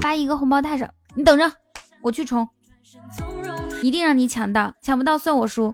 [0.00, 1.48] 发一个红包太少，你等着，
[2.02, 2.48] 我去充，
[3.84, 5.72] 一定让你抢到，抢不到算我输，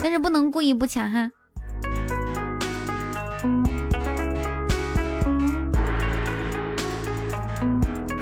[0.00, 1.28] 但是不能故意不抢哈。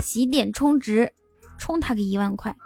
[0.00, 1.12] 洗点充值，
[1.58, 2.56] 充他个一万块。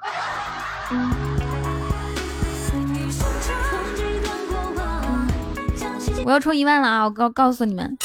[6.25, 7.05] 我要充一万了啊！
[7.05, 7.99] 我告告诉你们，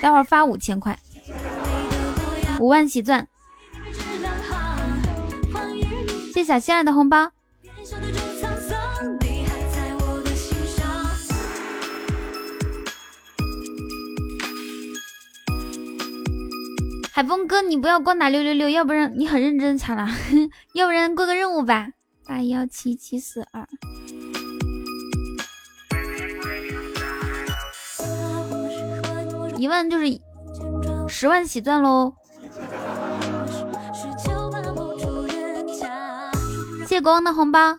[0.00, 0.98] 待会儿发五千块，
[2.58, 3.28] 五万喜钻。
[6.34, 7.30] 谢小仙儿的红包。
[17.14, 20.08] 海风哥，你不要光打六六六，要不然你很认真抢了，
[20.74, 21.88] 要不然过个任务吧，
[22.26, 23.68] 八幺七七四二。
[29.62, 30.20] 一万就是
[31.06, 32.14] 十万喜钻喽！
[36.84, 37.78] 谢国王的红包。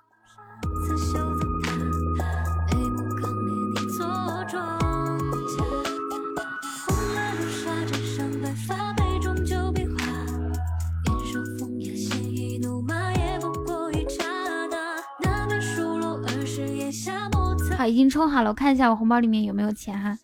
[17.77, 20.17] 好，已经充好了，我看一下我红包里面有没有钱哈。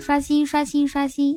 [0.00, 1.36] 刷新刷新刷新！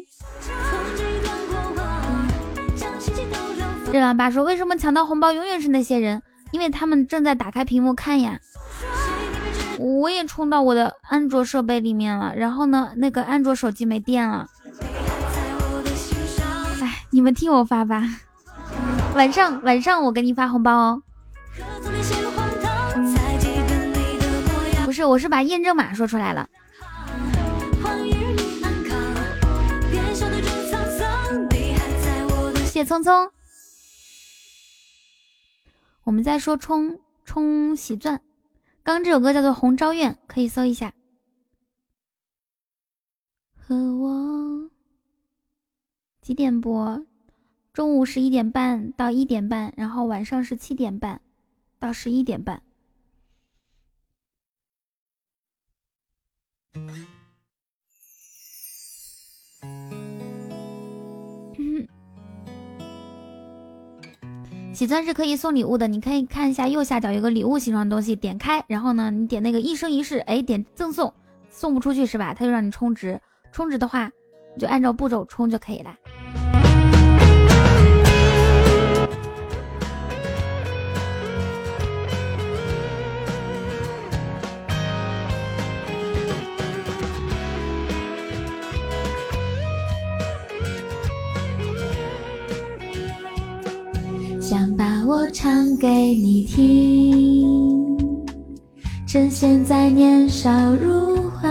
[3.92, 6.22] 热浪爸说：“为什么抢到红包永远是那些人？
[6.52, 8.40] 因为他们正在打开屏幕看呀。”
[9.78, 14.48] 我也充到我的安卓设备里面了，然后呢，那个安卓手机没电了。
[16.82, 18.04] 哎，你们替我发吧。
[19.14, 21.02] 晚上晚上我给你发红包哦。
[24.86, 26.48] 不是，我是把验证码说出来了。
[32.76, 33.32] 谢匆匆。
[36.04, 38.22] 我们在说冲冲喜钻，
[38.84, 40.94] 刚刚这首歌叫做《红昭愿》，可以搜一下。
[43.56, 44.70] 和我
[46.22, 47.06] 几点播？
[47.72, 51.22] 中午十一点半到一点半，然后晚上是七点半
[51.80, 52.62] 到十一点半。
[64.76, 71.14] 喜钻是可以送礼物的，你可以看一下右下角有个礼物形状的东西，点开，然后呢，你点那个一生一世，哎，点赠送，
[71.50, 72.34] 送不出去是吧？
[72.34, 73.18] 他就让你充值，
[73.54, 74.12] 充值的话
[74.60, 75.96] 就按照步骤充就可以了。
[95.16, 97.88] 我唱给你听，
[99.08, 101.48] 趁现在年少如花，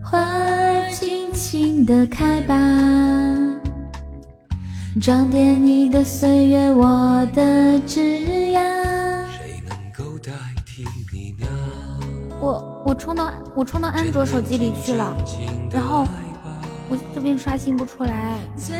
[0.00, 2.54] 花儿尽情的开吧，
[5.00, 8.20] 装点你的岁月，我的枝
[8.52, 8.62] 桠。
[12.40, 15.12] 我我充到我充到安卓手机里去了，
[15.72, 16.06] 然后
[16.88, 18.38] 我这边刷新不出来。
[18.56, 18.72] 哼，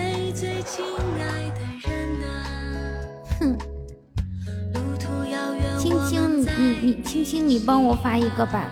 [6.39, 8.65] 青青，你你青青，你帮我发一个吧。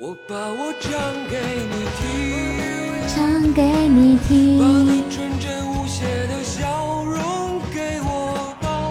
[0.00, 0.90] 我把我唱
[1.28, 1.38] 给
[1.70, 4.58] 你听，唱给你听。
[4.58, 8.90] 把你纯真无邪的笑容给我吧，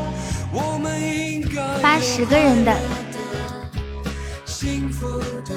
[0.54, 2.74] 我们应该发十个人的。
[4.46, 5.56] 幸福的，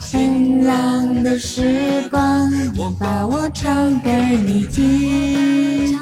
[0.00, 5.98] 晴朗的时光，我把我唱给你听。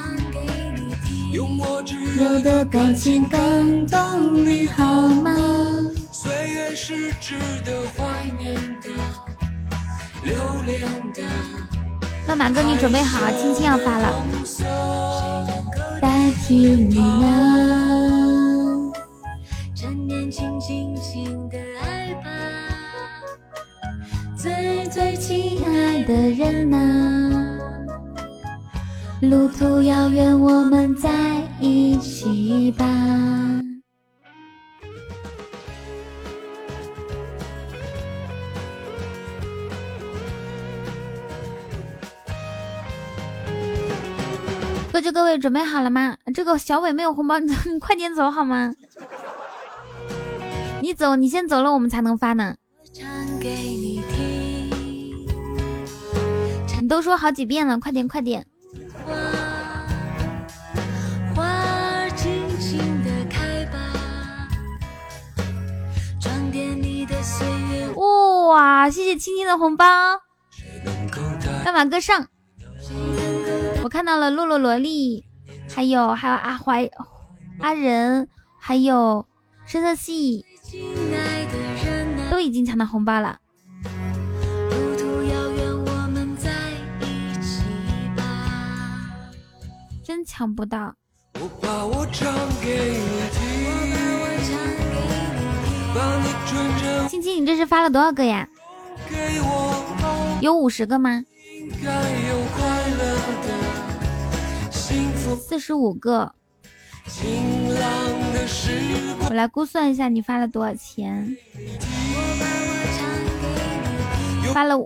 [2.16, 3.40] 的感情感
[3.86, 5.34] 动你好吗？
[6.12, 7.34] 岁月是值
[7.64, 8.04] 得怀
[8.38, 8.88] 念的，
[10.22, 10.34] 留
[10.64, 10.80] 恋
[11.12, 11.22] 的。
[12.26, 14.24] 那马哥，你准备好，青青要发了。
[16.00, 18.92] 代替你呢？
[19.74, 22.28] 趁年轻，尽情的爱吧，
[24.36, 27.35] 最最亲爱的人啊。
[29.22, 31.10] 路途遥远，我们在
[31.58, 32.84] 一起吧。
[44.92, 46.14] 各就各位准备好了吗？
[46.34, 48.74] 这个小伟没有红包，你 你快点走好吗？
[50.82, 52.54] 你走，你先走了，我们才能发呢。
[56.82, 58.46] 你都说好几遍了，快点快点。
[59.06, 59.14] 哇！
[68.88, 69.84] 谢谢青青的红包，
[71.64, 72.28] 大马哥上。
[73.82, 75.24] 我看到了洛洛萝莉，
[75.74, 76.88] 还有还有阿怀、
[77.58, 78.28] 阿仁，
[78.60, 79.26] 还有
[79.66, 80.46] 深色系，
[82.30, 83.40] 都已经抢到红包了。
[90.26, 90.94] 抢不到。
[97.08, 98.46] 青青，你这是发了多少个呀？
[100.40, 101.22] 有五十个吗？
[105.40, 106.32] 四十五个。
[109.28, 111.36] 我来估算一下，你发了多少钱？
[114.52, 114.76] 发了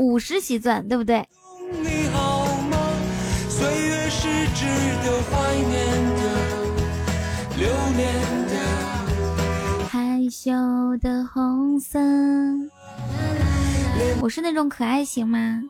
[0.00, 1.26] 五十喜钻，对不对？
[9.90, 10.50] 害羞
[11.00, 11.98] 的红色，
[14.20, 15.60] 我是那种可爱型吗？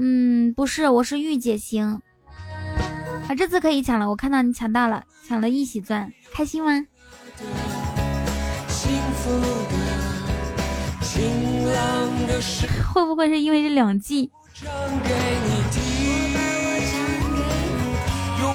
[0.00, 2.00] 嗯，不是，我是御姐型。
[3.28, 6.86] 啊，这次可以抢了，我看到你抢到了，抢了一喜钻，开心吗？
[12.92, 14.30] 会不会是因为这两季？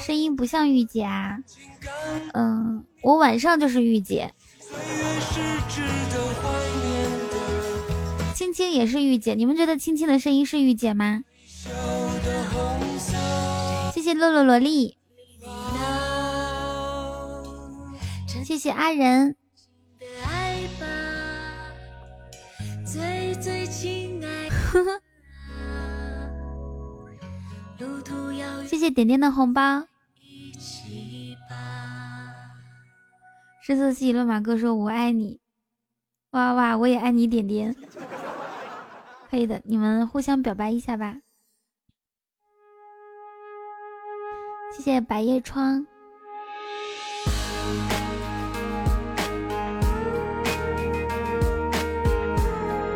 [0.04, 1.38] 声音不像御姐啊。
[2.34, 4.34] 嗯，我晚上就是御姐。
[8.34, 11.24] 青青也是御姐，你们觉得青青的声音是御姐吗？
[13.94, 14.98] 谢谢洛洛萝莉，
[18.44, 19.36] 谢谢阿仁。
[28.68, 29.86] 谢谢点点的红包。
[33.62, 35.40] 失色系乱马哥说：“我爱你，
[36.32, 37.74] 哇哇，我也爱你，点点。”
[39.30, 41.16] 可以的，你们互相表白一下吧。
[44.76, 45.86] 谢谢百叶窗。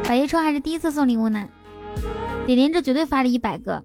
[0.05, 1.48] 百叶窗还是第一次送礼物呢，
[2.47, 3.85] 点点这绝对发了一百个。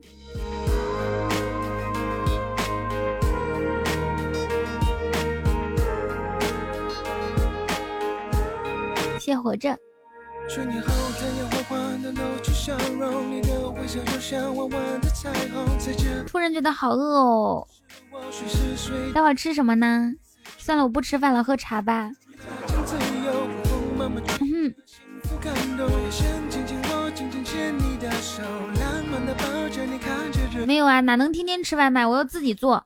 [9.23, 9.77] 谢活着。
[16.27, 17.65] 突然觉得好饿哦，
[19.13, 20.11] 待会儿吃什么呢？
[20.57, 22.11] 算了，我不吃饭了，喝茶吧。
[24.41, 24.75] 嗯。
[30.65, 32.05] 没有啊，哪能天天吃外卖？
[32.05, 32.85] 我要自己做。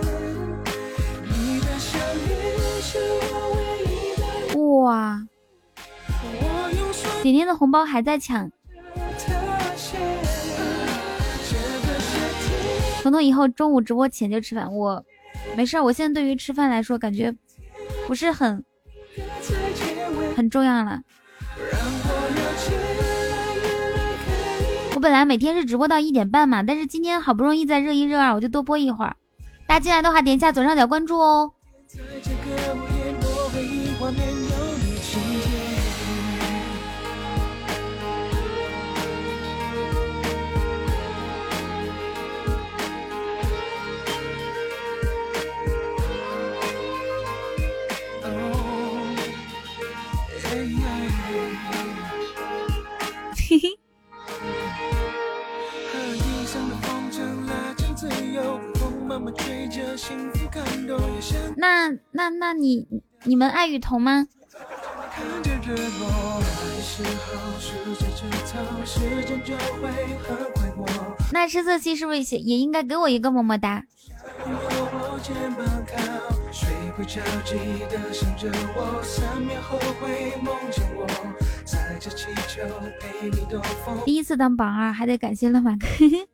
[4.81, 5.21] 哇！
[7.23, 8.49] 点点的红包还在抢，
[13.03, 14.73] 彤彤以后中午直播前就吃饭。
[14.73, 15.03] 我
[15.55, 17.33] 没事，我现在对于吃饭来说感觉
[18.07, 18.63] 不是很
[20.35, 21.01] 很重要了。
[24.95, 29.15] 我本来每天是直播到一点半嘛，但是今天好不容易在热一热二，我就多播一会儿。
[29.67, 31.53] 大家进来的话，点一下左上角关注哦。
[53.59, 53.77] 嘿。
[61.57, 62.87] 那那那你
[63.23, 64.27] 你们爱雨桐吗？
[71.33, 73.83] 那失色系是不是也也应该给我一个么么哒？
[84.05, 85.87] 第一次当榜二，还得感谢乐马哥。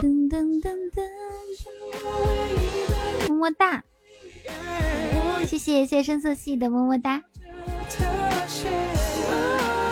[0.00, 0.98] 噔噔噔噔，
[3.28, 3.82] 么么哒！
[5.46, 7.22] 谢谢谢谢深色系的么么哒。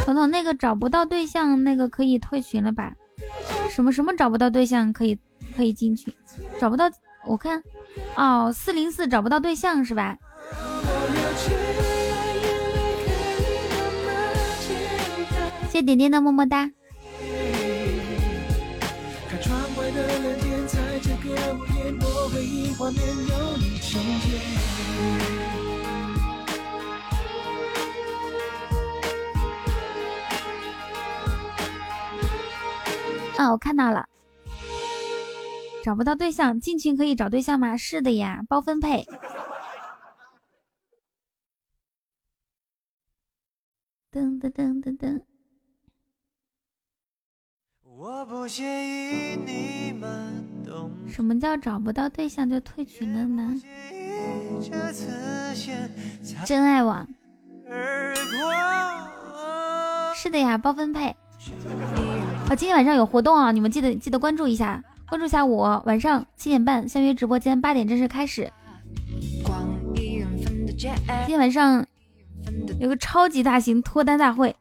[0.05, 2.93] 彤彤，那个找不到对象，那个可以退群了吧？
[3.71, 5.19] 什么什么找不到对象可以
[5.57, 6.15] 可以进去？
[6.61, 6.91] 找不到，
[7.27, 7.63] 我看
[8.17, 10.17] 哦，四零四找不到对象是吧？
[15.71, 16.71] 谢点点的么么哒。
[33.39, 34.09] 啊，我看到了，
[35.85, 37.77] 找不到对象，进群可以找对象吗？
[37.77, 39.07] 是的呀，包分配。
[44.11, 45.23] 噔噔噔噔噔。
[51.09, 53.63] 什么叫找不到对象就退群了呢？
[56.45, 57.07] 真爱网。
[60.17, 61.15] 是的呀，包分配。
[62.49, 65.83] 好，今天晚上有活动啊，你们记得记得关注一下，关注一下我。
[65.85, 68.51] 晚上七点半相约直播间，八点正式开始。
[69.95, 71.85] 今天晚上
[72.81, 74.57] 有个超级大型脱单大会。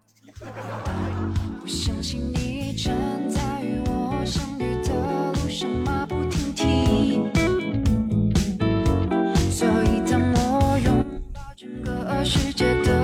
[12.83, 12.96] 个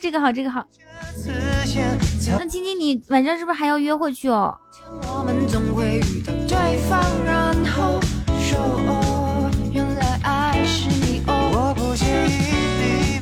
[0.00, 0.66] 这个好，这个好。
[2.38, 4.56] 那青青，你晚上是不是还要约会去哦？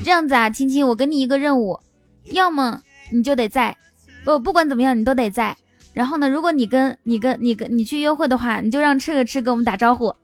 [0.05, 1.79] 这样子啊，青青，我给你一个任务，
[2.25, 2.81] 要么
[3.11, 3.77] 你就得在，
[4.25, 5.57] 不不管怎么样你都得在。
[5.93, 10.15] 然后呢，如果你跟你跟你跟你去约会的话，你就让吃个吃跟我们打招呼。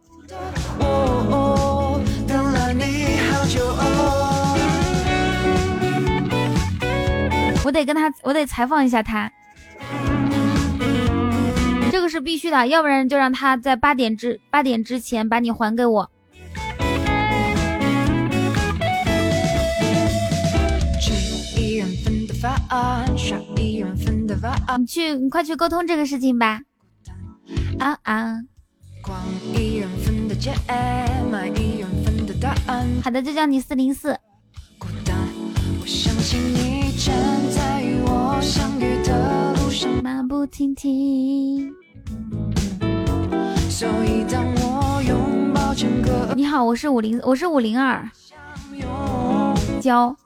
[7.68, 9.30] 我得跟他，我得采访一下他，
[11.92, 16.10] 这个是必须的，要不然就让他在八点之八点之前把你还给我。
[24.78, 26.62] 你去，你快去沟通这个事情吧。
[27.78, 28.40] 啊啊。
[33.04, 34.18] 好的，就叫你四零四。
[40.02, 41.72] 马不停蹄。
[46.34, 48.08] 你好，我是五零，我是五零二。
[49.80, 50.16] 交。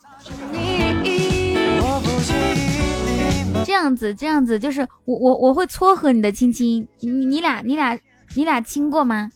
[3.65, 7.99] 这样子，这样子，就是我我我会撮合你的亲亲，你你俩你俩
[8.35, 9.31] 你俩亲过吗？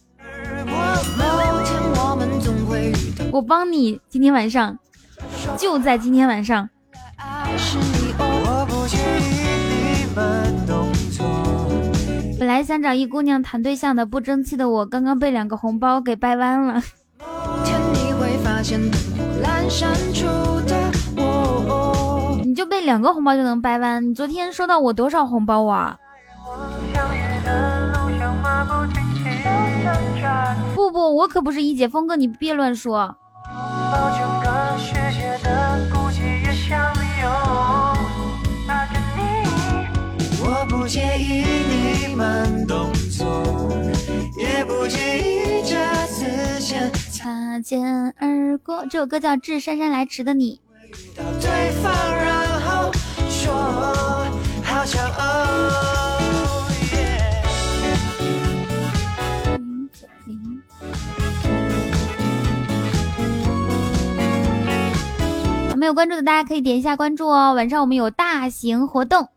[3.33, 4.79] 我帮你今天晚上，
[5.59, 6.69] 就在今天晚上。
[12.39, 16.83] 本来想找一姑娘谈对象的，不争气的我，刚刚被两个红包给掰弯了。
[22.45, 24.09] 你就被两个红包就能掰弯？
[24.09, 25.99] 你昨天收到我多少红包啊？
[30.75, 33.15] 不不，我可不是一姐，峰哥你别乱说。
[47.11, 50.61] 擦肩而过，这首歌叫《致姗姗来迟的你》。
[65.77, 67.55] 没有关注的大家可以点一下关注哦。
[67.55, 69.29] 晚上我们有大型活动，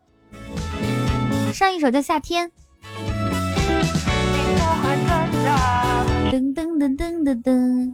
[1.59, 2.49] 上一首叫《夏天》。
[6.31, 7.93] 噔噔噔噔噔噔。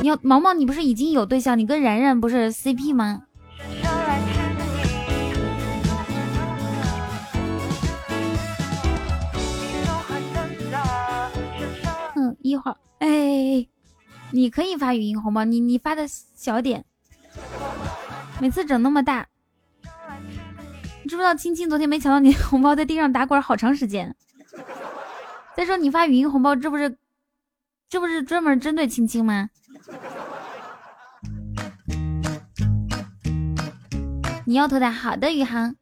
[0.00, 1.58] 你要毛毛，你不是已经有对象？
[1.58, 3.22] 你跟然然不是 CP 吗？
[12.14, 13.66] 嗯，一会儿，哎，
[14.30, 16.84] 你可以发语音红包，你你发的小点，
[18.40, 19.26] 每次整那么大。
[21.06, 24.12] 你知不知道青青昨天没抢到你的红包，在地上打滚好长时间。
[25.54, 26.98] 再说你发语音红包，这不是
[27.88, 29.48] 这不是专门针对青青吗？
[34.46, 35.76] 你要头的，好的，宇航。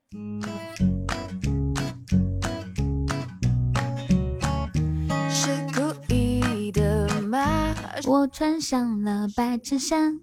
[5.30, 7.74] 是故意的吗？
[8.04, 10.20] 我穿上了白衬衫，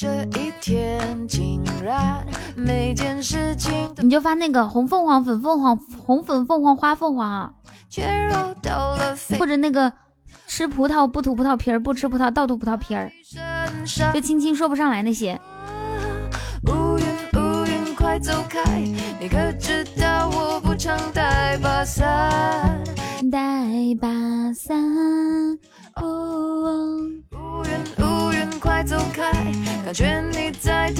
[0.00, 3.92] 这一天竟然每件事情。
[3.96, 7.52] 你就发那个红凤凰、粉凤凰、红粉凤凰、花凤凰啊，
[9.40, 9.92] 或者那个
[10.46, 13.10] 吃葡萄不吐葡萄皮儿，不吃葡萄倒吐葡萄皮儿，
[14.14, 15.36] 就青青说不上来那些。
[17.96, 18.62] 快走开！
[19.20, 22.80] 你可知道我不常带把伞？
[23.32, 23.68] 带
[24.00, 24.08] 把
[24.54, 24.78] 伞。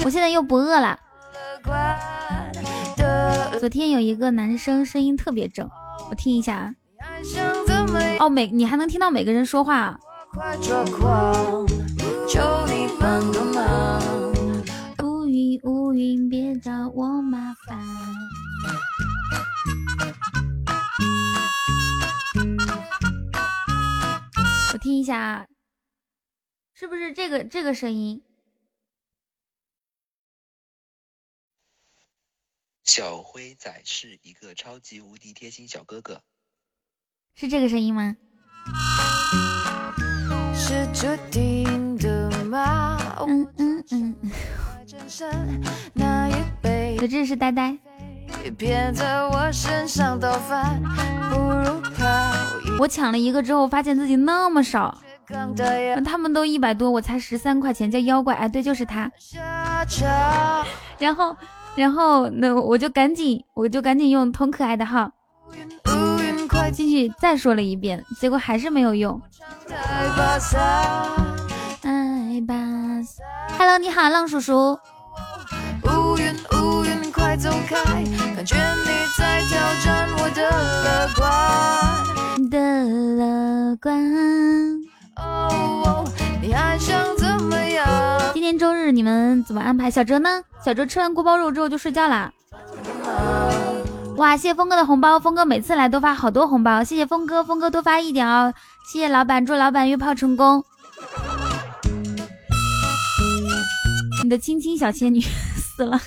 [0.03, 0.99] 我现在又不饿了。
[3.59, 5.69] 昨天有一个男生声音特别正，
[6.09, 6.73] 我听一下啊。
[8.19, 9.99] 哦，每你还能听到每个人说话。
[12.27, 14.01] 求你帮个忙。
[15.63, 17.77] 乌云，别找我麻烦。
[24.89, 25.45] 听一下啊，
[26.73, 28.23] 是不是这个这个声音？
[32.83, 36.23] 小灰仔是一个超级无敌贴心小哥哥，
[37.35, 38.17] 是这个声音吗？
[40.55, 42.97] 是注定的吗？
[43.27, 44.15] 嗯嗯嗯。
[46.97, 47.77] 可这是呆呆。
[48.31, 48.49] 我
[52.87, 54.97] 抢了一个之后，发现自己那么少，
[56.05, 58.33] 他们都一百多，我才十三块钱，叫妖怪。
[58.35, 59.11] 哎，对，就是他。
[60.97, 61.35] 然后，
[61.75, 65.11] 然后那我就赶紧，我就赶紧用同可爱的号
[66.71, 69.19] 进去再说了一遍，结果还是没有用。
[71.83, 72.55] 爱吧
[73.57, 74.77] ，Hello，你好，浪叔叔。
[78.39, 78.47] 的
[80.41, 82.57] 乐观的
[83.17, 84.81] 乐观。
[85.17, 86.05] 哦，
[86.41, 87.85] 你还想怎么样。
[88.33, 89.91] 今天周日你们怎么安排？
[89.91, 90.41] 小哲呢？
[90.63, 92.31] 小哲吃完锅包肉之后就睡觉啦。
[94.15, 98.53] 哇，谢谢峰哥的红包，峰哥每次来都发好多红包，谢谢峰哥，峰哥多发一点哦。
[98.89, 100.63] 谢谢老板，祝老板约炮成功。
[104.23, 105.19] 你的亲亲小仙女
[105.75, 105.99] 死了。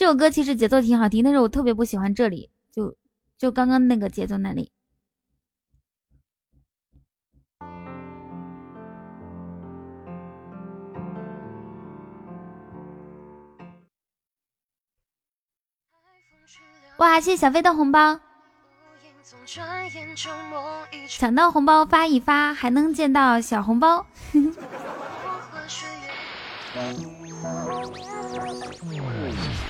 [0.00, 2.96] 这首歌其实节奏挺好听，但是我特别不喜欢这里，就
[3.36, 4.72] 就刚刚那个节奏那里。
[16.96, 18.18] 哇，谢谢小飞的红包，
[21.06, 24.06] 抢到红包发一发，还能见到小红包。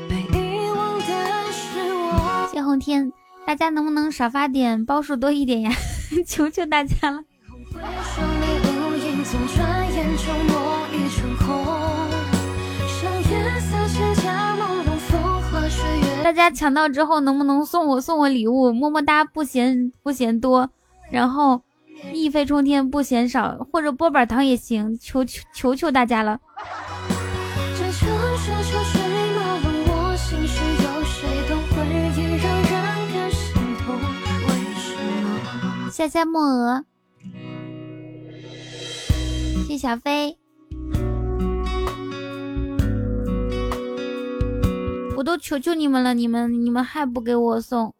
[2.81, 3.13] 天。
[3.45, 5.71] 大家能不能少发点包数多一点呀？
[6.27, 7.23] 求求大家了！
[16.23, 18.71] 大家抢到之后能不能送我送我礼物？
[18.71, 20.69] 么么哒，不嫌不嫌多，
[21.11, 21.61] 然后
[22.13, 26.39] 一飞冲天不嫌少，或者波板糖也行，求求求求大家了！
[36.01, 36.83] 谢谢木鹅，
[39.67, 40.35] 谢小飞，
[45.15, 47.93] 我都求求你们了，你们你们还不给我送？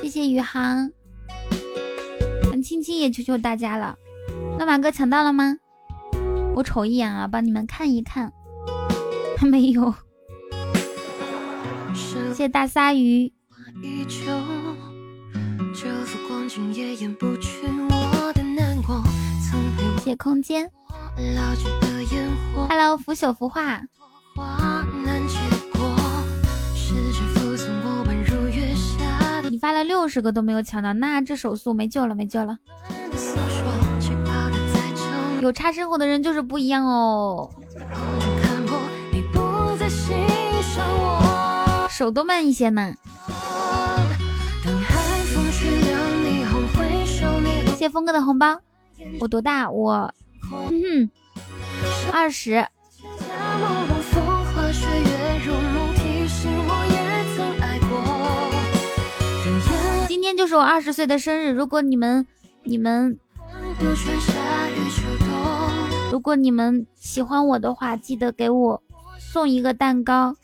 [0.00, 0.90] 谢谢宇航，
[2.62, 3.98] 青青也求求大家了。
[4.58, 5.58] 那马哥抢到了吗？
[6.56, 8.32] 我瞅一眼啊，帮你们看一看。
[9.44, 9.94] 没有，
[11.94, 13.32] 谢谢大鲨鱼。
[19.98, 20.70] 谢谢空间。
[22.68, 23.80] Hello，腐朽腐化。
[29.50, 32.58] 你发了六十个都没有抢到，那这手速没救了，没救了。
[35.40, 37.50] 有差生活的人就是不一样哦。
[41.96, 42.92] 手都慢一些呢。
[47.66, 48.58] 谢谢峰哥的红包。
[49.20, 49.70] 我多大？
[49.70, 50.12] 我
[50.72, 51.08] 嗯，
[52.12, 52.66] 二十。
[60.08, 61.52] 今天就是我二十岁的生日。
[61.52, 62.26] 如果你们
[62.64, 63.16] 你们
[66.10, 68.82] 如果你们喜欢我的话，记得给我
[69.16, 70.34] 送一个蛋糕。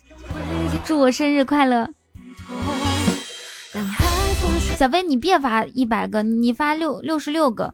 [0.84, 1.88] 祝我生日快乐，
[4.76, 7.72] 小飞，你别发一百个，你发六六十六个。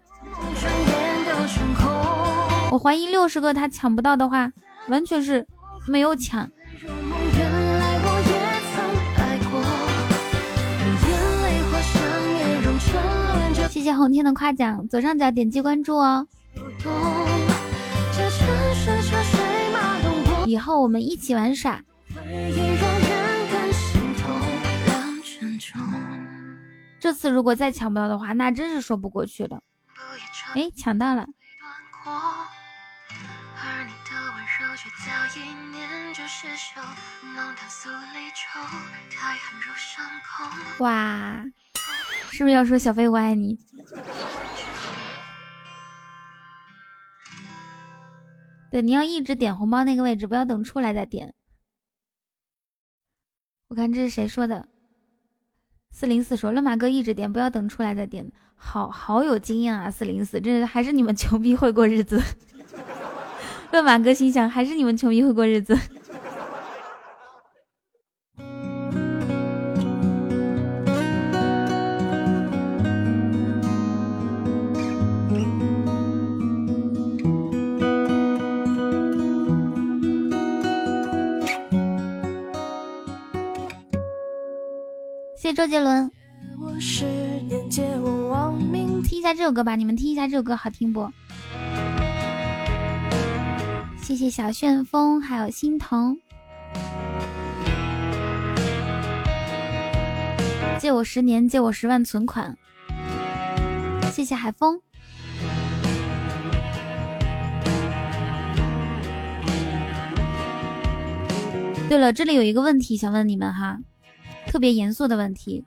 [2.71, 4.53] 我怀疑六十个他抢不到的话，
[4.89, 5.47] 完全是
[5.87, 6.51] 没有抢。
[13.71, 16.27] 谢谢红天的夸奖，左上角点击关注哦。
[20.45, 21.81] 以后我们一起玩耍。
[27.07, 29.63] 这次如果再抢不到的话，那真是说不过去了。
[30.57, 31.25] 哎，抢到了！
[40.81, 41.45] 哇，
[42.33, 43.57] 是不是要说小飞我爱你？
[48.73, 51.33] 对，你要一直点红包那个位置，不要等出来再点。
[53.69, 54.69] 我看这是谁说的？
[55.99, 59.91] 四零四说：“乱马哥一直点，不要等出来再点。”好好有经验啊！
[59.91, 62.23] 四零四，这还是你们 穷逼会过日子。
[63.73, 65.75] 乱马哥心想：还是你们穷逼会过日子。
[85.47, 86.11] 谢谢周杰伦。
[89.05, 91.09] 听一下这首歌吧，你们听一下这首歌好听不？
[94.03, 96.19] 谢谢小旋风，还有心疼。
[100.81, 102.59] 借我十年，借我十万存款。
[104.11, 104.81] 谢谢海风。
[111.89, 113.79] 对了，这里有一个问题想问你们哈。
[114.57, 115.63] 特别严肃的问题。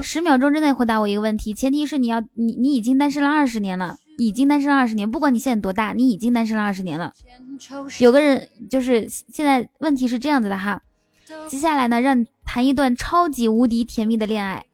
[0.00, 7.12] 十秒钟之内回答我一个问题，前提是你要你你已经单身了二十年了，已经单身了二十年，不管你现在多大，你已经单身了二十年了。
[7.98, 10.80] 有个人就是现在问题是这样子的哈，
[11.48, 14.64] 接下来呢，让谈一段超级无敌甜蜜的恋爱，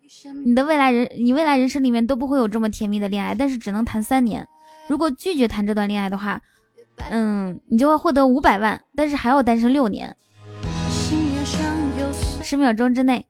[0.44, 4.46] 你的未来人你未来人生里面都不会有这么甜蜜的恋爱，但是只能谈三年。
[4.88, 6.42] 如果拒绝谈这段恋爱的话，
[7.10, 10.16] 嗯，你就会获得五百万，但是还要单身六年。
[12.42, 13.26] 十秒钟之内，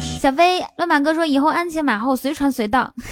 [0.00, 2.92] 小飞乱马哥说以后鞍前马后随传随到。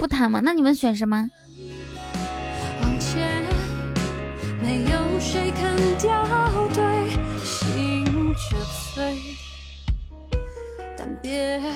[0.00, 0.40] 不谈吗？
[0.42, 1.28] 那你们选什么？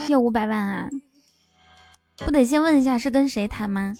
[0.09, 0.89] 要五百万啊！
[2.25, 3.95] 不得先问一下是跟谁谈吗？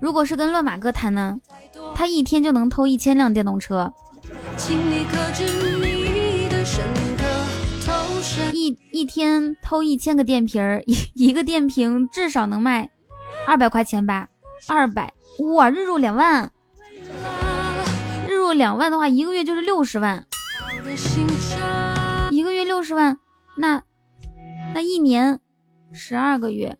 [0.00, 1.38] 如果是跟乱马哥谈呢？
[1.94, 3.92] 他一天就能偷一千辆电动车，
[8.52, 12.88] 一一天偷一千个电瓶儿，一一个电瓶至少能卖
[13.46, 14.28] 二百块钱吧？
[14.68, 15.12] 二百
[15.54, 16.50] 哇，日入两万，
[18.28, 20.24] 日入两万的话，一个月就是六十万。
[22.72, 23.18] 六十万，
[23.54, 23.82] 那
[24.74, 25.38] 那一年
[25.92, 26.78] 十二个月，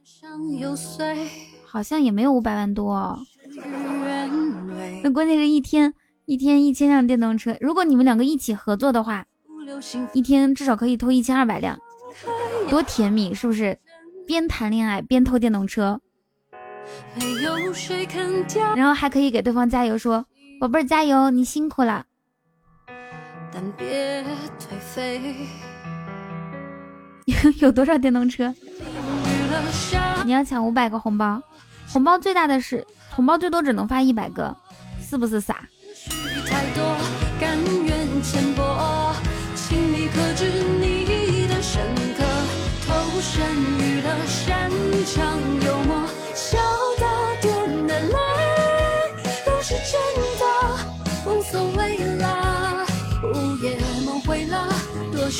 [1.66, 3.18] 好像也没有五百万多。
[5.02, 5.92] 那关键是一天
[6.24, 9.26] 一天一千辆电动车，如果你们两个一起合作的话，
[10.14, 11.78] 一天至少可以偷一千二百辆，
[12.70, 13.78] 多甜蜜，是不是？
[14.26, 16.00] 边谈恋爱边偷电动车，
[18.74, 20.24] 然后还可以给对方加油，说
[20.58, 22.06] 宝贝儿加油，你辛苦了。
[23.52, 24.24] 但别
[24.58, 25.20] 颓废。
[27.60, 28.54] 有多少电动车？
[30.24, 31.40] 你要抢五百个红包，
[31.88, 34.56] 红包最大的是红包最多只能发一百个，
[35.00, 35.56] 是不是傻？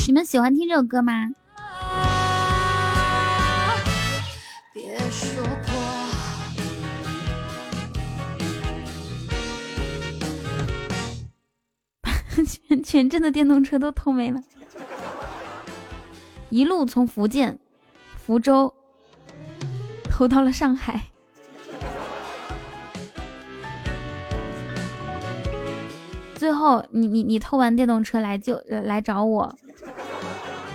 [0.05, 1.29] 你们喜欢听这首歌吗？
[4.73, 5.73] 别说破。
[12.45, 14.41] 全全镇的电动车都偷没了，
[16.49, 17.59] 一路从福建
[18.17, 18.73] 福州
[20.09, 20.99] 偷到了上海。
[26.35, 29.55] 最后，你你你偷完电动车来就来找我。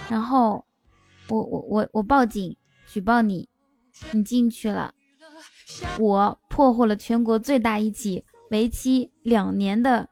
[0.09, 0.65] 然后，
[1.29, 3.49] 我我我我报警举报你，
[4.13, 4.95] 你进去了，
[5.99, 10.09] 我破获了全国最大一起为期两年的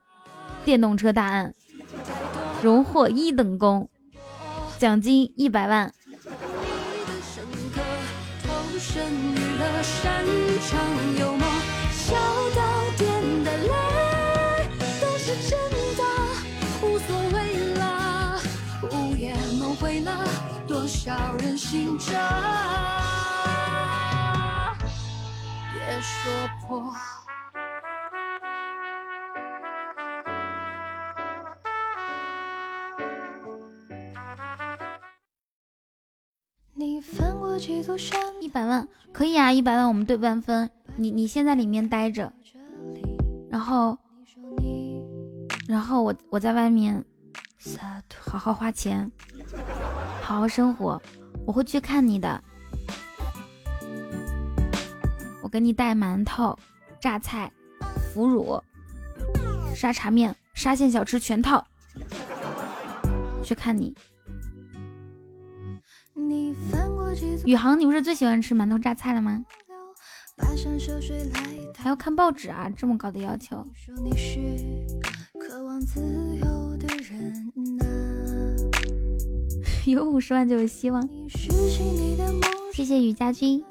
[0.65, 1.55] 电动车大案，
[2.63, 3.89] 荣获一等功，
[4.79, 5.93] 奖金一百万。
[21.67, 22.15] 少人心
[25.73, 26.95] 别说破。
[36.73, 38.21] 你翻过几座山？
[38.41, 40.71] 一百万可以啊，一百万我们对半分。
[40.95, 42.33] 你你先在里面待着，
[43.51, 43.99] 然后
[45.67, 47.05] 然后我我在外面
[48.21, 49.11] 好好花钱，
[50.23, 51.03] 好好生活，
[51.47, 52.43] 我会去看你的。
[55.43, 56.59] 我给你带馒头、
[57.01, 57.51] 榨菜、
[58.13, 58.61] 腐乳、
[59.75, 61.65] 沙茶面、沙县小吃全套，
[63.43, 63.95] 去看你。
[67.45, 69.45] 宇航，你不是最喜欢吃馒头榨菜了吗？
[71.79, 73.65] 还要看报纸啊，这么高的要求。
[79.93, 81.09] 有五十万就有希望。
[82.73, 83.63] 谢谢雨家军。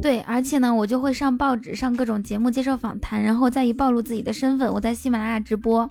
[0.00, 5.88] 对，而且呢，我就会上报纸，上各种节目接受访谈，然后再一暴露自己的身份，我在喜马拉雅直播。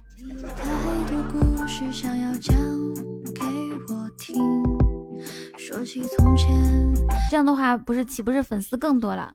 [7.29, 9.31] 这样的话，不是岂不是粉丝更多了？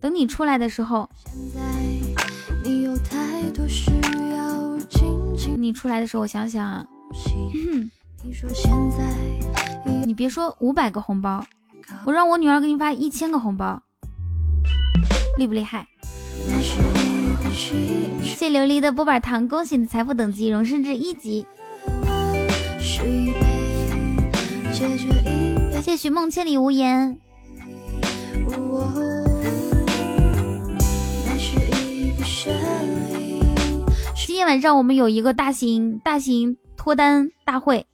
[0.00, 1.08] 等你出来的时候，
[5.56, 6.86] 你出来的时候，我想想啊，
[10.04, 11.44] 你别说五百个红包，
[12.04, 13.82] 我让我女儿给你发一千个红包，
[15.36, 15.86] 厉不厉害？
[18.22, 21.44] 谢谢琉璃的波板糖，恭喜你的财富等级荣升至一级。
[25.72, 27.18] 谢谢许梦千里无言。
[34.26, 37.86] 今天晚上我们有一个大型大型脱单大会，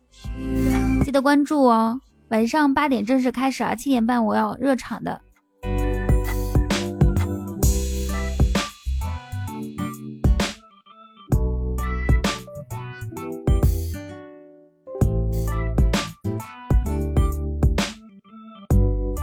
[1.05, 1.99] 记得关注哦。
[2.29, 5.21] 晚上八点正式开始啊，七点半我要热场的。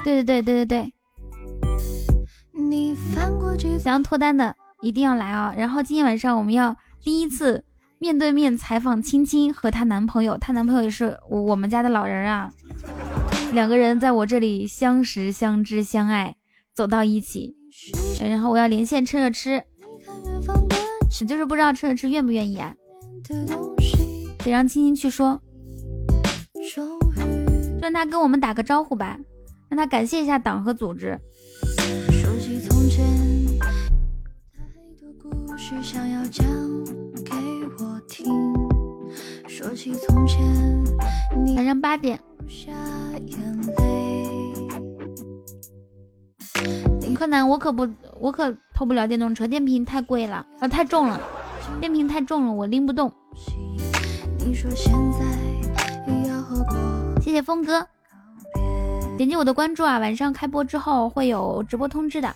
[0.03, 0.93] 对对对对对对，
[3.79, 5.53] 想要脱单的一定要来啊！
[5.55, 7.63] 然后今天晚上我们要第一次
[7.99, 12.51] 面对面采访青青和她男朋友，她男朋友也是我们家的老人啊，
[13.53, 16.35] 两个人在我这里相识、相知、相爱，
[16.73, 17.55] 走到一起。
[18.19, 19.63] 然后我要连线趁热吃，
[21.27, 22.73] 就是不知道趁热吃愿不愿意啊？
[24.43, 25.39] 得让青青去说，
[27.79, 29.17] 让他跟我们打个招呼吧。
[29.69, 31.17] 让他感谢一下党和组织。
[41.55, 42.19] 晚上八点。
[47.15, 47.87] 柯南，我可不，
[48.19, 51.21] 我可偷不了电动车，电瓶太贵了，啊，太重了，
[51.79, 53.11] 电瓶太重了，我拎不动。
[57.21, 57.87] 谢谢峰哥。
[59.17, 59.99] 点击我的关注啊！
[59.99, 62.35] 晚上开播之后会有直播通知的。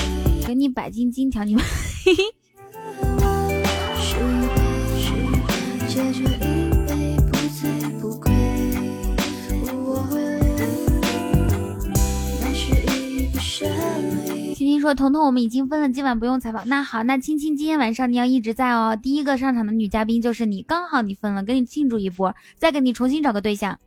[0.51, 1.63] 给你百斤金条，你们。
[14.53, 16.67] 青青说：“彤彤，我们已经分了，今晚不用采访。
[16.67, 18.99] 那好，那青青今天晚上你要一直在哦。
[19.01, 23.79] 第一个上场的女嘉宾就是你，刚好你分了，给你庆祝一波，再给你重新找个对象。”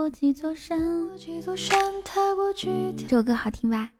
[0.00, 0.80] 过几座山？
[1.18, 3.90] 这首歌好听吧？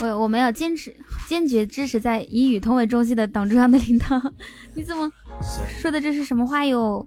[0.00, 0.96] 我我们要坚持
[1.28, 4.18] 坚决支持在以语同为中心的党中央的领导。
[4.72, 5.12] 你怎么
[5.78, 6.00] 说的？
[6.00, 7.06] 这是什么话哟？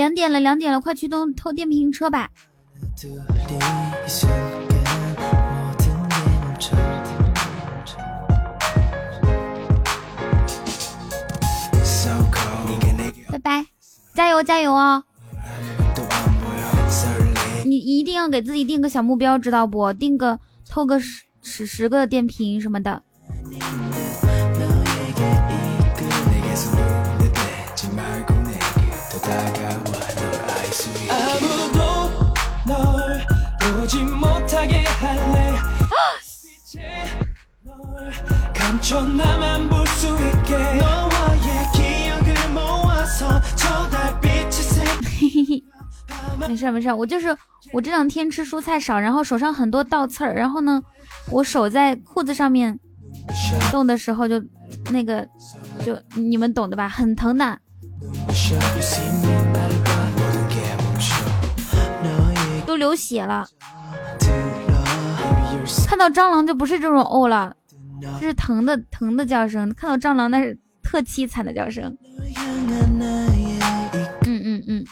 [0.00, 2.30] 两点了，两点了，快去偷偷电瓶车吧。
[13.30, 13.66] 拜拜，
[14.14, 15.04] 加油加油哦！
[17.66, 19.92] 你一定要给自己定个小目标，知道不？
[19.92, 23.02] 定个偷个十十十个电瓶什么的。
[46.48, 47.36] 没事没事，我就是
[47.72, 50.82] 我这两天吃蔬菜少，然后手上很多倒刺儿，然后呢，
[51.30, 52.78] 我手在裤子上面
[53.70, 54.42] 动的时候就
[54.90, 55.26] 那个
[55.84, 57.58] 就你们懂的吧，很疼的。
[62.66, 63.46] 都流血了，
[65.86, 67.54] 看到蟑螂就不是这种哦了，
[68.00, 69.72] 这是疼的疼的叫声。
[69.74, 71.96] 看到蟑螂那是特凄惨的叫声。
[74.26, 74.84] 嗯嗯嗯。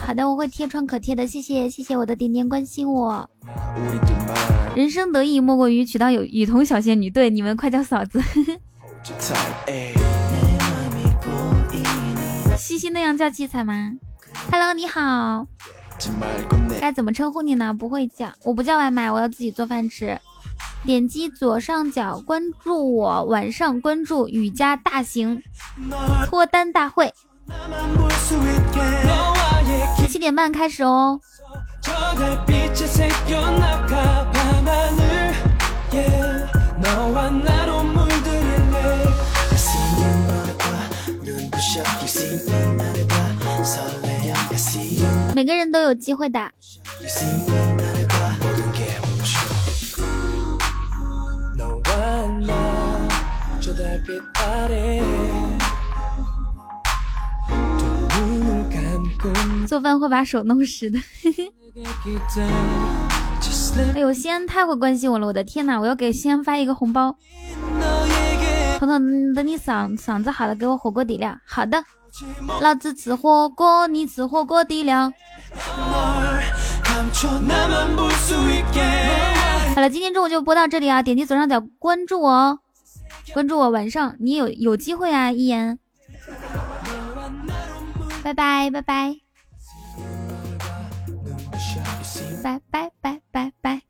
[0.00, 3.28] 好的，我会贴创可贴的，谢谢谢谢我的点点关心我。
[4.74, 8.20] 人生得意莫过于娶到有雨桐小仙女，对你们快叫嫂子。
[12.56, 13.92] 西西那样叫七彩吗
[14.50, 15.46] ？Hello，你好，
[16.80, 17.74] 该怎么称呼你呢？
[17.74, 20.18] 不会叫，我不叫外卖，我要自己做饭吃。
[20.84, 25.42] 点击左上角关注我，晚上关注雨家大型
[26.26, 27.12] 脱单大会，
[30.08, 31.20] 七点半开始哦。
[45.34, 46.50] 每个人都有机会的。
[59.66, 60.98] 做饭会把手弄湿的。
[63.94, 67.16] 哎呦，西安太会关心我了，我的天呐，我要给西安发一个红包。
[68.78, 71.38] 彤彤，等你嗓嗓子好了，给我火锅底料。
[71.46, 71.82] 好的，
[72.60, 75.12] 老子吃火锅，你吃火锅底料。
[79.74, 81.02] 好了，今天中午就播到这里啊！
[81.02, 82.58] 点击左上角关注我哦，
[83.32, 85.32] 关注我，晚上你有有机会啊！
[85.32, 85.78] 一言，
[88.22, 89.16] 拜拜拜拜，
[92.42, 93.82] 拜拜拜拜拜，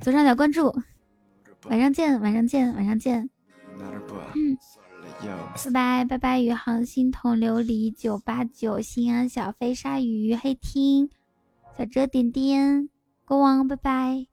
[0.00, 0.74] 左上角关注，
[1.64, 3.28] 晚上见，晚上见，晚上见，
[4.34, 4.56] 嗯。
[5.72, 11.10] 拜拜拜拜，宇航星桐琉璃九八九，心安小飞鲨鱼黑听
[11.76, 12.88] 小哲点点
[13.24, 14.26] 国王，拜拜。